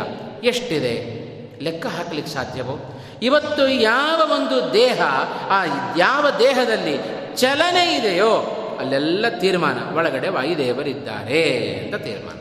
ಎಷ್ಟಿದೆ? 0.43 1.19
ಲೆಕ್ಕ 1.63 1.85
ಹಾಕಲಿಕ್ಕೆ 1.85 2.33
ಸಾಧ್ಯವೋ? 2.33 3.01
ಇವತ್ತು 3.21 3.69
ಯಾವ 3.69 4.31
ಒಂದು 4.31 4.73
ದೇಹ, 4.73 5.01
ಆ 5.49 5.65
ಯಾವ 5.97 6.29
ದೇಹದಲ್ಲಿ 6.39 6.97
ಚಲನೆ 7.35 7.95
ಇದೆಯೋ, 7.95 8.31
ಅಲ್ಲೆಲ್ಲ 8.79 9.29
ತೀರ್ಮಾನ. 9.29 9.95
ಒಳಗಡೆ 9.95 10.29
ವಾಯುದೇವರಿದ್ದಾರೆ 10.29 11.73
ಅಂತ 11.73 11.95
ತೀರ್ಮಾನ. 11.95 12.35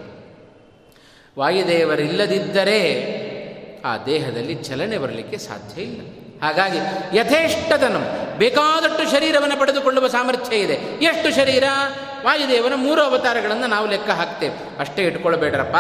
ವಾಯುದೇವರಿಲ್ಲದಿದ್ದರೆ 1.39 2.81
ಆ 3.85 3.97
ದೇಹದಲ್ಲಿ 4.05 4.55
ಚಲನೆ 4.55 4.99
ಬರಲಿಕ್ಕೆ 4.99 5.39
ಸಾಧ್ಯ 5.39 5.83
ಇಲ್ಲ. 5.83 6.18
ಹಾಗಾಗಿ 6.43 6.79
ಯಥೇಷ್ಟತನಂ. 7.19 8.35
ಬೇಕಾದಷ್ಟು 8.39 9.11
ಶರೀರವನ್ನು 9.11 9.61
ಪಡೆದುಕೊಳ್ಳುವ 9.61 10.09
ಸಾಮರ್ಥ್ಯ 10.09 10.57
ಇದೆ. 10.57 10.75
ಎಷ್ಟು 11.05 11.35
ಶರೀರ? 11.35 11.65
ವಾಯುದೇವನ 12.25 12.73
ಮೂರು 12.77 13.03
ಅವತಾರಗಳನ್ನು 13.03 13.67
ನಾವು 13.67 13.87
ಲೆಕ್ಕ 13.87 14.11
ಹಾಕ್ತೇವೆ. 14.11 14.81
ಅಷ್ಟೇ 14.81 15.03
ಇಟ್ಕೊಳ್ಬೇಡ್ರಪ್ಪ. 15.03 15.77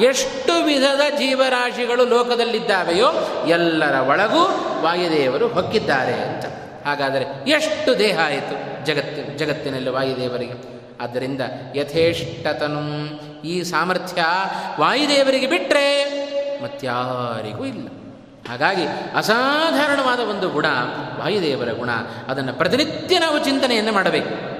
ಎಷ್ಟು 0.00 0.64
ವಿಧದ 0.64 1.00
ಜೀವರಾಶಿಗಳು 1.18 2.04
ಲೋಕದಲ್ಲಿದ್ದಾವೆಯೋ 2.04 3.12
ಎಲ್ಲರ 3.48 3.94
ಒಳಗೂ 4.08 4.40
ವಾಯುದೇವರು 4.82 5.48
ಹೊಕ್ಕಿದ್ದಾರೆ 5.48 6.12
ಅಂತ. 6.12 6.44
ಹಾಗಾದರೆ 6.86 7.50
ಎಷ್ಟು 7.50 7.98
ದೇಹ 7.98 8.18
ಆಯಿತು 8.26 8.86
ಜಗತ್ತು, 8.86 9.38
ಜಗತ್ತಿನಲ್ಲಿ 9.38 9.90
ವಾಯುದೇವರಿಗೆ? 9.90 10.82
ಆದ್ದರಿಂದ 11.00 11.40
ಯಥೇಷ್ಟತನು. 11.76 12.82
ಈ 13.42 13.62
ಸಾಮರ್ಥ್ಯ 13.62 14.24
ವಾಯುದೇವರಿಗೆ 14.80 15.46
ಬಿಟ್ಟರೆ 15.46 16.04
ಮತ್ಯಾರಿಗೂ 16.62 17.64
ಇಲ್ಲ. 17.64 17.88
ಹಾಗಾಗಿ 18.48 18.82
ಅಸಾಧಾರಣವಾದ 19.16 20.20
ಒಂದು 20.20 20.48
ಗುಣ, 20.48 20.66
ವಾಯುದೇವರ 21.18 21.72
ಗುಣ. 21.72 21.90
ಅದನ್ನು 22.28 22.52
ಪ್ರತಿನಿತ್ಯ 22.52 23.18
ನಾವು 23.18 23.38
ಚಿಂತನೆಯನ್ನು 23.38 23.92
ಮಾಡಬೇಕು. 23.92 24.52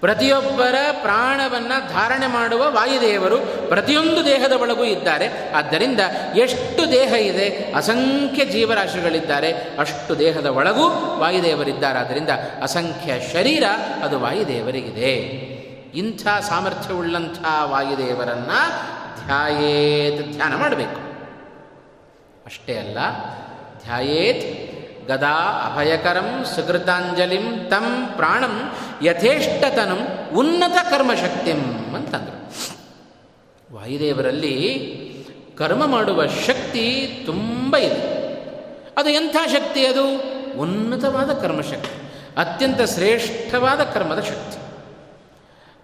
ಪ್ರತಿಯೊಬ್ಬರ 0.00 0.74
ಪ್ರಾಣವನ್ನು 1.02 1.92
ಧಾರಣೆ 1.92 2.26
ಮಾಡುವ 2.26 2.70
ವಾಯುದೇವರು 2.70 3.68
ಪ್ರತಿಯೊಂದು 3.68 4.24
ದೇಹದ 4.24 4.52
ಒಳಗೂ 4.52 4.84
ಇದ್ದಾರೆ. 4.84 5.52
ಆದ್ದರಿಂದ 5.54 6.00
ಎಷ್ಟು 6.34 6.92
ದೇಹ 6.92 7.12
ಇದೆ, 7.12 7.72
ಅಸಂಖ್ಯ 7.76 8.44
ಜೀವರಾಶಿಗಳಿದ್ದಾರೆ, 8.44 9.52
ಅಷ್ಟು 9.52 10.18
ದೇಹದ 10.18 10.46
ಒಳಗೂ 10.46 11.16
ವಾಯುದೇವರಿದ್ದಾರಾದ್ದರಿಂದ 11.18 12.28
ಅಸಂಖ್ಯ 12.62 13.12
ಶರೀರ, 13.32 13.64
ಅದು 14.02 14.20
ವಾಯುದೇವರಿಗಿದೆ. 14.20 15.14
ಇಂಥ 15.94 16.26
ಸಾಮರ್ಥ್ಯವುಳ್ಳಂಥ 16.48 17.38
ವಾಯುದೇವರನ್ನು 17.64 18.70
ಧ್ಯಾಯೇತ 19.26 20.36
ಧ್ಯಾನ 20.36 20.56
ಮಾಡಬೇಕು. 20.56 21.09
ಅಷ್ಟೇ 22.50 22.78
ಅಲ್ಲ. 22.78 22.98
ಧ್ಯಾಯೇತ್ 23.84 24.44
ಗದಾ 25.08 25.34
ಅಭಯಕರಂ 25.72 26.44
ಸುಕೃತಾಂಜಲಿಂ 26.56 27.66
ತಂ 27.70 28.06
ಪ್ರಾಣಂ 28.16 28.72
ಯಥೇಷ್ಟತನಂ 29.02 30.00
ಉನ್ನತ 30.34 30.86
ಕರ್ಮಶಕ್ತಿಂ 30.90 31.94
ಅಂತಂದರು. 31.94 32.40
ವಾಯುದೇವರಲ್ಲಿ 33.74 34.56
ಕರ್ಮ 35.58 35.86
ಮಾಡುವ 35.86 36.26
ಶಕ್ತಿ 36.26 36.84
ತುಂಬ 37.26 37.76
ಇದೆ. 37.76 38.20
ಅದು 38.96 39.08
ಎಂಥ 39.08 39.36
ಶಕ್ತಿ 39.52 39.86
ಅದು? 39.86 40.04
ಉನ್ನತವಾದ 40.58 41.32
ಕರ್ಮಶಕ್ತಿ, 41.32 42.12
ಅತ್ಯಂತ 42.36 42.80
ಶ್ರೇಷ್ಠವಾದ 42.82 43.80
ಕರ್ಮದ 43.80 44.20
ಶಕ್ತಿ. 44.20 44.58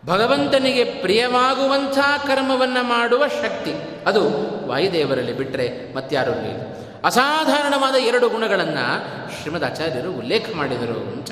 ಭಗವಂತನಿಗೆ 0.07 0.85
ಪ್ರಿಯವಾಗುವಂಥ 0.85 1.99
ಕರ್ಮವನ್ನು 2.27 2.83
ಮಾಡುವ 2.83 3.29
ಶಕ್ತಿ. 3.29 3.75
ಅದು 4.07 4.23
ವಾಯುದೇವರಲ್ಲಿ 4.69 5.33
ಬಿಟ್ಟರೆ 5.33 5.95
ಮತ್ತಾರಲ್ಲಿ 5.95 6.49
ಇಲ್ಲ. 6.49 6.61
ಅಸಾಧಾರಣವಾದ 7.05 7.95
ಎರಡು 7.95 8.29
ಗುಣಗಳನ್ನು 8.29 9.07
ಶ್ರೀಮದ್ 9.41 9.65
ಆಚಾರ್ಯರು 9.65 10.13
ಉಲ್ಲೇಖ 10.13 10.47
ಮಾಡಿದರು 10.57 11.13
ಅಂತ. 11.13 11.31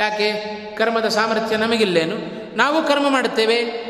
ಯಾಕೆ? 0.00 0.32
ಕರ್ಮದ 0.78 1.08
ಸಾಮರ್ಥ್ಯ 1.08 1.56
ನಮಗಿಲ್ಲೇನು? 1.56 2.16
ನಾವು 2.56 2.88
ಕರ್ಮ 2.88 3.08
ಮಾಡುತ್ತೇವೆ. 3.08 3.88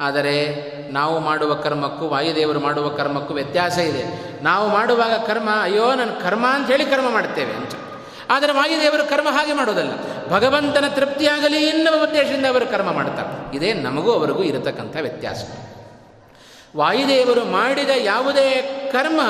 ಆದರೆ 0.00 0.56
ನಾವು 0.92 1.18
ಮಾಡುವ 1.18 1.54
ಕರ್ಮಕ್ಕೂ 1.54 2.08
ವಾಯುದೇವರು 2.08 2.60
ಮಾಡುವ 2.60 2.88
ಕರ್ಮಕ್ಕೂ 2.88 3.34
ವ್ಯತ್ಯಾಸ 3.34 3.78
ಇದೆ. 3.78 4.04
ನಾವು 4.44 4.68
ಮಾಡುವಾಗ 4.68 5.12
ಕರ್ಮ, 5.12 5.48
ಅಯ್ಯೋ 5.62 5.94
ನನ್ನ 5.94 6.10
ಕರ್ಮ 6.10 6.46
ಅಂತ 6.46 6.70
ಹೇಳಿ 6.70 6.84
ಕರ್ಮ 6.84 7.10
ಮಾಡ್ತೇವೆ 7.10 7.52
ಅಂತ. 7.52 7.72
ಆದರೆ 8.30 8.52
ವಾಯುದೇವರು 8.52 9.10
ಕರ್ಮ 9.10 9.28
ಹಾಗೆ 9.30 9.52
ಮಾಡೋದಲ್ಲ 9.52 9.90
ಭಗವಂತನ 10.30 10.84
ತೃಪ್ತಿಯಾಗಲಿ 10.88 11.62
ಎನ್ನುವ 11.62 12.04
ಉದ್ದೇಶದಿಂದ 12.04 12.46
ಅವರು 12.46 12.66
ಕರ್ಮ 12.66 12.92
ಮಾಡ್ತಾರೆ. 12.92 13.56
ಇದೇ 13.56 13.72
ನಮಗೂ 13.72 14.12
ಅವರಿಗೂ 14.12 14.42
ಇರತಕ್ಕಂಥ 14.42 14.96
ವ್ಯತ್ಯಾಸ. 15.00 15.44
ವಾಯುದೇವರು 16.76 17.44
ಮಾಡಿದ 17.44 17.90
ಯಾವುದೇ 17.96 18.78
ಕರ್ಮ 18.92 19.20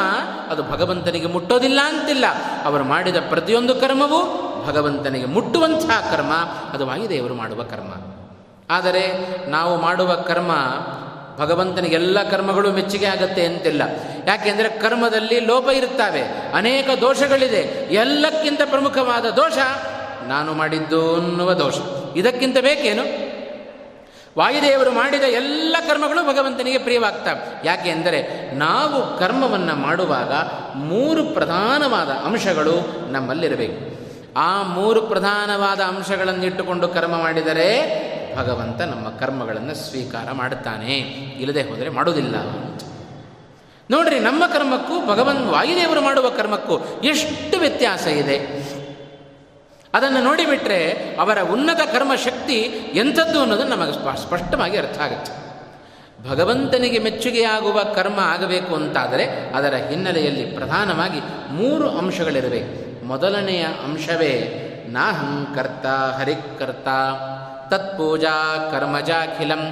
ಅದು 0.48 0.62
ಭಗವಂತನಿಗೆ 0.62 1.26
ಮುಟ್ಟೋದಿಲ್ಲ 1.26 1.80
ಅಂತಿಲ್ಲ. 1.84 2.24
ಅವರು 2.64 2.84
ಮಾಡಿದ 2.84 3.16
ಪ್ರತಿಯೊಂದು 3.28 3.74
ಕರ್ಮವೂ 3.74 4.38
ಭಗವಂತನಿಗೆ 4.66 5.26
ಮುಟ್ಟುವಂಥ 5.26 5.84
ಕರ್ಮ, 5.84 6.32
ಅದು 6.74 6.86
ವಾಯುದೇವರು 6.86 7.34
ಮಾಡುವ 7.34 7.62
ಕರ್ಮ. 7.62 7.94
ಆದರೆ 8.70 9.12
ನಾವು 9.50 9.80
ಮಾಡುವ 9.80 10.14
ಕರ್ಮ 10.14 10.50
ಭಗವಂತನಿಗೆಲ್ಲ 11.38 12.30
ಕರ್ಮಗಳು 12.30 12.72
ಮೆಚ್ಚುಗೆ 12.72 13.06
ಆಗತ್ತೆ 13.06 13.46
ಅಂತಿಲ್ಲ. 13.46 13.82
ಯಾಕೆಂದರೆ 14.26 14.68
ಕರ್ಮದಲ್ಲಿ 14.68 15.40
ಲೋಪ 15.40 15.68
ಇರುತ್ತವೆ. 15.68 16.22
ಅನೇಕ 16.54 16.90
ದೋಷಗಳಿದೆ. 17.00 17.88
ಎಲ್ಲಕ್ಕಿಂತ 17.92 18.60
ಪ್ರಮುಖವಾದ 18.64 19.26
ದೋಷ 19.26 19.58
ನಾನು 20.28 20.54
ಮಾಡಿದ್ದು 20.54 21.14
ಅನ್ನುವ 21.14 21.52
ದೋಷ. 21.52 21.74
ಇದಕ್ಕಿಂತ 22.16 22.58
ಬೇಕೇನು? 22.58 23.32
ವಾಯುದೇವರು 24.38 24.90
ಮಾಡಿದ 24.90 25.22
ಎಲ್ಲ 25.22 25.76
ಕರ್ಮಗಳು 25.88 26.34
ಭಗವಂತನಿಗೆ 26.34 26.78
ಪ್ರಿಯವಾಗ್ತವೆ. 26.78 27.62
ಯಾಕೆ 27.64 27.90
ಅಂದರೆ 27.90 28.50
ನಾವು 28.54 29.18
ಕರ್ಮವನ್ನು 29.18 29.76
ಮಾಡುವಾಗ 29.76 30.32
ಮೂರು 30.74 31.24
ಪ್ರಧಾನವಾದ 31.24 32.08
ಅಂಶಗಳು 32.08 33.06
ನಮ್ಮಲ್ಲಿರಬೇಕು. 33.12 34.02
ಆ 34.36 34.62
ಮೂರು 34.62 35.02
ಪ್ರಧಾನವಾದ 35.02 35.80
ಅಂಶಗಳನ್ನಿಟ್ಟುಕೊಂಡು 35.80 36.88
ಕರ್ಮ 36.88 37.18
ಮಾಡಿದರೆ 37.18 38.02
ಭಗವಂತ 38.36 38.80
ನಮ್ಮ 38.80 39.08
ಕರ್ಮಗಳನ್ನು 39.08 39.74
ಸ್ವೀಕಾರ 39.74 40.32
ಮಾಡುತ್ತಾನೆ. 40.32 40.98
ಇಲ್ಲದೆ 41.40 41.62
ಹೋದರೆ 41.62 41.88
ಮಾಡೋದಿಲ್ಲ 41.88 42.36
ನೋಡ್ರಿ, 43.90 44.18
ನಮ್ಮ 44.18 44.46
ಕರ್ಮಕ್ಕೂ 44.46 45.06
ಭಗವನ್ 45.06 45.50
ವಾಯುದೇವರು 45.50 46.00
ಮಾಡುವ 46.00 46.28
ಕರ್ಮಕ್ಕೂ 46.28 47.00
ಎಷ್ಟು 47.04 47.58
ವ್ಯತ್ಯಾಸ 47.58 48.06
ಇದೆ? 48.06 48.61
ಅದನ್ನು 49.94 50.24
ನೋಡಿಬಿಟ್ರೆ 50.24 50.92
ಅವರ 51.20 51.38
ಉನ್ನತ 51.42 51.80
ಕರ್ಮ 51.80 52.14
ಶಕ್ತಿ 52.14 52.58
ಎಂಥದ್ದು 52.94 53.40
ಅನ್ನೋದು 53.40 53.64
ನಮಗೆ 53.64 53.92
ಸ್ಪಷ್ಟವಾಗಿ 53.92 54.76
ಅರ್ಥ 54.76 55.00
ಆಗುತ್ತೆ. 55.00 55.42
ಭಗವಂತನಿಗೆ 56.30 56.98
ಮೆಚ್ಚುಗೆಯಾಗುವ 56.98 57.82
ಕರ್ಮ 57.82 58.20
ಆಗಬೇಕು 58.20 58.74
ಅಂತಾದರೆ 58.74 59.24
ಅದರ 59.54 59.74
ಹಿನ್ನೆಲೆಯಲ್ಲಿ 59.74 60.44
ಪ್ರಧಾನವಾಗಿ 60.44 61.20
ಮೂರು 61.50 61.98
ಅಂಶಗಳಿರಬೇಕು 61.98 63.04
ಮೊದಲನೆಯ 63.06 63.62
ಅಂಶವೇ 63.62 64.32
ನಾಹಂಕರ್ತ 64.88 65.86
ಹರಿಕರ್ತ, 65.86 66.88
ತತ್ಪೂಜಾ 67.70 68.68
ಕರ್ಮಜಾಖಿಲಂ 68.72 69.62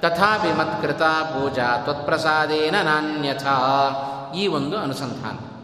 ತಥಾಪಿ 0.00 0.58
ಮತ್ಕೃತ 0.58 1.02
ಪೂಜಾ 1.02 1.76
ತ್ವತ್ಪ್ರಸಾದೇನ 1.76 2.74
ನಾನ್ಯಥಾ 2.82 3.56
ಈ 4.36 4.46
ಒಂದು 4.46 4.78
ಅನುಸಂಧಾನ. 4.78 5.59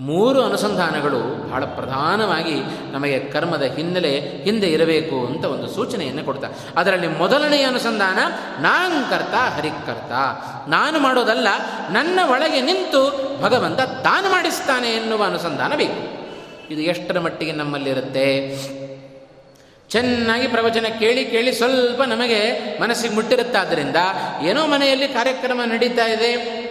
ಮೂರು 0.00 0.42
ಅನುಸಂಧಾನಗಳು 0.42 1.50
ಬಹಳ 1.50 1.64
ಪ್ರಧಾನವಾಗಿ 1.64 2.54
ನಮಗೆ 2.92 3.18
ಕರ್ಮದ 3.18 3.62
ಹಿನ್ನೆಲೆ 3.62 4.18
ಹಿಂದೆ 4.18 4.66
ಇರಬೇಕು 4.66 5.26
ಅಂತ 5.26 5.44
ಒಂದು 5.44 5.68
ಸೂಚನೆಯನ್ನು 5.68 6.24
ಕೊಡ್ತಾ. 6.24 6.48
ಅದರಲ್ಲಿ 6.76 7.08
ಮೊದಲನೆಯ 7.08 7.62
ಅನುಸಂಧಾನ 7.62 8.18
ನಾಂಕರ್ತ 8.62 9.34
ಹರಿಕರ್ತ 9.34 10.12
ನಾನು 10.68 10.98
ಮಾಡೋದಲ್ಲ, 10.98 11.48
ನನ್ನ 11.90 12.20
ಒಳಗೆ 12.30 12.60
ನಿಂತು 12.60 13.02
ಭಗವಂತ 13.42 13.80
ತಾನು 13.80 14.30
ಮಾಡಿಸ್ತಾನೆ 14.30 14.88
ಎನ್ನುವ 14.88 15.24
ಅನುಸಂಧಾನ 15.24 15.74
ಬೇಕು. 15.76 16.00
ಇದು 16.72 16.80
ಎಷ್ಟರ 16.80 17.18
ಮಟ್ಟಿಗೆ 17.18 17.52
ನಮ್ಮಲ್ಲಿರುತ್ತೆ? 17.52 18.56
ಚೆನ್ನಾಗಿ 19.88 20.48
ಪ್ರವಚನ 20.48 20.86
ಕೇಳಿ 20.98 21.24
ಕೇಳಿ 21.24 21.52
ಸ್ವಲ್ಪ 21.52 22.02
ನಮಗೆ 22.02 22.40
ಮನಸ್ಸಿಗೆ 22.80 23.14
ಮುಟ್ಟಿರುತ್ತಾದ್ದರಿಂದ 23.14 23.96
ಏನೋ 24.42 24.66
ಮನೆಯಲ್ಲಿ 24.66 25.08
ಕಾರ್ಯಕ್ರಮ 25.08 25.60
ನಡೀತಾ 25.64 26.06
ಇದೆ. 26.06 26.67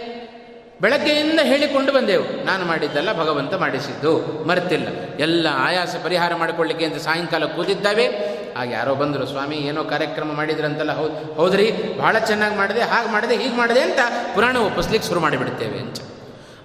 ಬೆಳಗ್ಗೆಯಿಂದ 0.80 1.40
ಹೇಳಿಕೊಂಡು 1.42 1.92
ಬಂದೆವು. 1.92 2.44
ನಾನು 2.44 2.64
ಮಾಡಿದ್ದಲ್ಲ 2.64 3.12
ಭಗವಂತ 3.12 3.54
ಮಾಡಿಸಿದ್ದು. 3.54 4.44
ಮರೆತಿಲ್ಲ. 4.48 4.88
ಎಲ್ಲ 5.18 5.46
ಆಯಾಸ 5.52 5.96
ಪರಿಹಾರ 6.04 6.34
ಮಾಡಿಕೊಳ್ಳಿಕ್ಕೆ 6.34 6.84
ಅಂತ 6.84 6.96
ಸಾಯಂಕಾಲ 6.96 7.44
ಕೂತಿದ್ದಾವೆ. 7.44 8.38
ಆಗ 8.56 8.70
ಯಾರೋ 8.70 8.94
ಬಂದರು, 8.94 9.26
ಸ್ವಾಮಿ, 9.26 9.56
ಏನೋ 9.56 9.84
ಕಾರ್ಯಕ್ರಮ 9.84 10.32
ಮಾಡಿದ್ರಂತಲ್ಲ, 10.32 10.92
ಹೌದು, 10.92 11.34
ಹೌದ್ರಿ? 11.34 11.98
ಭಾಳ 11.98 12.18
ಚೆನ್ನಾಗಿ 12.18 12.56
ಮಾಡಿದೆ, 12.56 12.80
ಹಾಗೆ 12.80 13.12
ಮಾಡಿದೆ, 13.12 13.36
ಹೀಗೆ 13.36 13.56
ಮಾಡಿದೆ 13.56 13.80
ಅಂತ 13.80 13.98
ಪುರಾಣ 14.34 14.56
ಒಪ್ಪಿಸ್ಲಿಕ್ಕೆ 14.56 15.08
ಶುರು 15.08 15.20
ಮಾಡಿಬಿಡ್ತೇವೆ 15.20 15.78
ಅಂತ. 15.78 15.96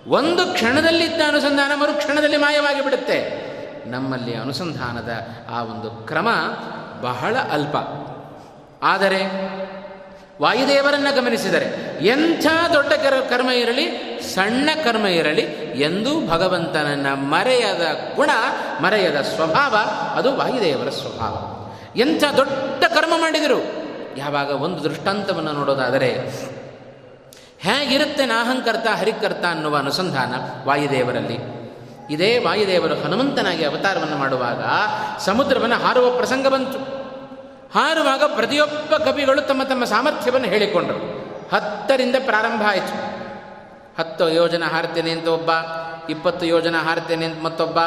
ಒಂದು 0.07 0.53
ಕ್ಷಣದಲ್ಲಿದ್ದ 0.53 1.22
ಅನುಸಂಧಾನ 1.28 1.72
ಮರು 1.76 1.93
ಕ್ಷಣದಲ್ಲಿ 1.93 2.38
ಮಾಯವಾಗಿ 2.38 2.84
ಬಿಡುತ್ತೆ. 2.84 3.43
ನಮ್ಮಲ್ಲಿ 3.89 4.36
ಅನುಸಂಧಾನದ 4.36 5.09
ಆ 5.49 5.64
ಒಂದು 5.64 5.89
ಕ್ರಮ 5.89 6.28
ಬಹಳ 7.01 7.38
ಅಲ್ಪ. 7.51 7.76
ಆದರೆ 8.84 9.24
ವಾಯುದೇವರನ್ನು 10.42 11.16
ಗಮನಿಸಿದರೆ. 11.16 11.98
ಎಂಥ 12.06 12.46
ದೊಡ್ಡ 12.74 12.94
ಕರ, 12.94 13.14
ಕರ್ಮ 13.30 13.50
ಇರಲಿ, 13.50 14.20
ಸಣ್ಣ 14.36 14.70
ಕರ್ಮ 14.84 15.08
ಇರಲಿ, 15.08 15.42
ಎಂದೂ 15.82 16.28
ಭಗವಂತನನ್ನು 16.28 17.16
ಮರೆಯದ 17.16 18.16
ಗುಣ, 18.16 18.30
ಮರೆಯದ 18.82 19.22
ಸ್ವಭಾವ, 19.22 19.76
ಅದು 20.18 20.36
ವಾಯುದೇವರ 20.36 20.90
ಸ್ವಭಾವ. 20.90 21.60
ಎಂಥ 22.00 22.24
ದೊಡ್ಡ 22.38 22.84
ಕರ್ಮ 22.84 23.14
ಮಾಡಿದರು. 23.22 23.64
ಯಾವಾಗ 24.18 24.50
ಒಂದು 24.50 24.84
ದೃಷ್ಟಾಂತವನ್ನು 24.84 25.52
ನೋಡೋದಾದರೆ, 25.52 26.10
ಹೇಗಿರುತ್ತೆ 27.60 28.26
ನಾಹಂಕರ್ತ 28.26 28.88
ಹರಿಕರ್ತ 28.88 29.46
ಅನ್ನುವ 29.46 29.78
ಅನುಸಂಧಾನ 29.78 30.34
ವಾಯುದೇವರಲ್ಲಿ. 30.68 31.64
ಇದೇ 32.10 32.38
ವಾಯುದೇವರು 32.38 32.96
ಹನುಮಂತನಾಗಿ 32.96 33.66
ಅವತಾರವನ್ನು 33.66 34.18
ಮಾಡುವಾಗ 34.18 34.64
ಸಮುದ್ರವನ್ನು 35.20 35.76
ಹಾರುವ 35.76 36.10
ಪ್ರಸಂಗ 36.18 36.48
ಬಂತು. 36.48 36.93
ಹಾರುವಾಗ 37.76 38.24
ಪ್ರತಿಯೊಬ್ಬ 38.36 38.96
ಕವಿಗಳು 38.96 39.42
ತಮ್ಮ 39.42 39.64
ತಮ್ಮ 39.64 39.84
ಸಾಮರ್ಥ್ಯವನ್ನು 39.84 40.48
ಹೇಳಿಕೊಂಡರು. 40.48 41.24
ಹತ್ತರಿಂದ 41.54 42.16
ಪ್ರಾರಂಭ 42.26 42.62
ಆಯಿತು. 42.68 43.14
ಹತ್ತು 44.00 44.30
ಯೋಜನೆ 44.30 44.66
ಹಾರ್ತೇನೆ 44.66 45.12
ಅಂತ 45.12 45.28
ಒಬ್ಬ, 45.28 45.50
ಇಪ್ಪತ್ತು 46.10 46.46
ಯೋಜನೆ 46.46 46.84
ಹಾರ್ತೇನೆ 46.84 47.26
ಅಂತ 47.26 47.44
ಮತ್ತೊಬ್ಬ, 47.44 47.80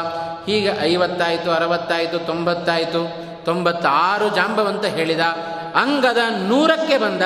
ಹೀಗೆ 0.45 0.69
ಐವತ್ತಾಯಿತು, 0.81 1.51
ಅರವತ್ತಾಯಿತು, 1.51 2.19
ತೊಂಬತ್ತಾಯಿತು, 2.19 3.27
ತೊಂಬತ್ತಾರು 3.45 4.29
ಜಾಂಬವಂತ 4.29 4.85
ಹೇಳಿದ, 4.85 5.19
ಅಂಗದ 5.75 6.17
ನೂರಕ್ಕೆ 6.47 6.97
ಬಂದ, 6.97 7.21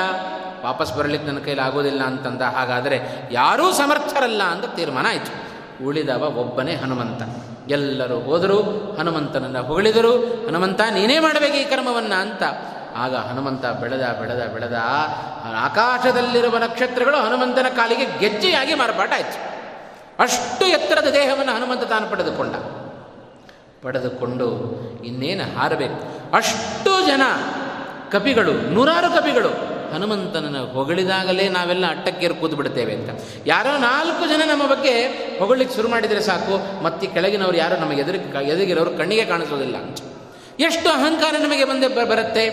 ವಾಪಸ್ 0.65 0.93
ಬರಲಿಕ್ಕೆ 0.93 1.27
ನನ್ನ 1.27 1.39
ಕೈಲಿ 1.39 1.61
ಆಗೋದಿಲ್ಲ 1.61 2.01
ಅಂತಂದ, 2.03 2.41
ಹಾಗಾದರೆ 2.41 3.29
ಯಾರೂ 3.31 3.71
ಸಮರ್ಥರಲ್ಲ 3.71 4.43
ಅಂತ 4.43 4.65
ತೀರ್ಮಾನ 4.65 5.07
ಆಯಿತು. 5.07 5.51
ಉಳಿದವ 5.85 6.33
ಒಬ್ಬನೇ 6.35 6.75
ಹನುಮಂತ. 6.75 7.50
ಎಲ್ಲರೂ 7.71 8.19
ಹೋದರು, 8.19 8.57
ಹನುಮಂತನನ್ನು 8.99 9.63
ಹೊಗಳಿದರು, 9.63 10.13
ಹನುಮಂತ 10.47 10.81
ನೀನೇ 10.93 11.19
ಮಾಡಬೇಕು 11.19 11.53
ಈ 11.53 11.63
ಕರ್ಮವನ್ನು 11.63 12.21
ಅಂತ. 12.21 12.43
ಆಗ 12.95 13.15
ಹನುಮಂತ 13.15 13.65
ಬೆಳೆದ 13.65 14.01
ಬೆಳೆದ 14.01 14.41
ಬೆಳೆದ, 14.53 14.77
ಆಕಾಶದಲ್ಲಿರುವ 15.55 16.57
ನಕ್ಷತ್ರಗಳು 16.57 17.17
ಹನುಮಂತನ 17.17 17.65
ಕಾಲಿಗೆ 17.75 18.05
ಗೆಜ್ಜೆಯಾಗಿ 18.19 18.73
ಮಾರ್ಪಾಟ 18.73 19.11
ಆಯಿತು. 19.13 19.39
ಅಷ್ಟು 20.19 20.65
ಎತ್ತರದ 20.65 21.09
ದೇಹವನ್ನು 21.11 21.51
ಹನುಮಂತ 21.51 21.83
ತಾನು 21.83 22.09
ಪಡೆದುಕೊಂಡ. 22.09 22.55
ಪಡೆದುಕೊಂಡು 23.81 24.47
ಇನ್ನೇನು 25.05 25.59
ಹಾರಬೇಕು? 25.59 25.99
ಅಷ್ಟು 26.35 27.07
ಜನ 27.07 27.21
ಕಪಿಗಳು, 28.11 28.53
ನೂರಾರು 28.73 29.09
ಕಪಿಗಳು 29.15 29.70
ಹನುಮಂತನನ್ನು 29.93 30.65
ಹೊಗಳಿದಾಗಲೇ 30.65 31.49
ನಾವೆಲ್ಲ 31.49 31.89
ಅಟ್ಟಕ್ಕೇರು 31.89 32.35
ಕೂತು 32.35 32.55
ಬಿಡ್ತೇವೆ 32.55 32.93
ಅಂತ. 32.93 33.21
ಯಾರೋ 33.45 33.77
ನಾಲ್ಕು 33.77 34.27
ಜನ 34.27 34.41
ನಮ್ಮ 34.49 34.67
ಬಗ್ಗೆ 34.67 35.07
ಹೊಗಳಿಕ್ಕೆ 35.39 35.75
ಶುರು 35.75 35.87
ಮಾಡಿದರೆ 35.87 36.21
ಸಾಕು, 36.21 36.83
ಮತ್ತೆ 36.83 37.07
ಕೆಳಗಿನವರು 37.07 37.57
ಯಾರೋ 37.57 37.75
ನಮಗೆ 37.75 38.01
ಎದುರು 38.01 38.41
ಎದುರಿಗಿರೋರು 38.41 38.91
ಕಣ್ಣಿಗೆ 38.91 39.25
ಕಾಣಿಸೋದಿಲ್ಲ. 39.25 39.77
ಅಂತ 39.77 39.97
ಎಷ್ಟು 40.59 40.89
ಅಹಂಕಾರ 40.89 41.35
ನಮಗೆ 41.39 41.65
ಬಂದೆ 41.65 41.87
ಬರುತ್ತೆ? 41.87 42.45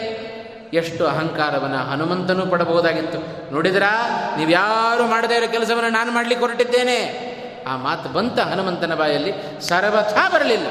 ಎಷ್ಟು 0.72 1.06
ಅಹಂಕಾರವನ್ನು 1.06 1.76
ಹನುಮಂತನು 1.76 2.46
ಪಡಬಹುದಾಗಿತ್ತು. 2.46 3.52
ನೋಡಿದ್ರಾ? 3.52 4.10
ನೀವು 4.38 4.50
ಯಾರು 4.50 5.06
ಮಾಡದೇ 5.06 5.34
ಇರೋ 5.34 5.50
ಕೆಲಸವನ್ನು 5.52 5.90
ನಾನು 5.90 6.12
ಮಾಡಲಿಕ್ಕೆ 6.12 6.46
ಹೊರಟಿದ್ದೇನೆ. 6.46 7.28
ಆ 7.68 7.76
ಮಾತು 7.76 8.08
ಬಂತ 8.08 8.38
ಹನುಮಂತನ 8.38 8.94
ಬಾಯಲ್ಲಿ, 8.94 9.32
ಸರ್ವಥಾ 9.60 10.28
ಬರಲಿಲ್ಲ. 10.28 10.66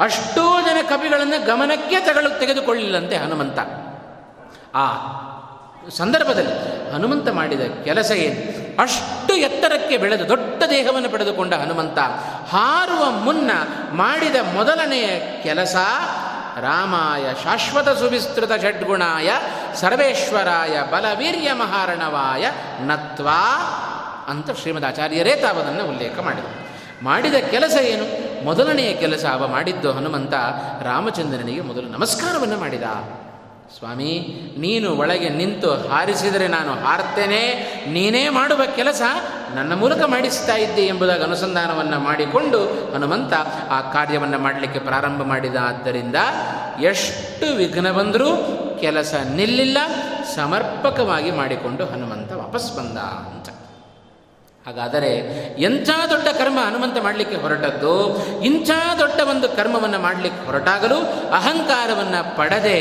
ಅಷ್ಟೂ 0.00 0.60
ಜನ 0.60 0.76
ಕವಿಗಳನ್ನು 0.88 1.46
ಗಮನಕ್ಕೆ 1.46 2.00
ತಗೊಳ್ಳ 2.00 2.28
ತೆಗೆದುಕೊಳ್ಳಿಲ್ಲಂತೆ 2.28 3.16
ಹನುಮಂತ. 3.16 3.58
ಆ 4.74 4.86
ಸಂದರ್ಭದಲ್ಲಿ 5.90 6.90
ಹನುಮಂತ 6.92 7.28
ಮಾಡಿದ 7.28 7.60
ಕೆಲಸ 7.84 8.10
ಏನು? 8.10 8.64
ಅಷ್ಟು 8.82 9.34
ಎತ್ತರಕ್ಕೆ 9.34 9.96
ಬೆಳೆದು 9.96 10.28
ದೊಡ್ಡ 10.28 10.62
ದೇಹವನ್ನು 10.70 11.08
ಪಡೆದುಕೊಂಡ 11.10 11.54
ಹನುಮಂತ 11.54 11.98
ಹಾರುವ 12.50 13.10
ಮುನ್ನ 13.10 13.50
ಮಾಡಿದ 13.92 14.36
ಮೊದಲನೆಯ 14.54 15.06
ಕೆಲಸ 15.42 15.76
ರಾಮಾಯ 16.60 17.34
ಶಾಶ್ವತ 17.44 17.88
ಸುವಿಸ್ತೃತ 17.88 18.52
ಷಡ್ಗುಣಾಯ 18.62 19.30
ಸರ್ವೇಶ್ವರಾಯ 19.74 20.82
ಬಲವೀರ್ಯ 20.82 21.52
ಮಹಾರಣವಾಯ 21.52 22.46
ನತ್ವಾ 22.86 23.40
ಅಂತ 24.28 24.50
ಶ್ರೀಮದ್ 24.50 24.84
ಆಚಾರ್ಯರೇ 24.84 25.36
ತಾವದನ್ನು 25.36 25.84
ಉಲ್ಲೇಖ 25.84 26.18
ಮಾಡಿದರು 26.18 26.64
ಮಾಡಿದ 27.04 27.34
ಕೆಲಸ 27.34 27.74
ಏನು? 27.74 28.04
ಮೊದಲನೆಯ 28.44 28.94
ಕೆಲಸ 28.94 29.24
ಅವ 29.32 29.46
ಮಾಡಿದ್ದು 29.46 29.92
ಹನುಮಂತ 29.92 30.34
ರಾಮಚಂದ್ರನಿಗೆ 30.82 31.60
ಮೊದಲು 31.60 31.88
ನಮಸ್ಕಾರವನ್ನು 31.88 32.58
ಮಾಡಿದ. 32.58 32.82
ಸ್ವಾಮಿ, 33.78 34.12
ನೀನು 34.58 34.88
ಒಳಗೆ 34.96 35.28
ನಿಂತು 35.28 35.70
ಹಾರಿಸಿದರೆ 35.88 36.48
ನಾನು 36.48 36.72
ಹಾರ್ತೇನೆ. 36.74 37.40
ನೀನೇ 37.88 38.28
ಮಾಡುವ 38.28 38.62
ಕೆಲಸ 38.76 39.02
ನನ್ನ 39.54 39.72
ಮೂಲಕ 39.74 40.02
ಮಾಡಿಸ್ತಾ 40.04 40.54
ಇದ್ದೆ 40.56 40.82
ಎಂಬುದಾಗಿ 40.82 41.22
ಅನುಸಂಧಾನವನ್ನು 41.22 41.98
ಮಾಡಿಕೊಂಡು 42.00 42.60
ಹನುಮಂತ 42.94 43.32
ಆ 43.70 43.80
ಕಾರ್ಯವನ್ನು 43.92 44.38
ಮಾಡಲಿಕ್ಕೆ 44.38 44.78
ಪ್ರಾರಂಭ 44.78 45.22
ಮಾಡಿದ. 45.22 45.56
ಆದ್ದರಿಂದ 45.56 46.16
ಎಷ್ಟು 46.80 47.46
ವಿಘ್ನ 47.56 47.90
ಬಂದರೂ 47.90 48.30
ಕೆಲಸ 48.80 49.14
ನಿಲ್ಲಿಲ್ಲ, 49.34 49.78
ಸಮರ್ಪಕವಾಗಿ 50.34 51.30
ಮಾಡಿಕೊಂಡು 51.30 51.84
ಹನುಮಂತ 51.84 52.32
ವಾಪಸ್ 52.32 52.70
ಬಂದ 52.76 52.98
ಅಂತ. 53.32 53.48
ಹಾಗಾದರೆ 54.66 55.10
ಎಂಥ 55.60 55.90
ದೊಡ್ಡ 56.10 56.28
ಕರ್ಮ 56.28 56.58
ಹನುಮಂತ 56.60 56.98
ಮಾಡಲಿಕ್ಕೆ 57.02 57.36
ಹೊರಟದ್ದು? 57.36 57.94
ಇಂಥ 58.42 58.70
ದೊಡ್ಡ 58.98 59.20
ಒಂದು 59.20 59.48
ಕರ್ಮವನ್ನು 59.48 59.98
ಮಾಡಲಿಕ್ಕೆ 59.98 60.46
ಹೊರಟಾಗಲು 60.46 60.98
ಅಹಂಕಾರವನ್ನು 61.30 62.36
ಪಡದೆ 62.36 62.78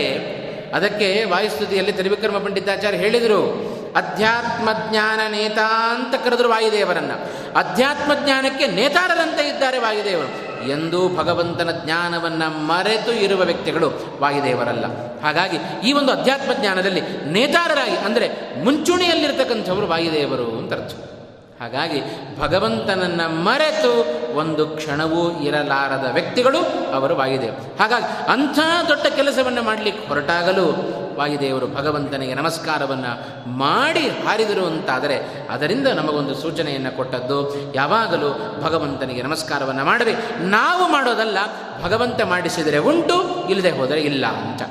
ಅದಕ್ಕೆ 0.74 1.26
ವಾಯುಸ್ತುತಿಯಲ್ಲಿ 1.26 1.92
ತ್ರಿವಿಕ್ರಮ 1.92 2.38
ಪಂಡಿತಾಚಾರ್ಯ 2.38 2.98
ಹೇಳಿದರು 2.98 3.74
ಅಧ್ಯಾತ್ಮ 3.96 4.70
ಜ್ಞಾನ 4.90 5.32
ನೇತಾ 5.32 5.96
ಅಂತ 5.96 6.26
ಕರೆದರು 6.26 6.50
ವಾಯುದೇವರನ್ನು. 6.50 7.16
ಅಧ್ಯಾತ್ಮ 7.58 8.12
ಜ್ಞಾನಕ್ಕೆ 8.24 8.68
ನೇತಾರರಂತೆ 8.68 9.50
ಇದ್ದಾರೆ 9.50 9.78
ವಾಯುದೇವರು. 9.78 10.54
ಎಂದೂ 10.70 11.10
ಭಗವಂತನ 11.16 11.72
ಜ್ಞಾನವನ್ನು 11.86 12.58
ಮರೆತು 12.58 13.12
ಇರುವ 13.12 13.42
ವ್ಯಕ್ತಿಗಳು 13.42 14.18
ವಾಯುದೇವರಲ್ಲ. 14.20 14.86
ಹಾಗಾಗಿ 15.22 15.88
ಈ 15.90 15.94
ಒಂದು 15.94 16.12
ಅಧ್ಯಾತ್ಮ 16.12 16.54
ಜ್ಞಾನದಲ್ಲಿ 16.54 17.02
ನೇತಾರರಾಗಿ, 17.26 17.98
ಅಂದರೆ 17.98 18.30
ಮುಂಚೂಣಿಯಲ್ಲಿರ್ತಕ್ಕಂಥವರು 18.64 19.88
ವಾಯುದೇವರು 19.88 20.46
ಅಂತ 20.46 20.74
ಅರ್ಥ. 20.74 21.13
ಹಾಗಾಗಿ 21.60 22.02
ಭಗವಂತನನ್ನು 22.40 23.44
ಮರೆತು 23.44 23.94
ಒಂದು 24.38 24.68
ಕ್ಷಣವೂ 24.68 25.42
ಇರಲಾರದ 25.42 26.10
ವ್ಯಕ್ತಿಗಳು 26.14 26.60
ಅವರು 26.94 27.16
ವಾಯುದೇವರು 27.16 27.78
ಹಾಗಾಗಿ 27.78 28.32
ಅಂಥ 28.32 28.60
ದೊಡ್ಡ 28.88 29.06
ಕೆಲಸವನ್ನು 29.16 29.64
ಮಾಡಲಿಕ್ಕೆ 29.64 30.08
ಹೊರಟಾಗಲು 30.08 30.94
ವಾಯುದೇವರು 31.18 31.68
ಭಗವಂತನಿಗೆ 31.68 32.34
ನಮಸ್ಕಾರವನ್ನು 32.34 33.12
ಮಾಡಿ 33.50 34.00
ಹಾರಿದರು 34.00 34.66
ಅಂತಾದರೆ 34.66 35.48
ಅದರಿಂದ 35.50 35.88
ನಮಗೊಂದು 35.88 36.36
ಸೂಚನೆಯನ್ನು 36.36 36.98
ಕೊಟ್ಟದ್ದು, 36.98 37.74
ಯಾವಾಗಲೂ 37.74 38.60
ಭಗವಂತನಿಗೆ 38.62 39.22
ನಮಸ್ಕಾರವನ್ನು 39.22 39.86
ಮಾಡಬೇಕು 39.86 40.44
ನಾವು 40.44 40.92
ಮಾಡೋದಲ್ಲ, 40.92 41.38
ಭಗವಂತ 41.84 42.22
ಮಾಡಿಸಿದರೆ 42.22 42.78
ಉಂಟು, 42.78 43.48
ಇಲ್ಲದೆ 43.50 43.72
ಹೋದರೆ 43.72 44.02
ಇಲ್ಲ 44.02 44.26
ಅಂತ. 44.26 44.62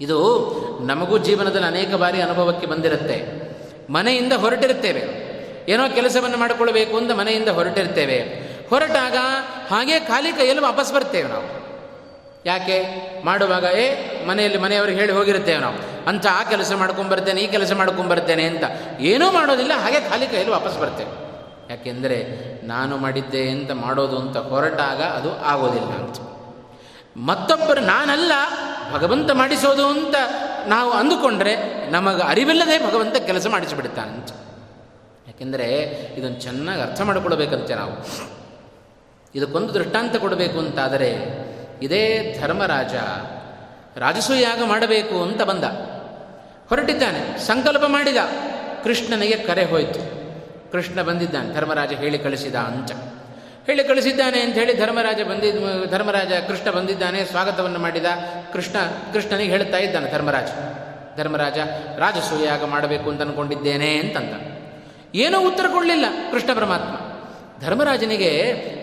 ಇದು 0.00 0.18
ನಮಗೂ 0.86 1.18
ಜೀವನದಲ್ಲಿ 1.18 1.66
ಅನೇಕ 1.66 1.94
ಬಾರಿ 1.94 2.22
ಅನುಭವಕ್ಕೆ 2.22 2.66
ಬಂದಿರುತ್ತೆ. 2.66 3.46
ಮನೆಯಿಂದ 3.90 4.32
ಹೊರಟಿರುತ್ತೇವೆ. 4.32 5.00
ಏನೋ 5.68 5.88
ಕೆಲಸವನ್ನು 5.88 6.36
ಮಾಡಿಕೊಳ್ಬೇಕು 6.36 6.96
ಅಂತ 6.96 7.12
ಮನೆಯಿಂದ 7.12 7.48
ಹೊರಟಿರ್ತೇವೆ. 7.48 8.18
ಹೊರಟಾಗ 8.70 9.16
ಹಾಗೆ 9.70 10.00
ಖಾಲಿ 10.00 10.32
ಕೈಯಲ್ಲಿ 10.32 10.64
ವಾಪಸ್ 10.64 10.94
ಬರ್ತೇವೆ 10.94 11.28
ನಾವು. 11.28 11.66
ಯಾಕೆ? 12.46 12.84
ಮಾಡುವಾಗ, 13.24 13.64
ಏ, 13.64 13.94
ಮನೆಯಲ್ಲಿ 14.26 14.58
ಮನೆಯವ್ರಿಗೆ 14.58 15.00
ಹೇಳಿ 15.00 15.12
ಹೋಗಿರ್ತೇವೆ 15.12 15.58
ನಾವು. 15.58 16.08
ಅಂತ 16.08 16.26
ಆ 16.26 16.42
ಕೆಲಸ 16.42 16.72
ಮಾಡ್ಕೊಂಬರ್ತೇನೆ, 16.72 17.40
ಈ 17.40 17.46
ಕೆಲಸ 17.46 17.72
ಮಾಡ್ಕೊಂಬರ್ತೇನೆ 17.72 18.44
ಅಂತ. 18.44 18.64
ಏನೂ 19.00 19.30
ಮಾಡೋದಿಲ್ಲ, 19.30 19.72
ಹಾಗೆ 19.74 20.00
ಖಾಲಿ 20.00 20.26
ಕೈಯಲ್ಲಿ 20.26 20.50
ವಾಪಸ್ 20.50 20.78
ಬರ್ತೇವೆ. 20.78 21.26
ಯಾಕೆಂದರೆ 21.70 22.24
ನಾನು 22.66 22.96
ಮಾಡಿದ್ದೆ 22.96 23.48
ಅಂತ 23.48 23.70
ಮಾಡೋದು 23.70 24.18
ಅಂತ 24.18 24.36
ಹೊರಟಾಗ 24.36 25.02
ಅದು 25.02 25.38
ಆಗೋದಿಲ್ಲ 25.38 25.88
ಅಂತ. 25.88 26.16
ಮತ್ತೊಬ್ಬರು 27.16 27.80
ನಾನಲ್ಲ, 27.80 28.32
ಭಗವಂತ 28.92 29.30
ಮಾಡಿಸೋದು 29.30 29.88
ಅಂತ 29.88 30.14
ನಾವು 30.66 30.92
ಅಂದುಕೊಂಡ್ರೆ 30.92 31.56
ನಮಗೆ 31.90 32.22
ಅರಿವಿಲ್ಲದೆ 32.22 32.86
ಭಗವಂತ 32.86 33.16
ಕೆಲಸ 33.16 33.46
ಮಾಡಿಸಿಬಿಡ್ತಾನಂತ 33.46 34.28
ಯಾಕೆಂದರೆ 35.36 35.68
ಇದನ್ನು 36.16 36.40
ಚೆನ್ನಾಗಿ 36.40 36.82
ಅರ್ಥ 36.82 37.00
ಮಾಡಿಕೊಳ್ಬೇಕಂತೆ 37.00 37.74
ನಾವು. 37.74 37.92
ಇದಕ್ಕೊಂದು 39.34 39.74
ದೃಷ್ಟಾಂತ 39.74 40.16
ಕೊಡಬೇಕು 40.16 40.58
ಅಂತಾದರೆ, 40.58 41.16
ಇದೇ 41.82 42.36
ಧರ್ಮರಾಜ 42.40 42.94
ರಾಜಸೂಯಾಗ 43.98 44.62
ಮಾಡಬೇಕು 44.64 45.22
ಅಂತ 45.22 45.42
ಬಂದ. 45.42 45.64
ಹೊರಟಿದ್ದಾನೆ, 46.68 47.38
ಸಂಕಲ್ಪ 47.38 47.84
ಮಾಡಿದ. 47.86 48.16
ಕೃಷ್ಣನಿಗೆ 48.84 49.36
ಕರೆ 49.36 49.64
ಹೋಯಿತು. 49.64 50.00
ಕೃಷ್ಣ 50.72 51.02
ಬಂದಿದ್ದಾನೆ, 51.02 51.54
ಧರ್ಮರಾಜ 51.54 51.92
ಹೇಳಿ 51.92 52.18
ಕಳಿಸಿದ 52.18 52.54
ಅಂತ. 52.54 52.92
ಹೇಳಿ 53.66 53.84
ಕಳಿಸಿದ್ದಾನೆ 53.84 54.40
ಅಂತ 54.40 54.54
ಹೇಳಿ 54.54 54.76
ಧರ್ಮರಾಜ 54.76 55.22
ಬಂದಿದ್ದ 55.22 55.90
ಧರ್ಮರಾಜ 55.90 56.32
ಕೃಷ್ಣ 56.48 56.70
ಬಂದಿದ್ದಾನೆ, 56.70 57.24
ಸ್ವಾಗತವನ್ನು 57.24 57.78
ಮಾಡಿದ. 57.78 58.06
ಕೃಷ್ಣ, 58.52 58.76
ಕೃಷ್ಣನಿಗೆ 59.12 59.50
ಹೇಳ್ತಾ 59.50 59.78
ಇದ್ದಾನೆ, 59.78 60.12
ಧರ್ಮರಾಜ 60.12 60.48
ಧರ್ಮರಾಜ 61.16 61.58
ರಾಜಸೂಯಾಗ 61.98 62.64
ಮಾಡಬೇಕು 62.64 63.10
ಅಂತ 63.10 63.20
ಅಂದ್ಕೊಂಡಿದ್ದೇನೆ 63.22 63.98
ಅಂತಂದ. 63.98 64.55
ಏನೂ 65.16 65.40
ಉತ್ತರ 65.40 65.66
ಕೊಡಲಿಲ್ಲ 65.72 66.04
ಕೃಷ್ಣ 66.30 66.52
ಪರಮಾತ್ಮ. 66.52 66.94
ಧರ್ಮರಾಜನಿಗೆ 67.66 68.30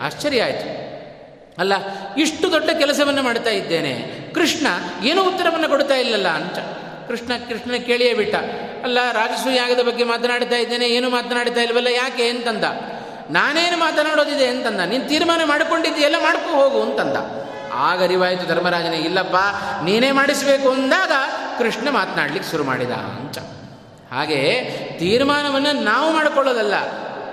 ಆಶ್ಚರ್ಯ 0.02 0.42
ಆಯಿತು. 0.42 0.84
ಅಲ್ಲ, 1.58 1.72
ಇಷ್ಟು 2.18 2.52
ದೊಡ್ಡ 2.52 2.70
ಕೆಲಸವನ್ನು 2.70 3.22
ಮಾಡ್ತಾ 3.22 3.50
ಇದ್ದೇನೆ. 3.50 3.94
ಕೃಷ್ಣ 4.34 4.66
ಏನೂ 5.04 5.22
ಉತ್ತರವನ್ನು 5.22 5.68
ಕೊಡ್ತಾ 5.68 5.94
ಇಲ್ಲಲ್ಲ 5.94 6.28
ಅಂತ. 6.28 6.58
ಕೃಷ್ಣ, 7.08 7.32
ಕೃಷ್ಣನ 7.48 7.76
ಕೇಳಿಯೇ 7.76 8.14
ಬಿಟ್ಟ. 8.14 8.34
ಅಲ್ಲ 8.84 8.98
ರಾಜಸೂಯಾಗದ 9.12 9.82
ಬಗ್ಗೆ 9.82 10.04
ಮಾತನಾಡ್ತಾ 10.04 10.56
ಇದ್ದೇನೆ, 10.56 10.86
ಏನು 10.86 11.10
ಮಾತನಾಡ್ತಾ 11.10 11.60
ಇಲ್ವಲ್ಲ, 11.60 11.86
ಯಾಕೆ 11.86 12.28
ಅಂತಂದ. 12.28 12.64
ನಾನೇನು 13.30 13.76
ಮಾತನಾಡೋದಿದೆ 13.76 14.46
ಅಂತಂದ. 14.46 14.80
ನೀನು 14.80 15.08
ತೀರ್ಮಾನ 15.08 15.40
ಮಾಡಿಕೊಂಡಿದ್ದೀಯಲ್ಲ, 15.44 16.16
ಮಾಡ್ಕೊ 16.22 16.50
ಹೋಗು 16.50 16.82
ಅಂತಂದ. 16.82 17.16
ಆಗ 17.74 18.02
ಅರಿವಾಯಿತು 18.02 18.46
ಧರ್ಮರಾಜನೇ, 18.46 18.96
ಇಲ್ಲಪ್ಪ, 18.96 19.36
ನೀನೇ 19.84 20.10
ಮಾಡಿಸಬೇಕು 20.10 20.70
ಅಂದಾಗ 20.70 21.12
ಕೃಷ್ಣ 21.58 21.90
ಮಾತನಾಡ್ಲಿಕ್ಕೆ 21.90 22.50
ಶುರು 22.50 22.64
ಮಾಡಿದ 22.64 22.90
ಅಂತ. 22.90 23.38
ಹಾಗೆ 24.14 24.60
ತೀರ್ಮಾನವನ್ನು 24.98 25.82
ನಾವು 25.82 26.12
ಮಾಡಿಕೊಳ್ಳೋದಲ್ಲ. 26.12 26.74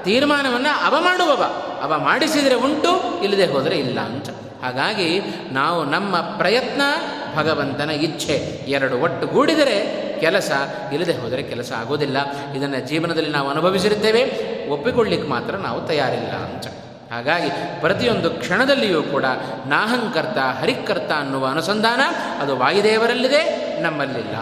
ತೀರ್ಮಾನವನ್ನು 0.04 0.86
ಅವ 0.86 1.02
ಮಾಡುವವ. 1.02 1.44
ಅವ 1.82 2.00
ಮಾಡಿಸಿದರೆ 2.00 2.56
ಉಂಟು, 2.56 3.24
ಇಲ್ಲದೆ 3.24 3.46
ಹೋದರೆ 3.46 3.78
ಇಲ್ಲ 3.78 4.00
ಅಂತ. 4.00 4.30
ಹಾಗಾಗಿ 4.64 5.22
ನಾವು 5.52 5.84
ನಮ್ಮ 5.84 6.18
ಪ್ರಯತ್ನ, 6.18 6.82
ಭಗವಂತನ 7.36 7.90
ಇಚ್ಛೆ 7.90 8.34
ಎರಡು 8.68 9.00
ಒಟ್ಟುಗೂಡಿದರೆ 9.00 10.02
ಕೆಲಸ, 10.20 10.52
ಇಲ್ಲದೆ 10.94 11.14
ಹೋದರೆ 11.14 11.44
ಕೆಲಸ 11.44 11.72
ಆಗೋದಿಲ್ಲ. 11.72 12.18
ಇದನ್ನು 12.58 12.88
ಜೀವನದಲ್ಲಿ 12.88 13.30
ನಾವು 13.30 13.50
ಅನುಭವಿಸಿರುತ್ತೇವೆ. 13.50 14.24
ಒಪ್ಪಿಕೊಳ್ಳಿಕ್ಕೆ 14.70 15.30
ಮಾತ್ರ 15.30 15.56
ನಾವು 15.56 15.82
ತಯಾರಿಲ್ಲ 15.82 16.32
ಅಂತ. 16.32 16.68
ಹಾಗಾಗಿ 17.14 17.50
ಪ್ರತಿಯೊಂದು 17.82 18.30
ಕ್ಷಣದಲ್ಲಿಯೂ 18.30 19.04
ಕೂಡ 19.04 19.26
ನಾಹಂಕರ್ತ 19.66 20.38
ಹರಿಕರ್ತ 20.38 21.12
ಅನ್ನುವ 21.12 21.48
ಅನುಸಂಧಾನ 21.48 22.02
ಅದು 22.42 22.58
ವಾಯುದೇವರಲ್ಲಿದೆ, 22.58 23.74
ನಮ್ಮಲ್ಲಿಲ್ಲ. 23.82 24.36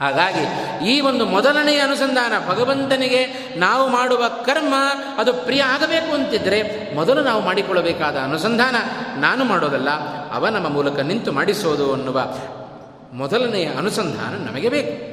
ಹಾಗಾಗಿ 0.00 0.44
ಈ 0.90 1.00
ಒಂದು 1.00 1.26
ಮೊದಲನೆಯ 1.26 1.78
ಅನುಸಂಧಾನ 1.78 2.32
ಭಗವಂತನಿಗೆ 2.48 3.26
ನಾವು 3.56 3.88
ಮಾಡುವ 3.88 4.28
ಕರ್ಮ 4.28 4.74
ಅದು 5.16 5.32
ಪ್ರಿಯ 5.34 5.62
ಆಗಬೇಕು 5.62 6.14
ಅಂತಿದ್ದರೆ 6.14 6.90
ಮೊದಲು 6.94 7.20
ನಾವು 7.20 7.42
ಮಾಡಿಕೊಳ್ಳಬೇಕಾದ 7.42 8.16
ಅನುಸಂಧಾನ 8.16 8.76
ನಾನು 9.16 9.44
ಮಾಡೋದಲ್ಲ, 9.44 9.90
ಅವ 10.30 10.48
ನಮ್ಮ 10.48 10.68
ಮೂಲಕ 10.68 10.98
ನಿಂತು 11.00 11.32
ಮಾಡಿಸೋದು 11.32 11.92
ಅನ್ನುವ 11.92 12.34
ಮೊದಲನೆಯ 13.12 13.66
ಅನುಸಂಧಾನ 13.66 14.48
ನಮಗೆ 14.48 14.68
ಬೇಕು. 14.68 15.10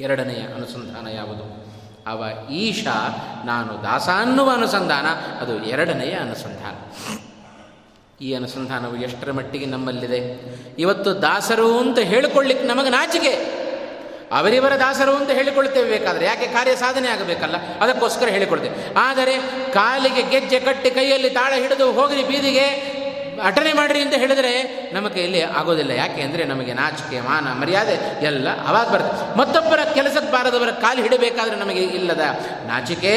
ಎರಡನೆಯ 0.00 0.42
ಅನುಸಂಧಾನ 0.42 1.06
ಯಾವುದು? 1.06 1.70
ಅವ 2.06 2.50
ಈಶಾ, 2.50 3.16
ನಾನು 3.46 3.82
ದಾಸ 3.82 4.08
ಅನ್ನುವ 4.08 4.50
ಅನುಸಂಧಾನ, 4.50 5.06
ಅದು 5.40 5.64
ಎರಡನೆಯ 5.64 6.12
ಅನುಸಂಧಾನ. 6.12 6.74
ಈ 8.24 8.34
ಅನುಸಂಧಾನವು 8.34 8.96
ಎಷ್ಟರ 8.96 9.32
ಮಟ್ಟಿಗೆ 9.32 9.66
ನಮ್ಮಲ್ಲಿದೆ? 9.66 10.40
ಇವತ್ತು 10.78 11.22
ದಾಸರು 11.22 11.78
ಅಂತ 11.78 11.98
ಹೇಳಿಕೊಳ್ಳಿಕ್ಕೆ 11.98 12.66
ನಮಗೆ 12.66 12.90
ನಾಚಿಕೆ. 12.90 13.59
ಅವರಿವರ 14.32 14.72
ದಾಸರು 14.76 15.16
ಅಂತ 15.16 15.30
ಹೇಳಿಕೊಳ್ತೇವೆ 15.30 15.90
ಬೇಕಾದರೆ. 15.90 16.24
ಯಾಕೆ 16.26 16.46
ಕಾರ್ಯ 16.46 16.76
ಸಾಧನೆ 16.76 17.08
ಆಗಬೇಕಲ್ಲ? 17.08 17.56
ಅದಕ್ಕೋಸ್ಕರ 17.80 18.28
ಹೇಳಿಕೊಳ್ತೇವೆ 18.28 18.74
ಆದರೆ 18.96 19.36
ಕಾಲಿಗೆ 19.72 20.22
ಗೆಜ್ಜೆ 20.22 20.60
ಕಟ್ಟಿ 20.60 20.90
ಕೈಯಲ್ಲಿ 20.90 21.30
ತಾಳ 21.30 21.52
ಹಿಡಿದು 21.54 21.92
ಹೋಗಿ 21.92 22.22
ಬೀದಿಗೆ 22.22 22.66
ಅಟನೆ 23.44 23.72
ಮಾಡಿರಿ 23.72 24.00
ಅಂತ 24.00 24.14
ಹೇಳಿದರೆ 24.14 24.52
ನಮಗೆ 24.92 25.20
ಇಲ್ಲಿ 25.22 25.42
ಆಗೋದಿಲ್ಲ. 25.42 25.90
ಯಾಕೆ 25.90 26.20
ಅಂದರೆ 26.22 26.44
ನಮಗೆ 26.44 26.72
ನಾಚಿಕೆ, 26.72 27.20
ಮಾನ, 27.20 27.46
ಮರ್ಯಾದೆ 27.60 28.24
ಎಲ್ಲ 28.24 28.48
ಅವಾಗ 28.66 28.88
ಬರುತ್ತೆ 28.88 29.38
ಮತ್ತೊಬ್ಬರ 29.38 29.80
ಕೆಲಸಕ್ಕೆ 29.94 30.32
ಬಾರದವರ 30.32 30.70
ಕಾಲು 30.70 31.02
ಹಿಡಬೇಕಾದ್ರೆ 31.02 31.56
ನಮಗೆ 31.56 31.80
ಇಲ್ಲದ 31.80 32.20
ನಾಚಿಕೆ, 32.66 33.14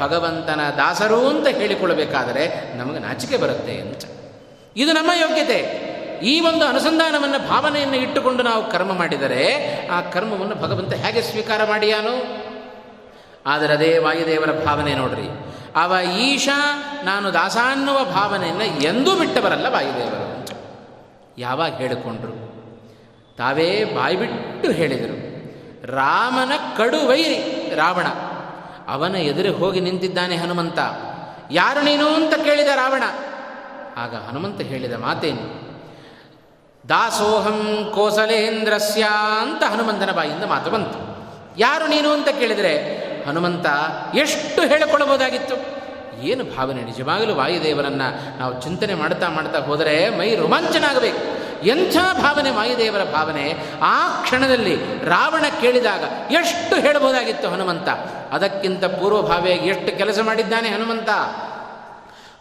ಭಗವಂತನ 0.00 0.60
ದಾಸರು 0.76 1.28
ಅಂತ 1.28 1.46
ಹೇಳಿಕೊಳ್ಳಬೇಕಾದರೆ 1.46 2.76
ನಮಗೆ 2.76 2.98
ನಾಚಿಕೆ 2.98 3.36
ಬರುತ್ತೆ 3.36 3.74
ಅಂತ. 3.80 4.04
ಇದು 4.76 4.92
ನಮ್ಮ 4.92 5.10
ಯೋಗ್ಯತೆ. 5.14 5.91
ಈ 6.22 6.40
ಒಂದು 6.40 6.64
ಅನುಸಂಧಾನವನ್ನು 6.64 7.48
ಭಾವನೆಯನ್ನು 7.48 7.96
ಇಟ್ಟುಕೊಂಡು 7.96 8.42
ನಾವು 8.42 8.70
ಕರ್ಮ 8.70 8.92
ಮಾಡಿದರೆ, 8.92 9.66
ಆ 9.88 10.00
ಕರ್ಮವನ್ನು 10.00 10.54
ಭಗವಂತ 10.54 10.94
ಹೇಗೆ 10.94 11.22
ಸ್ವೀಕಾರ 11.22 11.64
ಮಾಡಿಯಾನು? 11.64 12.42
ಆದರೆ 13.46 13.72
ಅದೇ 13.72 13.98
ವಾಯುದೇವರ 13.98 14.64
ಭಾವನೆ 14.64 14.94
ನೋಡ್ರಿ. 14.94 15.28
ಅವ 15.76 15.96
ಈಶಾ, 16.18 16.82
ನಾನು 17.04 17.32
ದಾಸ 17.32 17.56
ಅನ್ನುವ 17.56 18.04
ಭಾವನೆಯನ್ನು 18.04 18.64
ಎಂದೂ 18.64 19.18
ಬಿಟ್ಟವರಲ್ಲ 19.18 19.66
ವಾಯುದೇವರು. 19.68 20.46
ಯಾವಾಗ 21.38 21.74
ಹೇಳಿಕೊಂಡ್ರು? 21.74 22.52
ತಾವೇ 23.36 23.84
ಬಾಯ್ಬಿಟ್ಟು 23.84 24.72
ಹೇಳಿದರು. 24.72 25.32
ರಾಮನ 25.96 26.52
ಕಡುವೈರಿ, 26.76 27.72
ರಾವಣ. 27.74 28.06
ಅವನ 28.88 29.16
ಎದುರು 29.16 29.52
ಹೋಗಿ 29.52 29.80
ನಿಂತಿದ್ದಾನೆ 29.80 30.36
ಹನುಮಂತ. 30.36 30.78
ಯಾರು 31.50 31.82
ನೀನು 31.82 32.06
ಅಂತ 32.08 32.34
ಕೇಳಿದ 32.34 32.66
ರಾವಣ? 32.66 33.02
ಆಗ 33.96 34.14
ಹನುಮಂತ 34.14 34.60
ಹೇಳಿದ 34.60 34.92
ಮಾತೇನು? 34.92 35.61
ದಾಸೋಹಂ 36.88 37.92
ಕೋಸಲೇಂದ್ರಸ್ಯ 37.94 39.08
ಅಂತ 39.40 39.62
ಹನುಮಂತನ 39.64 40.12
ಬಾಯಿಂದ 40.12 40.44
ಮಾತು 40.44 40.70
ಬಂತು. 40.70 40.98
ಯಾರು 41.58 41.86
ನೀನು 41.86 42.10
ಅಂತ 42.10 42.28
ಕೇಳಿದರೆ, 42.28 42.74
ಹನುಮಂತ 43.26 43.66
ಎಷ್ಟು 44.14 44.62
ಹೇಳಿಕೊಳ್ಳಬಹುದಾಗಿತ್ತು? 44.62 45.82
ಏನು 46.22 46.44
ಭಾವನೆ, 46.44 46.82
ನಿಜವಾಗಲೂ 46.82 47.34
ವಾಯುದೇವರನ್ನು 47.34 48.38
ನಾವು 48.38 48.62
ಚಿಂತನೆ 48.62 48.94
ಮಾಡ್ತಾ 48.94 49.28
ಮಾಡ್ತಾ 49.28 49.58
ಹೋದರೆ 49.58 50.18
ಮೈ 50.18 50.34
ರೋಮಾಂಚನ 50.34 50.84
ಆಗಬೇಕು 50.84 51.42
ಎಂಥ 51.66 51.96
ಭಾವನೆ, 52.22 52.50
ವಾಯುದೇವರ 52.50 53.04
ಭಾವನೆ? 53.04 53.54
ಆ 53.82 54.08
ಕ್ಷಣದಲ್ಲಿ 54.22 54.76
ರಾವಣ 55.04 55.44
ಕೇಳಿದಾಗ 55.60 56.32
ಎಷ್ಟು 56.32 56.76
ಹೇಳಬಹುದಾಗಿತ್ತು 56.76 57.48
ಹನುಮಂತ? 57.48 57.88
ಅದಕ್ಕಿಂತ 58.32 58.84
ಪೂರ್ವಭಾವಿಯಾಗಿ 58.84 59.68
ಎಷ್ಟು 59.68 59.98
ಕೆಲಸ 59.98 60.18
ಮಾಡಿದ್ದಾನೆ 60.22 60.68
ಹನುಮಂತ? 60.68 61.08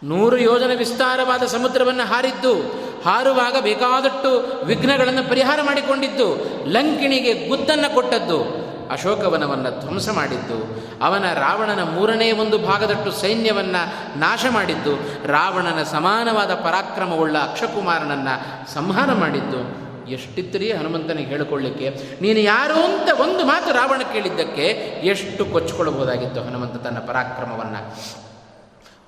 ನೂರು 0.04 0.38
ಯೋಜನೆ 0.38 0.76
ವಿಸ್ತಾರವಾದ 0.76 1.44
ಸಮುದ್ರವನ್ನು 1.44 2.04
ಹಾರಿದ್ದು 2.04 2.82
ಹಾರುವಾಗ 3.06 3.56
ಬೇಕಾದಷ್ಟು 3.62 4.62
ವಿಘ್ನಗಳನ್ನು 4.66 5.30
ಪರಿಹಾರ 5.30 5.60
ಮಾಡಿಕೊಂಡಿದ್ದು. 5.64 6.38
ಲಂಕಿಣಿಗೆ 6.66 7.48
ಗುದ್ದನ್ನು 7.48 7.94
ಕೊಟ್ಟದ್ದು. 7.94 8.72
ಅಶೋಕವನವನ್ನು 8.92 9.80
ಧ್ವಂಸ 9.80 10.10
ಮಾಡಿದ್ದು. 10.10 10.82
ಅವನ 11.04 11.34
ರಾವಣನ 11.34 11.84
ಮೂರನೇ 11.84 12.32
ಒಂದು 12.32 12.58
ಭಾಗದಷ್ಟು 12.58 13.12
ಸೈನ್ಯವನ್ನು 13.12 14.20
ನಾಶ 14.20 14.46
ಮಾಡಿದ್ದು. 14.50 14.96
ರಾವಣನ 15.28 15.84
ಸಮಾನವಾದ 15.84 16.54
ಪರಾಕ್ರಮವುಳ್ಳ 16.54 17.38
ಅಕ್ಷಕುಮಾರನನ್ನು 17.38 18.74
ಸಂಹಾರ 18.74 19.14
ಮಾಡಿದ್ದು. 19.14 19.92
ಎಷ್ಟಿತ್ತರಿ 20.10 20.72
ಹನುಮಂತನಿಗೆ 20.72 21.30
ಹೇಳಿಕೊಳ್ಳಿಕ್ಕೆ? 21.30 22.18
ನೀನು 22.22 22.40
ಯಾರು 22.40 22.74
ಅಂತ 22.74 23.22
ಒಂದು 23.22 23.46
ಮಾತು 23.46 23.74
ರಾವಣ 23.74 24.02
ಕೇಳಿದ್ದಕ್ಕೆ 24.14 24.66
ಎಷ್ಟು 25.04 25.46
ಕೊಚ್ಚಿಕೊಳ್ಳಬಹುದಾಗಿತ್ತು 25.46 26.42
ಹನುಮಂತ 26.42 26.76
ತನ್ನ 26.76 26.98
ಪರಾಕ್ರಮವನ್ನು. 26.98 27.96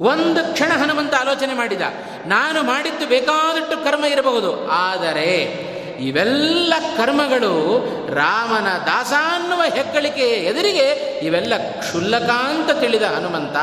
ಒಂದು 0.01 0.53
ಕ್ಷಣ 0.53 0.71
ಹನುಮಂತ 0.81 1.13
ಆಲೋಚನೆ 1.13 1.53
ಮಾಡಿದ. 1.53 1.81
ನಾನು 2.25 2.63
ಮಾಡಿದ್ದು 2.63 3.07
ಬೇಕಾದಷ್ಟು 3.07 3.83
ಕರ್ಮ 3.83 4.05
ಇರಬಹುದು. 4.05 4.69
ಆದರೆ 4.69 5.63
ಇವೆಲ್ಲ 5.99 6.73
ಕರ್ಮಗಳು 6.97 7.79
ರಾಮನ 8.15 8.67
ದಾಸ 8.85 9.13
ಅನ್ನುವ 9.35 9.61
ಹೆಗ್ಗಳಿಕೆಯ 9.61 10.33
ಎದುರಿಗೆ 10.33 10.87
ಇವೆಲ್ಲ 11.23 11.53
ಕ್ಷುಲ್ಲಕ 11.57 12.29
ಅಂತ 12.29 12.71
ತಿಳಿದ 12.71 13.03
ಹನುಮಂತ 13.03 13.55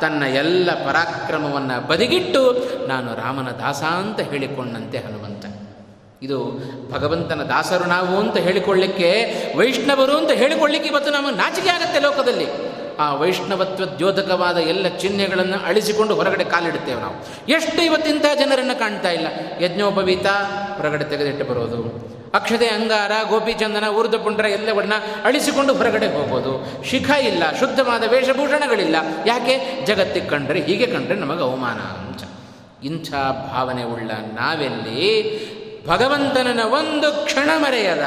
ತನ್ನ 0.00 0.22
ಎಲ್ಲ 0.22 0.70
ಪರಾಕ್ರಮವನ್ನು 0.74 1.86
ಬದಿಗಿಟ್ಟು 1.86 2.52
ನಾನು 2.86 3.14
ರಾಮನ 3.14 3.50
ದಾಸ 3.50 3.82
ಅಂತ 3.82 4.20
ಹೇಳಿಕೊಂಡಂತೆ 4.20 4.98
ಹನುಮಂತ. 4.98 5.44
ಇದು 6.22 6.38
ಭಗವಂತನ 6.92 7.42
ದಾಸರು 7.42 7.84
ನಾವು 7.84 8.18
ಅಂತ 8.18 8.36
ಹೇಳಿಕೊಳ್ಳಿಕ್ಕೆ, 8.36 9.10
ವೈಷ್ಣವರು 9.56 10.16
ಅಂತ 10.16 10.30
ಹೇಳಿಕೊಳ್ಳಿಕ್ಕೆ 10.30 10.90
ಇವತ್ತು 10.90 11.10
ನಮಗೆ 11.10 11.36
ನಾಚಿಕೆ 11.36 11.68
ಆಗುತ್ತೆ 11.68 12.00
ಲೋಕದಲ್ಲಿ. 12.00 12.67
ಆ 12.98 13.14
ವೈಷ್ಣವತ್ವ 13.14 13.84
ದ್ಯೋತಕವಾದ 13.84 14.56
ಎಲ್ಲ 14.56 14.88
ಚಿಹ್ನೆಗಳನ್ನು 14.88 15.66
ಅಳಿಸಿಕೊಂಡು 15.66 16.14
ಹೊರಗಡೆ 16.14 16.44
ಕಾಲಿಡುತ್ತೇವೆ 16.44 17.00
ನಾವು. 17.00 17.48
ಎಷ್ಟು 17.48 17.82
ಇವತ್ತಿಂಥ 17.82 18.24
ಜನರನ್ನು 18.38 18.78
ಕಾಣ್ತಾ 18.78 19.10
ಇಲ್ಲ. 19.10 19.26
ಯಜ್ಞೋಪವೀತ 19.60 20.26
ಹೊರಗಡೆ 20.76 21.04
ತೆಗೆದಿಟ್ಟು 21.04 21.44
ಬರೋದು. 21.44 22.08
ಅಕ್ಷತೆ, 22.34 22.66
ಅಂಗಾರ 22.66 23.12
ಗೋಪಿಚಂದನ 23.28 23.84
ಊರ್ಧ 23.88 24.14
ಪುಂಡ್ರ 24.14 24.44
ಎಲ್ಲವನ್ನ 24.44 24.92
ಅಳಿಸಿಕೊಂಡು 25.24 25.74
ಹೊರಗಡೆ 25.74 26.06
ಹೋಗೋದು. 26.06 26.84
ಶಿಖ 26.84 27.10
ಇಲ್ಲ, 27.10 27.42
ಶುದ್ಧವಾದ 27.60 28.02
ವೇಷಭೂಷಣಗಳಿಲ್ಲ. 28.08 28.96
ಯಾಕೆ? 29.26 29.86
ಜಗತ್ತಿಗೆ 29.86 30.26
ಕಂಡ್ರೆ 30.26 30.60
ಹೀಗೆ 30.60 30.86
ಕಂಡ್ರೆ 30.86 31.14
ನಮಗೆ 31.14 31.42
ಅವಮಾನ. 31.42 31.76
ಅಂತ 31.76 32.20
ಇಂಥ 32.84 33.10
ಭಾವನೆ 33.52 33.84
ಉಳ್ಳ 33.84 34.10
ನಾವೆಲ್ಲಿ 34.10 35.57
ಭಗವಂತನನ್ನ 35.88 36.60
ಒಂದು 36.62 37.12
ಕ್ಷಣ 37.12 37.50
ಮರೆಯದ 37.56 38.04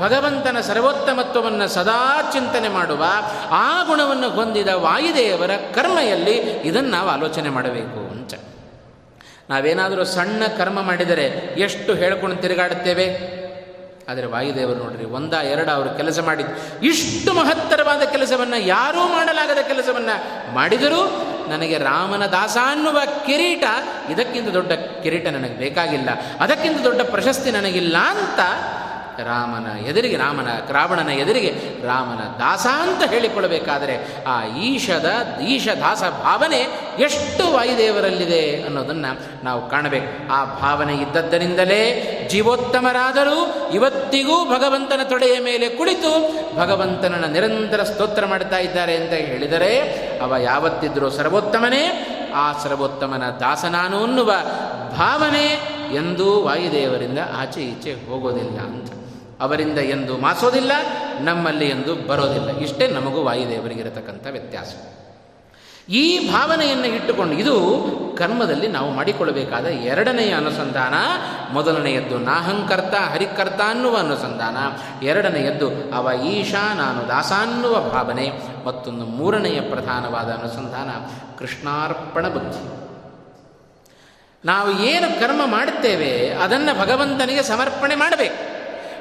ಭಗವಂತನ 0.00 0.60
ಸರ್ವೋತ್ತಮತ್ವವನ್ನು 0.60 1.68
ಸದಾ 1.68 2.30
ಚಿಂತನೆ 2.32 2.68
ಮಾಡುವ 2.68 3.04
ಆ 3.50 3.82
ಗುಣವನ್ನು 3.82 4.30
ಹೊಂದಿದ 4.30 4.68
ವಾಯುದೇವರ 4.68 5.50
ಕರ್ಮೆಯಲ್ಲಿ 5.74 6.36
ಇದನ್ನು 6.38 6.90
ನಾವು 6.90 7.08
ಆಲೋಚನೆ 7.08 7.48
ಮಾಡಬೇಕು 7.48 8.10
ಅಂತ. 8.10 8.34
ನಾವೇನಾದರೂ 9.50 10.04
ಸಣ್ಣ 10.04 10.42
ಕರ್ಮ 10.58 10.82
ಮಾಡಿದರೆ 10.82 11.24
ಎಷ್ಟು 11.58 11.94
ಹೇಳ್ಕೊಂಡು 11.94 12.36
ತಿರುಗಾಡುತ್ತೇವೆ? 12.36 13.36
ಆದರೆ 14.08 14.26
ವಾಯುದೇವರು 14.26 14.78
ನೋಡ್ರಿ, 14.78 15.04
ಒಂದ 15.04 15.34
ಎರಡ 15.34 15.68
ಅವರು 15.68 15.90
ಕೆಲಸ 15.96 16.20
ಮಾಡಿದ್ದು 16.20 16.84
ಇಷ್ಟು 16.86 17.32
ಮಹತ್ತರವಾದ 17.32 18.02
ಕೆಲಸವನ್ನು 18.02 18.58
ಯಾರೂ 18.66 19.00
ಮಾಡಲಾಗದ 19.00 19.58
ಕೆಲಸವನ್ನು 19.58 20.16
ಮಾಡಿದರೂ 20.54 21.00
ನನಗೆ 21.48 21.78
ರಾಮನ 21.78 22.26
ದಾಸ 22.26 22.56
ಅನ್ನುವ 22.64 22.98
ಕಿರೀಟ, 23.26 23.64
ಇದಕ್ಕಿಂತ 24.10 24.48
ದೊಡ್ಡ 24.48 24.72
ಕಿರೀಟ 25.02 25.26
ನನಗೆ 25.26 25.56
ಬೇಕಾಗಿಲ್ಲ. 25.58 26.08
ಅದಕ್ಕಿಂತ 26.40 26.80
ದೊಡ್ಡ 26.84 27.00
ಪ್ರಶಸ್ತಿ 27.00 27.50
ನನಗಿಲ್ಲ 27.50 27.96
ಅಂತ 27.98 28.40
ರಾಮನ 29.20 29.86
ಎದುರಿಗೆ, 29.86 30.16
ರಾಮನ, 30.16 30.48
ರಾವಣನ 30.70 31.08
ಎದುರಿಗೆ 31.08 31.52
ರಾಮನ 31.86 32.22
ದಾಸ 32.38 32.66
ಅಂತ 32.66 33.10
ಹೇಳಿಕೊಳ್ಳಬೇಕಾದರೆ 33.10 34.24
ಆ 34.24 34.44
ಈಶದ 34.44 35.38
ಈಶ 35.48 35.68
ದಾಸ 35.68 36.02
ಭಾವನೆ 36.02 36.60
ಎಷ್ಟು 36.98 37.52
ವಾಯುದೇವರಲ್ಲಿದೆ 37.52 38.62
ಅನ್ನೋದನ್ನು 38.62 39.44
ನಾವು 39.44 39.70
ಕಾಣಬೇಕು. 39.70 40.32
ಆ 40.32 40.44
ಭಾವನೆ 40.44 40.94
ಇದ್ದದ್ದರಿಂದಲೇ 40.94 41.82
ಜೀವೋತ್ತಮರಾದರೂ 42.28 43.70
ಇವತ್ತಿಗೂ 43.74 44.44
ಭಗವಂತನ 44.44 45.00
ತೊಡೆಯ 45.04 45.40
ಮೇಲೆ 45.40 45.68
ಕುಳಿತು 45.68 46.12
ಭಗವಂತನನ್ನು 46.56 47.26
ನಿರಂತರ 47.26 47.82
ಸ್ತೋತ್ರ 47.82 48.26
ಮಾಡ್ತಾ 48.26 48.58
ಇದ್ದಾರೆ 48.58 48.96
ಅಂತ 48.96 49.12
ಹೇಳಿದರೆ 49.12 49.78
ಅವ 50.22 50.36
ಯಾವತ್ತಿದ್ರೂ 50.36 51.10
ಸರ್ವೋತ್ತಮನೇ, 51.10 52.12
ಆ 52.34 52.62
ಸರ್ವೋತ್ತಮನ 52.62 53.22
ದಾಸನಾನು 53.40 54.04
ಅನ್ನುವ 54.04 54.32
ಭಾವನೆ 54.96 55.76
ಎಂದೂ 55.94 56.40
ವಾಯುದೇವರಿಂದ 56.40 57.18
ಆಚೆ 57.36 57.60
ಈಚೆ 57.60 58.10
ಹೋಗೋದಿಲ್ಲ 58.10 58.58
ಅಂತ. 58.58 58.92
ಅವರಿಂದ 59.40 59.78
ಎಂದು 59.78 60.18
ಮಾಸೋದಿಲ್ಲ, 60.18 60.72
ನಮ್ಮಲ್ಲಿ 61.20 61.68
ಎಂದು 61.68 61.94
ಬರೋದಿಲ್ಲ. 61.94 62.58
ಇಷ್ಟೇ 62.58 62.86
ನಮಗೂ 62.86 63.22
ವಾಯುದೇವರಿಗಿರತಕ್ಕಂಥ 63.22 64.26
ವ್ಯತ್ಯಾಸ. 64.30 64.74
ಈ 65.88 66.32
ಭಾವನೆಯನ್ನು 66.32 66.86
ಇಟ್ಟುಕೊಂಡು 66.86 67.32
ಇದು 67.32 67.56
ಕರ್ಮದಲ್ಲಿ 68.18 68.68
ನಾವು 68.68 68.90
ಮಾಡಿಕೊಳ್ಳಬೇಕಾದ 68.90 69.66
ಎರಡನೆಯ 69.66 70.34
ಅನುಸಂಧಾನ, 70.34 70.94
ಮೊದಲನೆಯದ್ದು 71.52 72.18
ನಾಹಂಕರ್ತ, 72.18 72.94
ಹರಿಕರ್ತ 72.94 73.60
ಅನ್ನುವ 73.68 73.96
ಅನುಸಂಧಾನ. 73.96 74.56
ಎರಡನೆಯದ್ದು 75.04 75.68
ಅವ 75.68 76.22
ಈಶಾ, 76.24 76.74
ನಾನು 76.74 77.08
ದಾಸ 77.08 77.32
ಅನ್ನುವ 77.38 77.80
ಭಾವನೆ. 77.80 78.32
ಮತ್ತೊಂದು 78.66 79.04
ಮೂರನೆಯ 79.04 79.60
ಪ್ರಧಾನವಾದ 79.60 80.30
ಅನುಸಂಧಾನ, 80.30 80.90
ಕೃಷ್ಣಾರ್ಪಣ 81.38 82.28
ಬುದ್ಧಿ. 82.28 82.86
ನಾವು 84.44 84.82
ಏನು 84.82 85.20
ಕರ್ಮ 85.20 85.40
ಮಾಡುತ್ತೇವೆ 85.44 86.30
ಅದನ್ನು 86.30 86.80
ಭಗವಂತನಿಗೆ 86.80 87.42
ಸಮರ್ಪಣೆ 87.42 87.94
ಮಾಡಬೇಕು. 87.94 88.55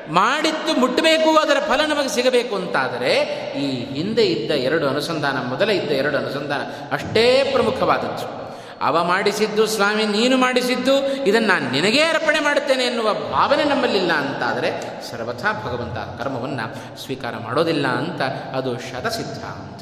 ಮಾಡಿದ್ದು 0.10 0.80
ಮುಟ್ಟಬೇಕು, 0.80 1.38
ಅದರ 1.38 1.58
ಫಲ 1.68 1.82
ನಮಗೆ 1.86 2.10
ಸಿಗಬೇಕು 2.10 2.56
ಅಂತಾದರೆ, 2.56 3.20
ಈ 3.58 3.94
ಹಿಂದೆ 3.94 4.26
ಇದ್ದ 4.26 4.52
ಎರಡು 4.52 4.88
ಅನುಸಂಧಾನ, 4.88 5.38
ಮೊದಲ 5.50 5.70
ಇದ್ದ 5.70 5.92
ಎರಡು 5.92 6.18
ಅನುಸಂಧಾನ 6.18 6.62
ಅಷ್ಟೇ 6.92 7.50
ಪ್ರಮುಖವಾದದ್ದು. 7.54 8.46
ಅವ 8.82 9.04
ಮಾಡಿಸಿದ್ದು, 9.04 9.68
ಸ್ವಾಮಿ 9.68 10.06
ನೀನು 10.06 10.38
ಮಾಡಿಸಿದ್ದು, 10.38 11.26
ಇದನ್ನು 11.26 11.48
ನಾನು 11.48 11.72
ನಿನಗೇ 11.72 12.02
ಅರ್ಪಣೆ 12.02 12.40
ಮಾಡುತ್ತೇನೆ 12.40 12.84
ಎನ್ನುವ 12.84 13.14
ಭಾವನೆ 13.14 13.64
ನಮ್ಮಲ್ಲಿಲ್ಲ 13.64 14.12
ಅಂತಾದರೆ, 14.12 14.72
ಸರ್ವಥಾ 15.12 15.52
ಭಗವಂತ 15.52 16.22
ಕರ್ಮವನ್ನು 16.22 16.98
ಸ್ವೀಕಾರ 17.04 17.34
ಮಾಡೋದಿಲ್ಲ 17.44 17.88
ಅಂತ 17.88 18.22
ಅದು 18.56 18.78
ಶತಸಿದ್ಧ 18.78 19.44
ಅಂತ. 19.44 19.82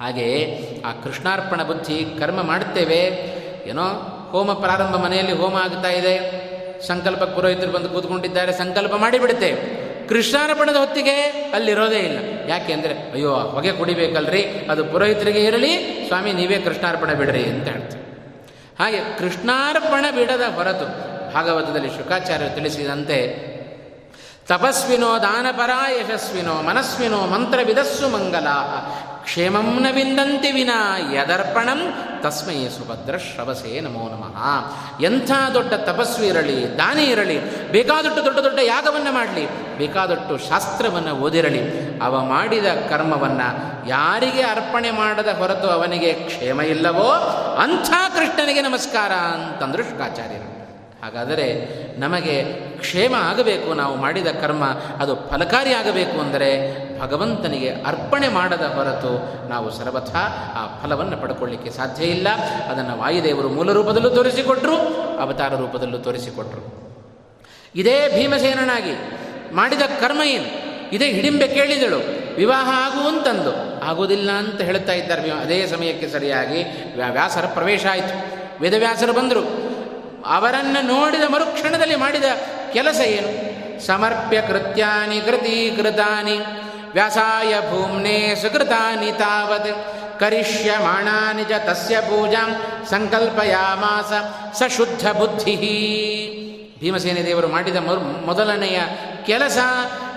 ಹಾಗೆ 0.00 0.58
ಆ 0.86 0.92
ಕೃಷ್ಣಾರ್ಪಣ 0.92 1.62
ಬುದ್ಧಿ, 1.62 2.16
ಕರ್ಮ 2.18 2.42
ಮಾಡುತ್ತೇವೆ, 2.42 3.30
ಏನೋ 3.68 3.82
ಹೋಮ 4.30 4.52
ಪ್ರಾರಂಭ 4.52 4.96
ಮನೆಯಲ್ಲಿ 4.96 5.32
ಹೋಮ 5.32 5.56
ಆಗ್ತಾ 5.56 5.88
ಇದೆ 5.88 6.49
ಸಂಕಲ್ಪ 6.86 7.22
ಪುರೋಹಿತರು 7.24 7.70
ಬಂದು 7.70 7.88
ಕೂತ್ಕೊಂಡಿದ್ದಾರೆ. 7.88 8.52
ಸಂಕಲ್ಪ 8.52 8.94
ಮಾಡಿಬಿಡುತ್ತೆ. 8.94 9.50
ಕೃಷ್ಣಾರ್ಪಣದ 10.08 10.76
ಹೊತ್ತಿಗೆ 10.76 11.16
ಅಲ್ಲಿರೋದೇ 11.54 11.98
ಇಲ್ಲ. 11.98 12.18
ಯಾಕೆ 12.48 12.72
ಅಂದರೆ, 12.72 12.94
ಅಯ್ಯೋ 13.12 13.34
ಹೊಗೆ 13.34 13.72
ಕುಡಿಬೇಕಲ್ರಿ, 13.72 14.42
ಅದು 14.70 14.84
ಪುರೋಹಿತರಿಗೆ 14.84 15.44
ಇರಲಿ, 15.44 16.04
ಸ್ವಾಮಿ, 16.06 16.32
ನೀವೇ 16.32 16.58
ಕೃಷ್ಣಾರ್ಪಣ 16.58 17.12
ಬಿಡ್ರಿ 17.12 17.44
ಅಂತ 17.44 17.68
ಹೇಳ್ತೀವಿ 17.68 18.04
ಹಾಗೆ 18.78 19.00
ಕೃಷ್ಣಾರ್ಪಣ 19.18 20.04
ಬಿಡದ 20.16 20.42
ಹೊರತು 20.54 20.86
ಭಾಗವತದಲ್ಲಿ 21.34 21.88
ಶುಕಾಚಾರ್ಯರು 21.88 22.54
ತಿಳಿಸಿದಂತೆ, 22.54 23.50
ತಪಸ್ವಿನೋ 24.48 25.18
ದಾನಪರ 25.22 25.70
ಯಶಸ್ವಿನೋ 25.90 26.54
ಮನಸ್ವಿನೋ 26.62 27.26
ಮಂತ್ರವಿದಸ್ಸು 27.26 28.08
ಮಂಗಲ 28.08 28.46
ನ 29.80 29.86
ವಿಂದಂತಿ 29.94 30.50
ವಿನಾ, 30.52 30.80
ಯದರ್ಪಣಂ 31.12 31.80
ತಸ್ಮೈ 32.24 32.56
ಸುಭದ್ರ 32.76 33.14
ಶ್ರವಸೇ 33.26 33.72
ನಮೋ 33.86 34.04
ನಮಃ. 34.12 34.36
ಎಂಥ 35.08 35.30
ದೊಡ್ಡ 35.54 35.72
ತಪಸ್ವಿ 35.88 36.26
ಇರಲಿ, 36.28 36.58
ದಾನಿ 36.78 37.04
ಇರಲಿ 37.14 37.38
ಬೇಕಾದಷ್ಟು 37.72 38.20
ದೊಡ್ಡ 38.24 38.38
ದೊಡ್ಡ 38.46 38.58
ಯಾಗವನ್ನು 38.64 39.12
ಮಾಡಲಿ 39.12 39.44
ಬೇಕಾದಷ್ಟು 39.78 40.36
ಶಾಸ್ತ್ರವನ್ನು 40.48 41.12
ಓದಿರಲಿ. 41.26 41.62
ಅವ 42.06 42.22
ಮಾಡಿದ 42.34 42.68
ಕರ್ಮವನ್ನು 42.90 43.48
ಯಾರಿಗೆ 43.88 44.42
ಅರ್ಪಣೆ 44.54 44.90
ಮಾಡದ 45.00 45.30
ಹೊರತು 45.38 45.68
ಅವನಿಗೆ 45.68 46.12
ಕ್ಷೇಮ 46.28 46.60
ಇಲ್ಲವೋ 46.74 47.10
ಅಂಥ 47.64 47.90
ಕೃಷ್ಣನಿಗೆ 48.14 48.62
ನಮಸ್ಕಾರ 48.62 49.12
ಅಂತಂದ್ರು 49.34 49.82
ಶುಕಾಚಾರ್ಯರು 49.82 50.48
ಹಾಗಾದರೆ 51.02 51.46
ನಮಗೆ 52.00 52.34
ಕ್ಷೇಮ 52.80 53.14
ಆಗಬೇಕು, 53.28 53.68
ನಾವು 53.74 53.94
ಮಾಡಿದ 53.96 54.30
ಕರ್ಮ 54.42 54.64
ಅದು 55.02 55.12
ಫಲಕಾರಿಯಾಗಬೇಕು 55.30 56.16
ಅಂದರೆ 56.20 56.50
ಭಗವಂತನಿಗೆ 57.00 57.70
ಅರ್ಪಣೆ 57.70 58.28
ಮಾಡದ 58.28 58.60
ಹೊರತು 58.60 59.48
ನಾವು 59.48 59.70
ಸರ್ವಥಾ 59.70 60.52
ಆ 60.56 60.82
ಫಲವನ್ನು 60.82 61.16
ಪಡ್ಕೊಳ್ಳಿಕ್ಕೆ 61.16 61.70
ಸಾಧ್ಯ 61.70 62.04
ಇಲ್ಲ. 62.04 62.28
ಅದನ್ನು 62.70 62.98
ವಾಯುದೇವರು 62.98 63.48
ಮೂಲ 63.48 63.72
ರೂಪದಲ್ಲೂ 63.72 64.10
ತೋರಿಸಿಕೊಟ್ರು, 64.10 64.76
ಅವತಾರ 65.18 65.54
ರೂಪದಲ್ಲೂ 65.54 65.98
ತೋರಿಸಿಕೊಟ್ರು. 65.98 66.90
ಇದೇ 67.74 68.08
ಭೀಮಸೇನನಾಗಿ 68.14 68.92
ಮಾಡಿದ 69.54 69.82
ಕರ್ಮ 69.82 70.22
ಏನು? 70.22 70.70
ಇದೇ 70.92 71.12
ಹಿಡಿಂಬೆ 71.12 71.48
ಕೇಳಿದಳು. 71.48 72.20
ವಿವಾಹ 72.36 72.68
ಆಗುವಂತಂದು 72.72 73.84
ಆಗುವುದಿಲ್ಲ 73.84 74.30
ಅಂತ 74.30 74.60
ಹೇಳ್ತಾ 74.60 74.92
ಇದ್ದಾರೆ. 74.92 75.30
ಅದೇ 75.30 75.66
ಸಮಯಕ್ಕೆ 75.66 76.08
ಸರಿಯಾಗಿ 76.08 76.62
ವ್ಯಾಸರ 77.12 77.44
ಪ್ರವೇಶ 77.46 77.86
ಆಯಿತು. 77.90 78.40
ವೇದವ್ಯಾಸರು 78.60 79.12
ಬಂದರು. 79.12 79.70
ಅವರನ್ನು 80.26 80.86
ನೋಡಿದ 80.86 81.22
ಮರುಕ್ಷಣದಲ್ಲಿ 81.28 81.96
ಮಾಡಿದ 81.96 82.24
ಕೆಲಸ 82.72 83.00
ಏನು? 83.00 83.50
ಸಮರ್ಪ್ಯ 83.86 84.42
ಕೃತ್ಯಾನಿ 84.42 85.20
ಕೃತೀಕೃತಾನಿ. 85.20 86.38
ವ್ಯಾಸಾಯ 86.92 87.60
ಭೂಮ್ನೆ 87.60 88.34
ಸುಕೃತಾನಿ 88.42 89.12
ತಾವತ್. 89.12 90.20
ಕರಿಷ್ಯಮಾಣಾನಿ 90.20 91.44
ಚ 91.44 91.50
ತಸ್ಯ 91.64 92.00
ಪೂಜಾಂ 92.00 92.56
ಸಂಕಲ್ಪಯಾಮಾಸ 92.90 94.12
ಸ 94.62 94.62
ಶುದ್ಧ 94.76 95.10
ಬುದ್ಧಿ. 95.10 95.56
ಭೀಮಸೇನ 96.80 97.16
ದೇವರು 97.26 97.48
ಮಾಡಿದ 97.48 97.76
ಮೊದಲನೆಯ 98.26 98.80
ಕೆಲಸ, 99.26 99.58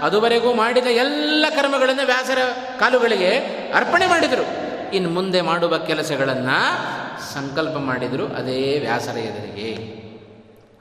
ಅದುವರೆಗೂ 0.01 0.53
ಮಾಡಿದ 0.53 0.87
ಎಲ್ಲ 0.87 1.45
ಕರ್ಮಗಳನ್ನು 1.55 2.05
ವ್ಯಾಸರ 2.05 2.37
ಕಾಲುಗಳಿಗೆ 2.79 3.29
ಅರ್ಪಣೆ 3.75 4.07
ಮಾಡಿದರು. 4.07 4.45
ಇನ್ನು 4.93 5.09
ಮುಂದೆ 5.09 5.41
ಮಾಡುವ 5.41 5.77
ಕೆಲಸಗಳನ್ನು 5.77 6.59
ಸಂಕಲ್ಪ 7.33 7.77
ಮಾಡಿದರು 7.77 8.25
ಅದೇ 8.25 8.79
ವ್ಯಾಸರ 8.79 9.17
ಎದುರಿಗೆ. 9.17 10.03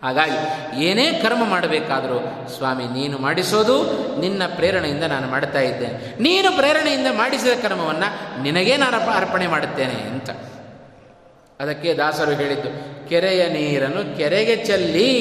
ಹಾಗಾಗಿ 0.02 0.38
ಏನೇ 0.84 1.04
ಕರ್ಮ 1.22 1.42
ಮಾಡಬೇಕಾದರೂ, 1.44 2.18
ಸ್ವಾಮಿ, 2.56 2.84
ನೀನು 2.98 3.16
ಮಾಡಿಸೋದು 3.18 3.76
ನಿನ್ನ 4.20 4.42
ಪ್ರೇರಣೆಯಿಂದ 4.56 5.04
ನಾನು 5.04 5.26
ಮಾಡ್ತಾ 5.28 5.60
ಇದ್ದೇನೆ 5.60 5.96
ನೀನು 6.22 6.48
ಪ್ರೇರಣೆಯಿಂದ 6.56 7.06
ಮಾಡಿಸಿದ 7.12 7.54
ಕರ್ಮವನ್ನು 7.62 8.08
ನಿನಗೇ 8.42 8.76
ನಾನು 8.76 8.96
ಅರ್ಪಣೆ 9.12 9.46
ಮಾಡುತ್ತೇನೆ 9.46 9.98
ಅಂತ. 10.10 10.30
ಅದಕ್ಕೆ 11.60 11.90
ದಾಸರು 11.94 12.32
ಹೇಳಿದ್ದು, 12.32 12.70
ಕೆರೆಯ 13.08 13.42
ನೀರನ್ನು 13.48 14.02
ಕೆರೆಗೆ 14.16 14.56
ಚೆಲ್ಲಿ. 14.64 15.12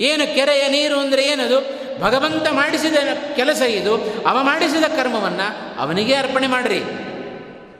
ಏನು 0.00 0.24
ಕೆರೆಯ 0.34 0.64
ನೀರು 0.68 0.96
ಅಂದರೆ 1.00 1.24
ಏನದು? 1.24 1.58
ಭಗವಂತ 2.02 2.46
ಮಾಡಿಸಿದ 2.52 2.96
ಕೆಲಸ 3.36 3.62
ಇದು, 3.62 3.94
ಅವ 4.26 4.36
ಮಾಡಿಸಿದ 4.42 4.86
ಕರ್ಮವನ್ನು 4.96 5.46
ಅವನಿಗೆ 5.80 6.14
ಅರ್ಪಣೆ 6.14 6.46
ಮಾಡಿರಿ. 6.46 6.80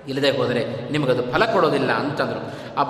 ಇಲ್ಲದೆ 0.08 0.30
ಹೋದರೆ 0.30 0.62
ನಿಮಗದು 0.92 1.22
ಫಲ 1.32 1.44
ಕೊಡೋದಿಲ್ಲ 1.44 1.92
ಅಂತಂದರು. 1.92 2.42
ಆ 2.78 2.82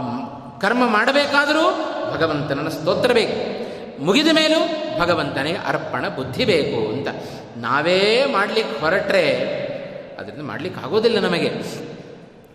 ಕರ್ಮ 0.61 0.83
ಮಾಡಬೇಕಾದರೂ 0.89 1.67
ಭಗವಂತನನ್ನು 2.15 2.71
ಸ್ತೋತ್ರ 2.71 3.13
ಬೇಕು 3.13 3.57
ಮುಗಿದ 4.05 4.29
ಮೇಲೂ 4.33 4.59
ಭಗವಂತನಿಗೆ 5.01 5.59
ಅರ್ಪಣ 5.59 6.09
ಬುದ್ಧಿ 6.09 6.45
ಬೇಕು 6.45 6.93
ಅಂತ. 6.93 7.09
ನಾವೇ 7.57 8.25
ಮಾಡಲಿಕ್ಕೆ 8.33 8.81
ಹೊರಟ್ರೆ 8.81 9.31
ಅದರಿಂದ 10.19 10.43
ಮಾಡಲಿಕ್ಕೆ 10.43 10.85
ಆಗೋದಿಲ್ಲ 10.85 11.19
ನಮಗೆ. 11.19 11.53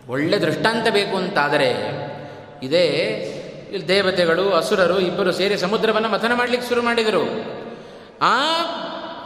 ಒಳ್ಳೆ 0.08 0.38
ದೃಷ್ಟಾಂತ 0.38 0.88
ಬೇಕು 0.90 1.16
ಅಂತಾದರೆ 1.16 1.74
ಇದೇ 2.62 2.84
ಇಲ್ಲಿ 3.72 3.88
ದೇವತೆಗಳು, 3.88 4.52
ಅಸುರರು 4.52 5.00
ಇಬ್ಬರು 5.00 5.32
ಸೇರಿ 5.32 5.56
ಸಮುದ್ರವನ್ನು 5.56 6.08
ಮಥನ 6.08 6.32
ಮಾಡಲಿಕ್ಕೆ 6.34 6.68
ಶುರು 6.68 6.82
ಮಾಡಿದರು. 6.82 7.22
ಆ 8.22 8.38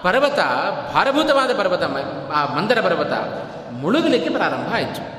ಪರ್ವತ, 0.03 0.39
ಭಾರಭೂತವಾದ 0.93 1.59
ಪರ್ವತ 1.59 1.83
ಆ 2.35 2.55
ಮಂದರ 2.55 2.81
ಪರ್ವತ 2.81 3.12
ಮುಳುಗಲಿಕ್ಕೆ 3.70 4.31
ಪ್ರಾರಂಭ 4.31 4.74
ಆಯಿತು. 4.74 5.16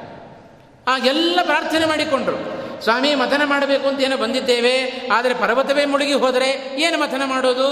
ಆ 0.88 0.98
ಎಲ್ಲ 0.98 1.40
ಪ್ರಾರ್ಥನೆ 1.44 1.86
ಮಾಡಿಕೊಂಡ್ರು. 1.86 2.57
ಸ್ವಾಮಿ, 2.84 3.16
ಮಥನ 3.16 3.42
ಮಾಡಬೇಕು 3.46 3.88
ಅಂತ 3.88 4.00
ಏನೋ 4.02 4.18
ಬಂದಿದ್ದೇವೆ, 4.18 5.08
ಆದರೆ 5.14 5.34
ಪರ್ವತವೇ 5.34 5.86
ಮುಳುಗಿ 5.86 6.14
ಹೋದರೆ 6.14 6.76
ಏನು 6.80 6.98
ಮಥನ 6.98 7.22
ಮಾಡೋದು? 7.26 7.70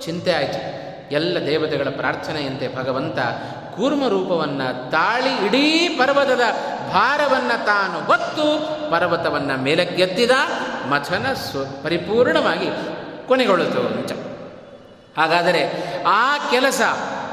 ಚಿಂತೆ 0.00 0.32
ಆಯಿತು. 0.32 0.84
ಎಲ್ಲ 1.10 1.38
ದೇವತೆಗಳ 1.46 1.88
ಪ್ರಾರ್ಥನೆಯಂತೆ 1.88 2.76
ಭಗವಂತ 2.76 3.18
ಕೂರ್ಮ 3.76 4.08
ರೂಪವನ್ನು 4.08 4.90
ತಾಳಿ 4.90 5.46
ಇಡೀ 5.46 5.88
ಪರ್ವತದ 5.88 6.40
ಭಾರವನ್ನು 6.92 7.66
ತಾನು 7.66 8.00
ಹೊತ್ತು 8.00 8.46
ಪರ್ವತವನ್ನು 8.90 9.62
ಮೇಲಕ್ಕೆತ್ತಿದ, 9.62 10.30
ಮಥನ 10.88 11.26
ಸ್ವ, 11.32 11.64
ಪರಿಪೂರ್ಣವಾಗಿ 11.82 12.68
ಕೊನೆಗೊಳ್ಳುತ್ತ 13.28 14.12
ಹಾಗಾದರೆ 15.18 15.62
ಆ 16.06 16.50
ಕೆಲಸ, 16.50 16.80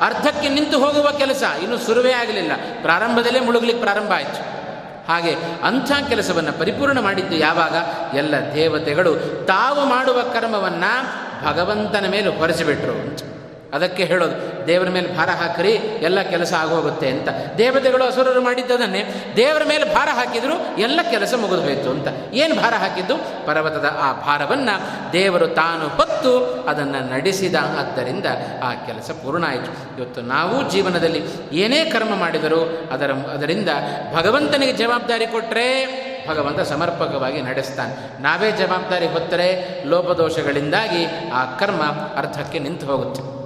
ಅರ್ಧಕ್ಕೆ 0.01 0.49
ನಿಂತು 0.49 0.79
ಹೋಗುವ 0.79 1.11
ಕೆಲಸ 1.11 1.43
ಇನ್ನು 1.63 1.77
ಸುರುವೇ 1.77 2.11
ಆಗಲಿಲ್ಲ. 2.11 2.51
ಪ್ರಾರಂಭದಲ್ಲೇ 2.81 3.39
ಮುಳುಗಲಿಕ್ಕೆ 3.39 3.83
ಪ್ರಾರಂಭ 3.83 4.11
ಆಯಿತು. 4.11 4.60
ಹಾಗೆ 5.07 5.35
ಅಂಥ 5.63 5.91
ಕೆಲಸವನ್ನು 6.09 6.59
ಪರಿಪೂರ್ಣ 6.59 6.99
ಮಾಡಿದ್ದು 6.99 7.35
ಯಾವಾಗ? 7.35 7.75
ಎಲ್ಲ 8.15 8.35
ದೇವತೆಗಳು 8.55 9.45
ತಾವು 9.45 9.85
ಮಾಡುವ 9.85 10.21
ಕರ್ಮವನ್ನು 10.21 11.21
ಭಗವಂತನ 11.45 12.05
ಮೇಲೆ 12.11 12.37
ಹೊರಿಸಿಬಿಟ್ರು. 12.37 13.31
ಅದಕ್ಕೆ 13.73 14.03
ಹೇಳೋದು, 14.03 14.67
ದೇವರ 14.67 14.89
ಮೇಲೆ 14.89 15.17
ಭಾರ 15.17 15.29
ಹಾಕ್ರಿ, 15.29 15.71
ಎಲ್ಲ 16.01 16.21
ಕೆಲಸ 16.21 16.53
ಆಗೋಗುತ್ತೆ 16.53 17.09
ಅಂತ. 17.09 17.29
ದೇವತೆಗಳು 17.57 18.03
ಅಸುರರು 18.03 18.41
ಮಾಡಿದ್ದದನ್ನೇ, 18.41 19.33
ದೇವರ 19.35 19.61
ಮೇಲೆ 19.69 19.95
ಭಾರ 19.95 20.09
ಹಾಕಿದ್ರು, 20.11 20.79
ಎಲ್ಲ 20.79 20.99
ಕೆಲಸ 21.11 21.33
ಮುಗಿದೋಯ್ತು 21.33 21.89
ಅಂತ. 21.89 22.07
ಏನು 22.33 22.55
ಭಾರ 22.55 22.73
ಹಾಕಿದ್ದು? 22.73 23.17
ಪರ್ವತದ 23.45 23.85
ಆ 23.99 24.13
ಭಾರವನ್ನು 24.13 25.11
ದೇವರು 25.13 25.47
ತಾನು 25.47 25.87
ಹೊತ್ತು 25.87 26.39
ಅದನ್ನು 26.67 27.09
ನಡೆಸಿದ. 27.09 27.55
ಆದ್ದರಿಂದ 27.55 28.25
ಆ 28.63 28.73
ಕೆಲಸ 28.73 29.11
ಪೂರ್ಣ 29.11 29.45
ಆಯಿತು. 29.47 29.97
ಇವತ್ತು 29.97 30.21
ನಾವು 30.21 30.71
ಜೀವನದಲ್ಲಿ 30.71 31.23
ಏನೇ 31.51 31.85
ಕರ್ಮ 31.85 32.15
ಮಾಡಿದರೂ 32.15 32.89
ಅದರ, 32.91 33.11
ಅದರಿಂದ 33.11 33.69
ಭಗವಂತನಿಗೆ 34.15 34.73
ಜವಾಬ್ದಾರಿ 34.73 35.27
ಕೊಟ್ಟರೆ 35.27 36.11
ಭಗವಂತ 36.29 36.59
ಸಮರ್ಪಕವಾಗಿ 36.59 37.41
ನಡೆಸ್ತಾನೆ. 37.41 38.21
ನಾವೇ 38.21 38.51
ಜವಾಬ್ದಾರಿ 38.51 39.07
ಹೊತ್ತರೆ, 39.07 39.83
ಲೋಪದೋಷಗಳಿಂದಾಗಿ 39.85 41.31
ಆ 41.33 41.45
ಕರ್ಮ 41.45 41.81
ಅರ್ಥಕ್ಕೆ 42.17 42.59
ನಿಂತು 42.59 42.85
ಹೋಗುತ್ತೆ. 42.85 43.40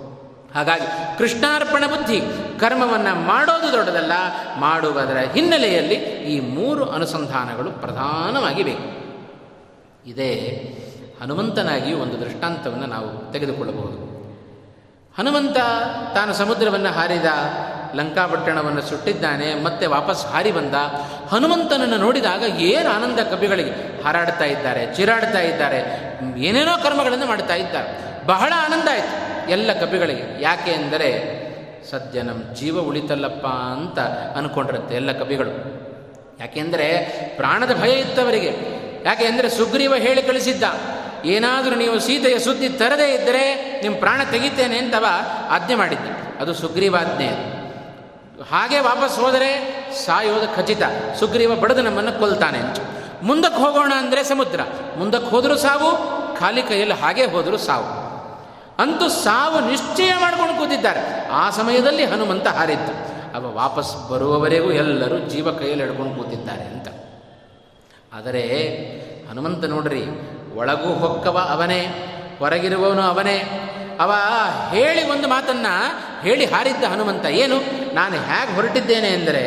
ಹಾಗಾಗಿ 0.56 1.18
ಕೃಷ್ಣಾರ್ಪಣ 1.18 1.84
ಬುದ್ಧಿ 1.88 2.22
ಕರ್ಮವನ್ನು 2.60 3.14
ಮಾಡೋದು 3.26 3.74
ದೊಡ್ಡದಲ್ಲ, 3.74 4.12
ಮಾಡುವುದರ 4.60 5.18
ಹಿನ್ನೆಲೆಯಲ್ಲಿ 5.34 5.95
ಈ 6.34 6.39
ಮೂರು 6.39 6.86
ಅನುಸಂಧಾನಗಳು 6.89 7.72
ಪ್ರಧಾನವಾಗಿ 7.72 8.64
ಬೇಕು 8.64 8.88
ಇದೇ 10.10 10.32
ಹನುಮಂತನಾಗಿಯೂ 11.22 11.97
ಒಂದು 11.97 12.20
ದೃಷ್ಟಾಂತವನ್ನು 12.20 12.86
ನಾವು 12.86 13.32
ತೆಗೆದುಕೊಳ್ಳಬಹುದು. 13.32 13.97
ಹನುಮಂತ 15.18 15.58
ತಾನು 16.14 16.34
ಸಮುದ್ರವನ್ನು 16.34 16.89
ಹಾರಿದ 16.89 17.26
ಲಂಕಾಪಟ್ಟಣವನ್ನು 17.95 18.82
ಸುಟ್ಟಿದ್ದಾನೆ, 18.82 19.64
ಮತ್ತೆ 19.64 19.86
ವಾಪಸ್ 19.88 20.26
ಹಾರಿ 20.26 20.51
ಬಂದ, 20.51 20.76
ಹನುಮಂತನನ್ನು 21.32 21.97
ನೋಡಿದಾಗ 21.97 22.43
ಏನು 22.43 22.89
ಆನಂದ 22.89 23.20
ಕವಿಗಳಿಗೆ 23.20 24.03
ಹಾರಾಡ್ತಾ 24.03 24.45
ಇದ್ದಾರೆ, 24.45 24.95
ಚಿರಾಡ್ತಾ 24.95 25.39
ಇದ್ದಾರೆ, 25.39 25.80
ಏನೇನೋ 26.39 26.84
ಕರ್ಮಗಳನ್ನು 26.84 27.26
ಮಾಡ್ತಾ 27.26 27.56
ಇದ್ದಾರೆ. 27.56 27.91
ಬಹಳ 28.26 28.53
ಆನಂದ 28.66 28.88
ಆಯಿತು. 28.91 29.24
ಎಲ್ಲ 29.50 29.74
ಕವಿಗಳಿಗೆ 29.74 30.43
ಯಾಕೆ 30.43 30.72
ಅಂದರೆ 30.72 31.10
ಸದ್ಯ 31.91 32.22
ನಮ್ಮ 32.22 32.54
ಜೀವ 32.54 32.80
ಉಳಿತಲ್ಲಪ್ಪ 32.80 33.48
ಅಂತ 33.48 34.00
ಅಂದ್ಕೊಂಡಿರುತ್ತೆ 34.38 34.96
ಎಲ್ಲ 34.96 35.12
ಕವಿಗಳು 35.12 35.50
ಯಾಕೆಂದರೆ 36.39 36.88
ಪ್ರಾಣದ 37.36 37.82
ಭಯ 37.82 37.91
ಇತ್ತವರಿಗೆ 37.91 38.86
ಯಾಕೆ 39.06 39.26
ಅಂದರೆ, 39.26 39.50
ಸುಗ್ರೀವ 39.50 39.96
ಹೇಳಿ 39.96 40.22
ಕಳಿಸಿದ್ದ, 40.22 40.64
ಏನಾದರೂ 41.26 41.76
ನೀವು 41.76 42.00
ಸೀತೆಯ 42.00 42.39
ಸುದ್ದಿ 42.39 42.70
ತರದೇ 42.70 43.14
ಇದ್ದರೆ 43.14 43.56
ನಿಮ್ಮ 43.84 43.98
ಪ್ರಾಣ 43.98 44.22
ತೆಗಿತೇನೆ 44.32 44.78
ಅಂತವ 44.78 45.06
ಆಜ್ಞೆ 45.50 45.76
ಮಾಡಿದ್ದೆ. 45.76 46.39
ಅದು 46.39 46.54
ಸುಗ್ರೀವಾಜ್ಞೆ 46.54 47.56
ಹಾಗೆ 48.50 48.80
ವಾಪಸ್ 48.80 49.20
ಹೋದರೆ 49.20 49.50
ಸಾಯೋದು 50.06 50.56
ಖಚಿತ. 50.56 50.84
ಸುಗ್ರೀವ 51.20 51.56
ಬಡದು 51.56 51.82
ನಮ್ಮನ್ನು 51.82 52.20
ಕೊಲ್ತಾನೆ 52.20 52.58
ಅಂತ. 52.58 52.80
ಮುಂದಕ್ಕೆ 53.24 53.58
ಹೋಗೋಣ 53.58 53.93
ಅಂದರೆ 53.98 54.24
ಸಮುದ್ರ. 54.24 54.60
ಮುಂದಕ್ಕೆ 54.98 55.30
ಹೋದರೂ 55.30 55.56
ಸಾವು, 55.56 55.91
ಖಾಲಿ 56.39 56.62
ಕೈಯಲ್ಲಿ 56.62 56.93
ಹಾಗೆ 56.93 57.26
ಹೋದರೂ 57.26 57.58
ಸಾವು. 57.58 58.05
ಅಂತೂ 58.80 59.09
ಸಾವು 59.09 59.59
ನಿಶ್ಚಯ 59.59 60.11
ಮಾಡ್ಕೊಂಡು 60.21 60.53
ಕೂತಿದ್ದಾರೆ. 60.53 61.01
ಆ 61.30 61.49
ಸಮಯದಲ್ಲಿ 61.49 62.05
ಹನುಮಂತ 62.05 62.47
ಹಾರಿದ್ದು, 62.47 62.93
ಅವ 63.36 63.51
ವಾಪಸ್ 63.53 64.09
ಬರುವವರೆಗೂ 64.09 64.71
ಎಲ್ಲರೂ 64.71 65.17
ಜೀವ 65.19 65.51
ಕೈಯಲ್ಲಿ 65.51 65.86
ಹಿಡ್ಕೊಂಡು 65.86 66.15
ಕೂತಿದ್ದಾರೆ 66.15 66.63
ಅಂತ. 66.63 66.88
ಆದರೆ 68.13 68.43
ಹನುಮಂತ 69.30 69.65
ನೋಡ್ರಿ, 69.65 70.03
ಒಳಗೂ 70.55 70.93
ಹೊಕ್ಕವ 70.93 71.38
ಅವನೇ, 71.51 71.82
ಹೊರಗಿರುವವನು 72.39 73.01
ಅವನೇ. 73.01 73.38
ಅವ 73.99 74.11
ಹೇಳಿ 74.69 75.09
ಒಂದು 75.09 75.28
ಮಾತನ್ನು 75.28 75.73
ಹೇಳಿ 76.21 76.45
ಹಾರಿದ್ದ 76.45 76.84
ಹನುಮಂತ, 76.84 77.26
ಏನು, 77.26 77.57
ನಾನು 77.95 78.15
ಹೇಗೆ 78.15 78.55
ಹೊರಟಿದ್ದೇನೆ 78.55 79.07
ಎಂದರೆ, 79.07 79.43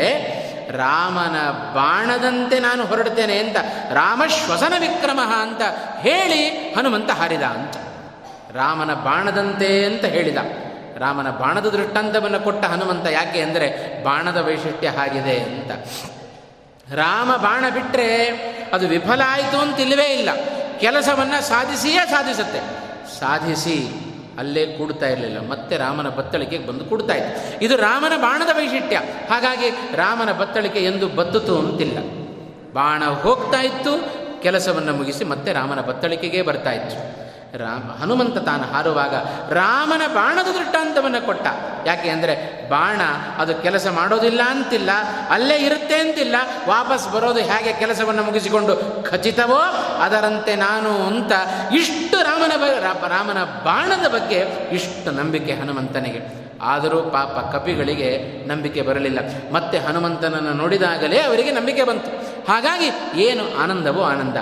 ರಾಮನ 0.76 1.36
ಬಾಣದಂತೆ 1.74 2.60
ನಾನು 2.60 2.82
ಹೊರಡ್ತೇನೆ 2.84 3.38
ಅಂತ 3.38 3.56
ರಾಮ 3.92 4.22
ಶ್ವಸನ 4.28 4.74
ವಿಕ್ರಮ 4.80 5.20
ಅಂತ 5.42 5.62
ಹೇಳಿ 6.00 6.40
ಹನುಮಂತ 6.48 7.10
ಹಾರಿದ 7.10 7.42
ಅಂತ. 7.42 7.76
ರಾಮನ 8.54 8.94
ಬಾಣದಂತೆ 8.94 9.84
ಅಂತ 9.84 10.04
ಹೇಳಿದ. 10.04 10.36
ರಾಮನ 10.98 11.30
ಬಾಣದ 11.30 11.66
ದೃಷ್ಟಾಂತವನ್ನು 11.66 12.40
ಕೊಟ್ಟ 12.40 12.64
ಹನುಮಂತ 12.64 13.06
ಯಾಕೆ 13.06 13.40
ಅಂದರೆ, 13.40 13.98
ಬಾಣದ 14.04 14.36
ವೈಶಿಷ್ಟ್ಯ 14.36 14.88
ಹಾಗಿದೆ 14.88 15.40
ಅಂತ. 15.40 15.70
ರಾಮ 16.94 17.36
ಬಾಣ 17.36 17.64
ಬಿಟ್ಟರೆ 17.74 18.26
ಅದು 18.72 18.88
ವಿಫಲ 18.88 19.22
ಆಯಿತು 19.26 19.58
ಅಂತ 19.58 19.80
ಇಲ್ಲವೇ 19.80 20.04
ಇಲ್ಲ. 20.04 20.28
ಕೆಲಸವನ್ನು 20.78 21.48
ಸಾಧಿಸಿಯೇ 21.48 22.06
ಸಾಧಿಸುತ್ತೆ. 22.10 22.60
ಸಾಧಿಸಿ 23.20 23.88
ಅಲ್ಲೇ 24.38 24.66
ಕೂಡ್ತಾ 24.66 25.06
ಇರಲಿಲ್ಲ. 25.06 25.48
ಮತ್ತೆ 25.48 25.76
ರಾಮನ 25.76 26.08
ಬತ್ತಳಿಕೆಗೆ 26.08 26.66
ಬಂದು 26.66 26.84
ಕೂಡ್ತಾ 26.84 27.14
ಇತ್ತು. 27.14 27.64
ಇದು 27.64 27.76
ರಾಮನ 27.76 28.16
ಬಾಣದ 28.16 28.56
ವೈಶಿಷ್ಟ್ಯ. 28.56 29.00
ಹಾಗಾಗಿ 29.30 29.70
ರಾಮನ 29.70 30.32
ಬತ್ತಳಿಕೆ 30.32 30.78
ಎಂದು 30.78 31.08
ಬತ್ತುತು 31.08 31.58
ಅಂತಿಲ್ಲ. 31.58 31.98
ಬಾಣ 32.72 33.04
ಹೋಗ್ತಾ 33.04 33.60
ಇತ್ತು, 33.60 34.18
ಕೆಲಸವನ್ನು 34.42 34.94
ಮುಗಿಸಿ 34.94 35.24
ಮತ್ತೆ 35.24 35.52
ರಾಮನ 35.52 35.80
ಬತ್ತಳಿಕೆಗೆ 35.80 36.42
ಬರ್ತಾ 36.42 36.70
ಇತ್ತು. 36.72 37.27
ರಾಮ 37.54 38.02
ಹನುಮಂತ 38.02 38.38
ತಾನು 38.38 38.62
ಹಾರುವಾಗ 38.62 39.14
ರಾಮನ 39.52 40.14
ಬಾಣದ 40.14 40.44
ದೃಷ್ಟಾಂತವನ್ನು 40.44 41.26
ಕೊಟ್ಟ. 41.26 41.46
ಯಾಕೆ 41.86 42.08
ಅಂದರೆ 42.08 42.68
ಬಾಣ 42.70 43.00
ಅದು 43.38 43.54
ಕೆಲಸ 43.54 43.86
ಮಾಡೋದಿಲ್ಲ 43.86 44.42
ಅಂತಿಲ್ಲ, 44.42 44.90
ಅಲ್ಲೇ 45.30 45.56
ಇರುತ್ತೆ 45.56 45.94
ಅಂತಿಲ್ಲ, 45.94 46.34
ವಾಪಸ್ 46.68 47.12
ಬರೋದು 47.12 47.40
ಹೇಗೆ 47.40 47.72
ಕೆಲಸವನ್ನು 47.72 48.22
ಮುಗಿಸಿಕೊಂಡು 48.22 49.04
ಖಚಿತವೋ 49.10 49.58
ಅದರಂತೆ 50.02 50.56
ನಾನು 50.56 51.06
ಅಂತ 51.06 51.32
ಇಷ್ಟು 51.72 52.22
ರಾಮನ 52.22 52.52
ರಾಮನ 53.08 53.44
ಬಾಣದ 53.44 54.08
ಬಗ್ಗೆ 54.08 54.38
ಇಷ್ಟು 54.72 55.10
ನಂಬಿಕೆ 55.10 55.52
ಹನುಮಂತನಿಗೆ. 55.52 56.48
ಆದರೂ 56.62 57.02
ಪಾಪ 57.02 57.56
ಕಪಿಗಳಿಗೆ 57.56 58.42
ನಂಬಿಕೆ 58.48 58.82
ಬರಲಿಲ್ಲ. 58.82 59.18
ಮತ್ತೆ 59.52 59.78
ಹನುಮಂತನನ್ನು 59.78 60.52
ನೋಡಿದಾಗಲೇ 60.52 61.20
ಅವರಿಗೆ 61.20 61.50
ನಂಬಿಕೆ 61.50 61.84
ಬಂತು. 61.84 62.10
ಹಾಗಾಗಿ 62.52 63.20
ಏನು 63.20 63.58
ಆನಂದವೋ 63.58 64.02
ಆನಂದ. 64.02 64.36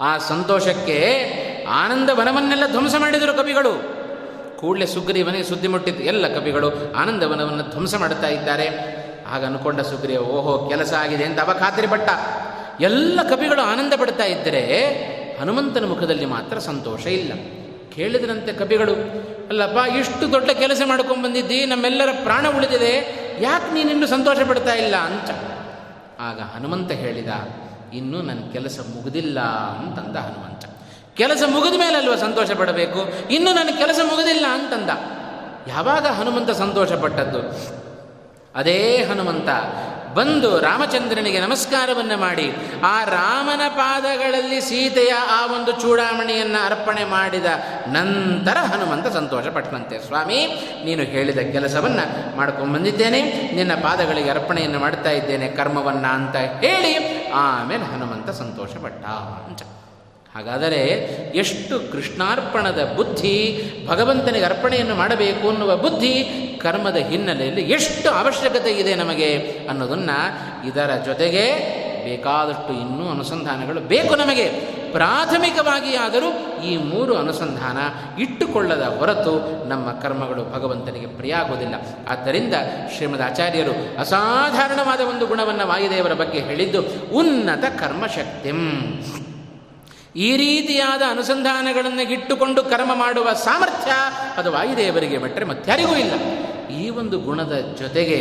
ಆ 0.00 0.18
ಸಂತೋಷಕ್ಕೆ 0.18 0.98
ಆನಂದ 1.66 2.10
ವನವನ್ನೆಲ್ಲ 2.12 2.66
ಧ್ವಂಸ 2.66 2.94
ಮಾಡಿದರು 2.94 3.36
ಕವಿಗಳು. 3.36 4.04
ಕೂಡಲೇ 4.56 4.86
ಸುಗ್ರೀವನಿಗೆ 4.86 5.44
ಸುದ್ದಿ 5.44 5.68
ಮುಟ್ಟಿದ್ದು 5.68 6.02
ಎಲ್ಲ 6.02 6.34
ಕವಿಗಳು 6.34 6.94
ಆನಂದವನವನ್ನು 6.94 7.70
ಧ್ವಂಸ 7.70 7.94
ಮಾಡುತ್ತಾ 7.94 8.28
ಇದ್ದಾರೆ. 8.28 8.94
ಆಗ 9.28 9.44
ಅನ್ಕೊಂಡ 9.44 9.80
ಸುಗ್ರೀವ 9.80 10.20
ಓಹೋ, 10.20 10.68
ಕೆಲಸ 10.68 10.92
ಆಗಿದೆ 10.92 11.24
ಅಂತ 11.24 11.40
ಅವ 11.40 11.52
ಖಾತ್ರಿ 11.58 11.86
ಪಟ್ಟ. 11.86 12.10
ಎಲ್ಲ 12.80 13.20
ಕವಿಗಳು 13.30 13.62
ಆನಂದ 13.62 13.92
ಪಡ್ತಾ 13.96 14.24
ಇದ್ದರೆ 14.24 14.60
ಹನುಮಂತನ 15.40 15.84
ಮುಖದಲ್ಲಿ 15.84 16.24
ಮಾತ್ರ 16.24 16.58
ಸಂತೋಷ 16.58 17.06
ಇಲ್ಲ. 17.06 17.32
ಕೇಳಿದ್ರಂತೆ 17.94 18.52
ಕವಿಗಳು, 18.52 18.92
ಅಲ್ಲಪ್ಪ, 19.48 19.96
ಇಷ್ಟು 19.96 20.32
ದೊಡ್ಡ 20.32 20.50
ಕೆಲಸ 20.50 20.82
ಮಾಡ್ಕೊಂಡು 20.86 21.22
ಬಂದಿದ್ದಿ, 21.22 21.66
ನಮ್ಮೆಲ್ಲರ 21.66 22.08
ಪ್ರಾಣ 22.22 22.46
ಉಳಿದಿದೆ, 22.56 23.24
ಯಾಕೆ 23.40 23.74
ನೀನಿನ್ನೂ 23.74 24.06
ಸಂತೋಷ 24.06 24.36
ಪಡ್ತಾ 24.48 24.74
ಇಲ್ಲ 24.74 24.96
ಅಂತ. 24.96 25.30
ಆಗ 26.20 26.40
ಹನುಮಂತ 26.40 26.92
ಹೇಳಿದ, 26.92 27.28
ಇನ್ನೂ 27.94 28.22
ನನ್ನ 28.22 28.50
ಕೆಲಸ 28.52 28.78
ಮುಗಿದಿಲ್ಲ 28.94 29.40
ಅಂತಂದ 29.40 30.16
ಹನುಮಂತ. 30.16 30.64
ಕೆಲಸ 31.14 31.42
ಮುಗಿದ 31.46 31.74
ಮೇಲೆ 31.78 31.96
ಅಲ್ವ 31.96 32.16
ಸಂತೋಷ 32.16 32.50
ಪಡಬೇಕು? 32.50 33.28
ಇನ್ನು 33.30 33.52
ನನ್ನ 33.54 33.68
ಕೆಲಸ 33.78 33.98
ಮುಗಿದಿಲ್ಲ 34.04 34.46
ಅಂತಂದ. 34.46 34.90
ಯಾವಾಗ 35.68 36.06
ಹನುಮಂತ 36.06 36.50
ಸಂತೋಷ 36.50 36.92
ಪಟ್ಟದ್ದು? 36.92 37.40
ಅದೇ 38.54 39.02
ಹನುಮಂತ, 39.02 39.48
ಬಂದು 40.14 40.60
ರಾಮಚಂದ್ರನಿಗೆ 40.60 41.40
ನಮಸ್ಕಾರವನ್ನು 41.40 42.16
ಮಾಡಿ, 42.20 42.56
ಆ 42.82 43.04
ರಾಮನ 43.04 43.60
ಪಾದಗಳಲ್ಲಿ 43.68 44.60
ಸೀತೆಯ 44.60 45.12
ಆ 45.12 45.46
ಒಂದು 45.46 45.72
ಚೂಡಾಮಣಿಯನ್ನು 45.72 46.66
ಅರ್ಪಣೆ 46.66 47.04
ಮಾಡಿದ 47.04 47.44
ನಂತರ 47.88 48.56
ಹನುಮಂತ 48.56 49.06
ಸಂತೋಷ 49.12 49.46
ಪಟ್ಟನಂತೆ. 49.46 50.06
ಸ್ವಾಮಿ, 50.06 50.46
ನೀನು 50.84 51.02
ಹೇಳಿದ 51.02 51.38
ಕೆಲಸವನ್ನು 51.38 52.36
ಮಾಡ್ಕೊಂಡ್ಬಂದಿದ್ದೇನೆ 52.36 53.22
ನಿನ್ನ 53.54 53.74
ಪಾದಗಳಿಗೆ 53.74 54.30
ಅರ್ಪಣೆಯನ್ನು 54.30 54.78
ಮಾಡ್ತಾ 54.78 55.10
ಇದ್ದೇನೆ, 55.10 55.48
ಕರ್ಮವನ್ನು 55.48 56.14
ಅಂತ 56.14 56.36
ಹೇಳಿ 56.36 57.24
ಆಮೇಲೆ 57.30 57.84
ಹನುಮಂತ 57.84 58.30
ಸಂತೋಷಪಟ್ಟ 58.30 59.06
ಅಂತ. 59.48 59.62
ಹಾಗಾದರೆ 60.34 60.80
ಎಷ್ಟು 61.34 61.92
ಕೃಷ್ಣಾರ್ಪಣದ 61.92 62.92
ಬುದ್ಧಿ, 62.96 63.62
ಭಗವಂತನಿಗೆ 63.88 64.44
ಅರ್ಪಣೆಯನ್ನು 64.44 64.94
ಮಾಡಬೇಕು 64.94 65.48
ಅನ್ನುವ 65.48 65.76
ಬುದ್ಧಿ 65.76 66.24
ಕರ್ಮದ 66.62 66.96
ಹಿನ್ನೆಲೆಯಲ್ಲಿ 66.96 67.62
ಎಷ್ಟು 67.62 68.10
ಅವಶ್ಯಕತೆ 68.10 68.70
ಇದೆ 68.72 68.94
ನಮಗೆ 68.94 69.58
ಅನ್ನೋದನ್ನು 69.70 70.18
ಇದರ 70.68 70.90
ಜೊತೆಗೆ 71.06 71.44
ಬೇಕಾದಷ್ಟು 72.04 72.72
ಇನ್ನೂ 72.72 73.10
ಅನುಸಂಧಾನಗಳು 73.10 73.80
ಬೇಕು 73.80 74.14
ನಮಗೆ. 74.14 74.74
ಪ್ರಾಥಮಿಕವಾಗಿ 74.92 75.96
ಆದರೂ 75.96 76.62
ಈ 76.62 76.76
ಮೂರು 76.76 77.16
ಅನುಸಂಧಾನ 77.16 77.78
ಇಟ್ಟುಕೊಳ್ಳದ 78.20 78.82
ಹೊರತು 78.82 79.68
ನಮ್ಮ 79.68 79.92
ಕರ್ಮಗಳು 79.92 80.54
ಭಗವಂತನಿಗೆ 80.54 81.06
ಪ್ರಿಯ 81.06 81.34
ಆಗುವುದಿಲ್ಲ 81.34 81.74
ಆದ್ದರಿಂದ 82.08 82.54
ಶ್ರೀಮದ್ 82.96 83.22
ಆಚಾರ್ಯರು 83.22 84.00
ಅಸಾಧಾರಣವಾದ 84.00 85.00
ಒಂದು 85.00 85.26
ಗುಣವನ್ನು 85.26 85.66
ವಾಯುದೇವರ 85.66 86.12
ಬಗ್ಗೆ 86.12 86.38
ಹೇಳಿದ್ದು 86.38 86.82
ಉನ್ನತ 87.12 87.64
ಕರ್ಮಶಕ್ತಿಂ. 87.80 88.72
ಈ 90.16 90.36
ರೀತಿಯಾದ 90.36 91.02
ಅನುಸಂಧಾನಗಳನ್ನು 91.10 92.10
ಇಟ್ಟುಕೊಂಡು 92.12 92.64
ಕರ್ಮ 92.64 92.94
ಮಾಡುವ 92.94 93.32
ಸಾಮರ್ಥ್ಯ 93.32 93.92
ಅದು 94.36 94.52
ವಾಯುದೇವರಿಗೆ 94.52 95.18
ಬಿಟ್ಟರೆ 95.18 95.44
ಮತ್ತಾರಿಗೂ 95.44 95.96
ಇಲ್ಲ. 95.96 96.12
ಈ 96.74 96.90
ಒಂದು 96.90 97.20
ಗುಣದ 97.20 97.76
ಜೊತೆಗೆ 97.78 98.18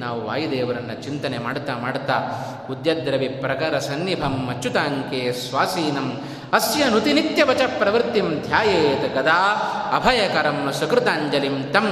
ನಾವು 0.00 0.26
ವಾಯುದೇವರನ್ನು 0.26 1.02
ಚಿಂತನೆ 1.02 1.38
ಮಾಡ್ತಾ 1.38 1.78
ಮಾಡ್ತಾ 1.78 2.16
ಉದ್ಯದ್ರವಿ 2.70 3.28
ಪ್ರಕರ 3.28 3.78
ಸನ್ನಿಭಂ 3.78 4.48
ಅಚ್ಯುತಾಂಕೆ 4.48 5.32
ಸ್ವಾಸೀನಂ 5.32 6.20
ಅಸ್ಯ 6.52 6.84
ನುತಿನಿತ್ಯವಚ 6.90 7.62
ಪ್ರವೃತ್ತಿಂ 7.78 8.28
ಧ್ಯಾಯೇತ್ 8.46 9.06
ಗದಾ 9.14 9.36
ಅಭಯಕರಂ 9.96 10.58
ಸುಕೃತಾಂಜಲಿಂ 10.78 11.58
ತಂ 11.72 11.86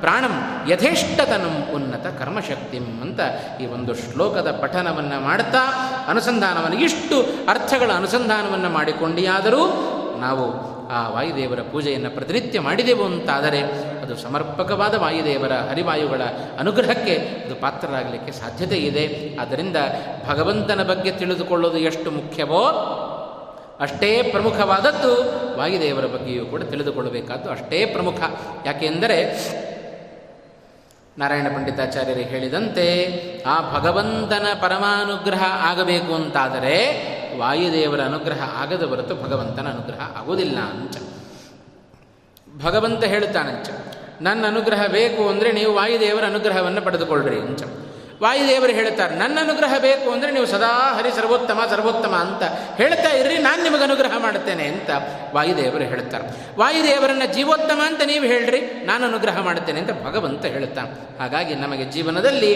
ಪ್ರಾಣಂ 0.00 0.34
ಯಥೇಷ್ಟತನಂ 0.70 1.56
ಉನ್ನತ 1.74 2.06
ಕರ್ಮಶಕ್ತಿಂ 2.18 2.86
ಅಂತ 3.02 3.20
ಈ 3.60 3.66
ಒಂದು 3.66 3.94
ಶ್ಲೋಕದ 3.94 4.50
ಪಠನವನ್ನು 4.62 5.18
ಮಾಡ್ತಾ 5.20 5.62
ಅನುಸಂಧಾನವನ್ನು 6.08 6.78
ಇಷ್ಟು 6.80 7.18
ಅರ್ಥಗಳ 7.48 7.90
ಅನುಸಂಧಾನವನ್ನು 7.92 8.70
ಮಾಡಿಕೊಂಡಿಯಾದರೂ 8.70 9.64
ನಾವು 10.20 10.46
ಆ 10.92 11.00
ವಾಯುದೇವರ 11.08 11.60
ಪೂಜೆಯನ್ನು 11.72 12.10
ಪ್ರತಿನಿತ್ಯ 12.10 12.58
ಮಾಡಿದೆವು 12.60 13.04
ಅಂತಾದರೆ 13.04 13.60
ಅದು 14.02 14.14
ಸಮರ್ಪಕವಾದ 14.16 14.94
ವಾಯುದೇವರ 14.94 15.54
ಹರಿವಾಯುಗಳ 15.70 16.22
ಅನುಗ್ರಹಕ್ಕೆ 16.58 17.14
ಅದು 17.44 17.54
ಪಾತ್ರರಾಗಲಿಕ್ಕೆ 17.54 18.32
ಸಾಧ್ಯತೆ 18.32 18.78
ಇದೆ 18.80 19.04
ಆದ್ದರಿಂದ 19.40 19.78
ಭಗವಂತನ 20.28 20.82
ಬಗ್ಗೆ 20.82 21.12
ತಿಳಿದುಕೊಳ್ಳೋದು 21.12 21.80
ಎಷ್ಟು 21.82 22.10
ಮುಖ್ಯವೋ 22.10 22.62
ಅಷ್ಟೇ 23.80 24.22
ಪ್ರಮುಖವಾದದ್ದು 24.22 25.12
ವಾಯುದೇವರ 25.58 26.06
ಬಗ್ಗೆಯೂ 26.06 26.46
ಕೂಡ 26.46 26.62
ತಿಳಿದುಕೊಳ್ಳಬೇಕಾದ್ದು 26.62 27.50
ಅಷ್ಟೇ 27.50 27.86
ಪ್ರಮುಖ. 27.86 28.20
ಯಾಕೆಂದರೆ 28.66 29.18
ನಾರಾಯಣ 31.18 31.46
ಪಂಡಿತಾಚಾರ್ಯರು 31.54 32.20
ಹೇಳಿದಂತೆ 32.20 32.86
ಆ 33.46 33.78
ಭಗವಂತನ 33.78 34.46
ಪರಮಾನುಗ್ರಹ 34.60 35.42
ಆಗಬೇಕು 35.70 36.14
ಅಂತಾದರೆ 36.14 36.74
ವಾಯುದೇವರ 37.38 38.02
ಅನುಗ್ರಹ 38.02 38.62
ಆಗದ 38.62 38.82
ಹೊರತು 38.82 39.14
ಭಗವಂತನ 39.14 39.68
ಅನುಗ್ರಹ 39.68 40.18
ಆಗೋದಿಲ್ಲ 40.18 40.58
ಅಂಚ. 40.58 40.96
ಭಗವಂತ 42.64 43.04
ಹೇಳುತ್ತಾನಂಚ, 43.04 43.68
ನನ್ನ 44.20 44.46
ಅನುಗ್ರಹ 44.46 44.86
ಬೇಕು 44.86 45.28
ಅಂದರೆ 45.28 45.52
ನೀವು 45.52 45.74
ವಾಯುದೇವರ 45.74 46.24
ಅನುಗ್ರಹವನ್ನು 46.24 46.82
ಪಡೆದುಕೊಳ್ಳ್ರಿ 46.82 47.40
ಅಂಚ. 47.40 47.62
ವಾಯುದೇವರು 48.22 48.72
ಹೇಳ್ತಾರೆ 48.72 49.16
ನನ್ನ 49.16 49.38
ಅನುಗ್ರಹ 49.40 49.78
ಬೇಕು 49.78 50.10
ಅಂದರೆ 50.10 50.30
ನೀವು 50.32 50.46
ಸದಾ 50.46 50.68
ಹರಿ 50.68 51.10
ಸರ್ವೋತ್ತಮ 51.10 51.60
ಸರ್ವೋತ್ತಮ 51.70 52.14
ಅಂತ 52.14 52.42
ಹೇಳ್ತಾ 52.76 53.10
ಇರ್ರಿ, 53.10 53.38
ನಾನು 53.38 53.62
ನಿಮಗೆ 53.62 53.82
ಅನುಗ್ರಹ 53.82 54.18
ಮಾಡ್ತೇನೆ 54.18 54.66
ಅಂತ 54.66 54.90
ವಾಯುದೇವರು 55.34 55.84
ಹೇಳ್ತಾರೆ 55.84 56.54
ವಾಯುದೇವರನ್ನ 56.58 57.22
ಜೀವೋತ್ತಮ 57.34 57.80
ಅಂತ 57.86 58.02
ನೀವು 58.06 58.24
ಹೇಳ್ರಿ, 58.24 58.60
ನಾನು 58.84 59.06
ಅನುಗ್ರಹ 59.06 59.40
ಮಾಡ್ತೇನೆ 59.40 59.80
ಅಂತ 59.80 59.90
ಭಗವಂತ 59.90 60.44
ಹೇಳ್ತಾನೆ 60.44 61.18
ಹಾಗಾಗಿ 61.18 61.54
ನಮಗೆ 61.54 61.84
ಜೀವನದಲ್ಲಿ 61.84 62.52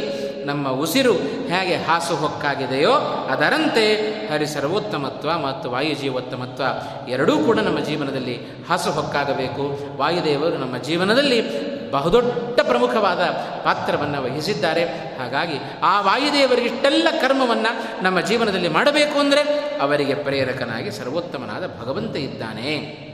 ನಮ್ಮ 0.46 0.68
ಉಸಿರು 0.68 1.14
ಹೇಗೆ 1.48 1.76
ಹಾಸು 1.76 2.16
ಹೊಕ್ಕಾಗಿದೆಯೋ 2.16 2.92
ಅದರಂತೆ 3.28 3.86
ಹರಿ 4.32 4.46
ಸರ್ವೋತ್ತಮತ್ವ 4.46 5.38
ಮತ್ತು 5.38 5.70
ವಾಯು 5.70 5.94
ಜೀವೋತ್ತಮತ್ವ 5.94 6.64
ಎರಡೂ 7.08 7.38
ಕೂಡ 7.38 7.58
ನಮ್ಮ 7.58 7.80
ಜೀವನದಲ್ಲಿ 7.80 8.36
ಹಾಸು 8.68 8.90
ಹೊಕ್ಕಾಗಬೇಕು. 8.90 9.96
ವಾಯುದೇವರು 9.96 10.56
ನಮ್ಮ 10.58 10.76
ಜೀವನದಲ್ಲಿ 10.78 11.68
ಬಹುದೊಡ್ಡ 11.90 12.60
ಪ್ರಮುಖವಾದ 12.60 13.20
ಪಾತ್ರವನ್ನು 13.64 14.24
ವಹಿಸಿದ್ದಾರೆ. 14.24 14.84
ಹಾಗಾಗಿ 15.18 15.54
ಆ 15.82 16.00
ವಾಯುದೇವರಿಗಿಷ್ಟೆಲ್ಲ 16.00 17.08
ಕರ್ಮವನ್ನು 17.20 18.04
ನಮ್ಮ 18.04 18.20
ಜೀವನದಲ್ಲಿ 18.20 18.68
ಮಾಡಬೇಕು 18.68 19.18
ಅಂದರೆ 19.18 19.40
ಅವರಿಗೆ 19.80 20.14
ಪ್ರೇರಕನಾಗಿ 20.14 20.90
ಸರ್ವೋತ್ತಮನಾದ 20.90 21.66
ಭಗವಂತ 21.80 22.16
ಇದ್ದಾನೆ. 22.16 23.08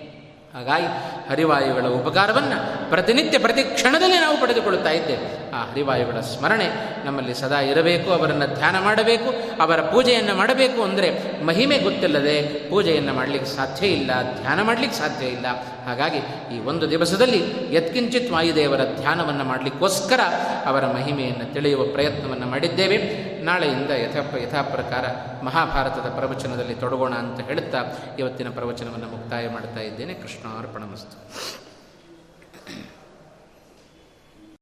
ಹಾಗಾಗಿ 0.54 0.86
ಹರಿವಾಯುಗಳ 1.30 1.86
ಉಪಕಾರವನ್ನು 1.86 2.90
ಪ್ರತಿನಿತ್ಯ 2.90 3.38
ಪ್ರತಿ 3.38 3.62
ಕ್ಷಣದಲ್ಲಿ 3.62 4.20
ನಾವು 4.20 4.40
ಪಡೆದುಕೊಳ್ಳುತ್ತಾ 4.40 4.90
ಇದ್ದೇವೆ. 4.90 5.43
ಆ 5.54 5.60
ಹರಿವಾಯುಗಳ 5.70 6.20
ಸ್ಮರಣೆ 6.20 6.68
ನಮ್ಮಲ್ಲಿ 7.04 7.34
ಸದಾ 7.34 7.60
ಇರಬೇಕು, 7.60 8.12
ಅವರನ್ನು 8.12 8.54
ಧ್ಯಾನ 8.54 8.76
ಮಾಡಬೇಕು, 8.78 9.28
ಅವರ 9.62 9.80
ಪೂಜೆಯನ್ನು 9.80 10.34
ಮಾಡಬೇಕು 10.34 10.82
ಅಂದರೆ 10.82 11.08
ಮಹಿಮೆ 11.44 11.78
ಗೊತ್ತಿಲ್ಲದೆ 11.78 12.36
ಪೂಜೆಯನ್ನು 12.70 13.14
ಮಾಡಲಿಕ್ಕೆ 13.14 13.50
ಸಾಧ್ಯ 13.56 13.86
ಇಲ್ಲ, 13.86 14.10
ಧ್ಯಾನ 14.40 14.62
ಮಾಡಲಿಕ್ಕೆ 14.62 14.98
ಸಾಧ್ಯ 14.98 15.26
ಇಲ್ಲ. 15.26 15.46
ಹಾಗಾಗಿ 15.86 16.20
ಈ 16.54 16.58
ಒಂದು 16.60 16.90
ದಿವಸದಲ್ಲಿ 16.90 17.40
ಯತ್ಕಿಂಚಿತ್ 17.76 18.30
ವಾಯುದೇವರ 18.30 18.80
ಧ್ಯಾನವನ್ನು 19.00 19.44
ಮಾಡಲಿಕ್ಕೋಸ್ಕರ 19.44 20.20
ಅವರ 20.66 20.86
ಮಹಿಮೆಯನ್ನು 20.86 21.52
ತಿಳಿಯುವ 21.52 21.84
ಪ್ರಯತ್ನವನ್ನು 21.84 22.46
ಮಾಡಿದ್ದೇವೆ. 22.46 22.98
ನಾಳೆಯಿಂದ 23.44 23.90
ಯಥ 23.90 24.16
ಯಥಾ 24.42 24.62
ಪ್ರಕಾರ 24.62 25.04
ಮಹಾಭಾರತದ 25.44 26.08
ಪ್ರವಚನದಲ್ಲಿ 26.18 26.74
ತೊಡಗೋಣ 26.74 27.14
ಅಂತ 27.14 27.40
ಹೇಳುತ್ತಾ 27.40 27.80
ಇವತ್ತಿನ 28.18 28.48
ಪ್ರವಚನವನ್ನು 28.48 29.06
ಮುಕ್ತಾಯ 29.06 29.48
ಮಾಡ್ತಾ 29.48 29.80
ಇದ್ದೇನೆ. 29.80 30.14
ಕೃಷ್ಣಾರ್ಪಣಮಸ್ತು. 30.14 31.16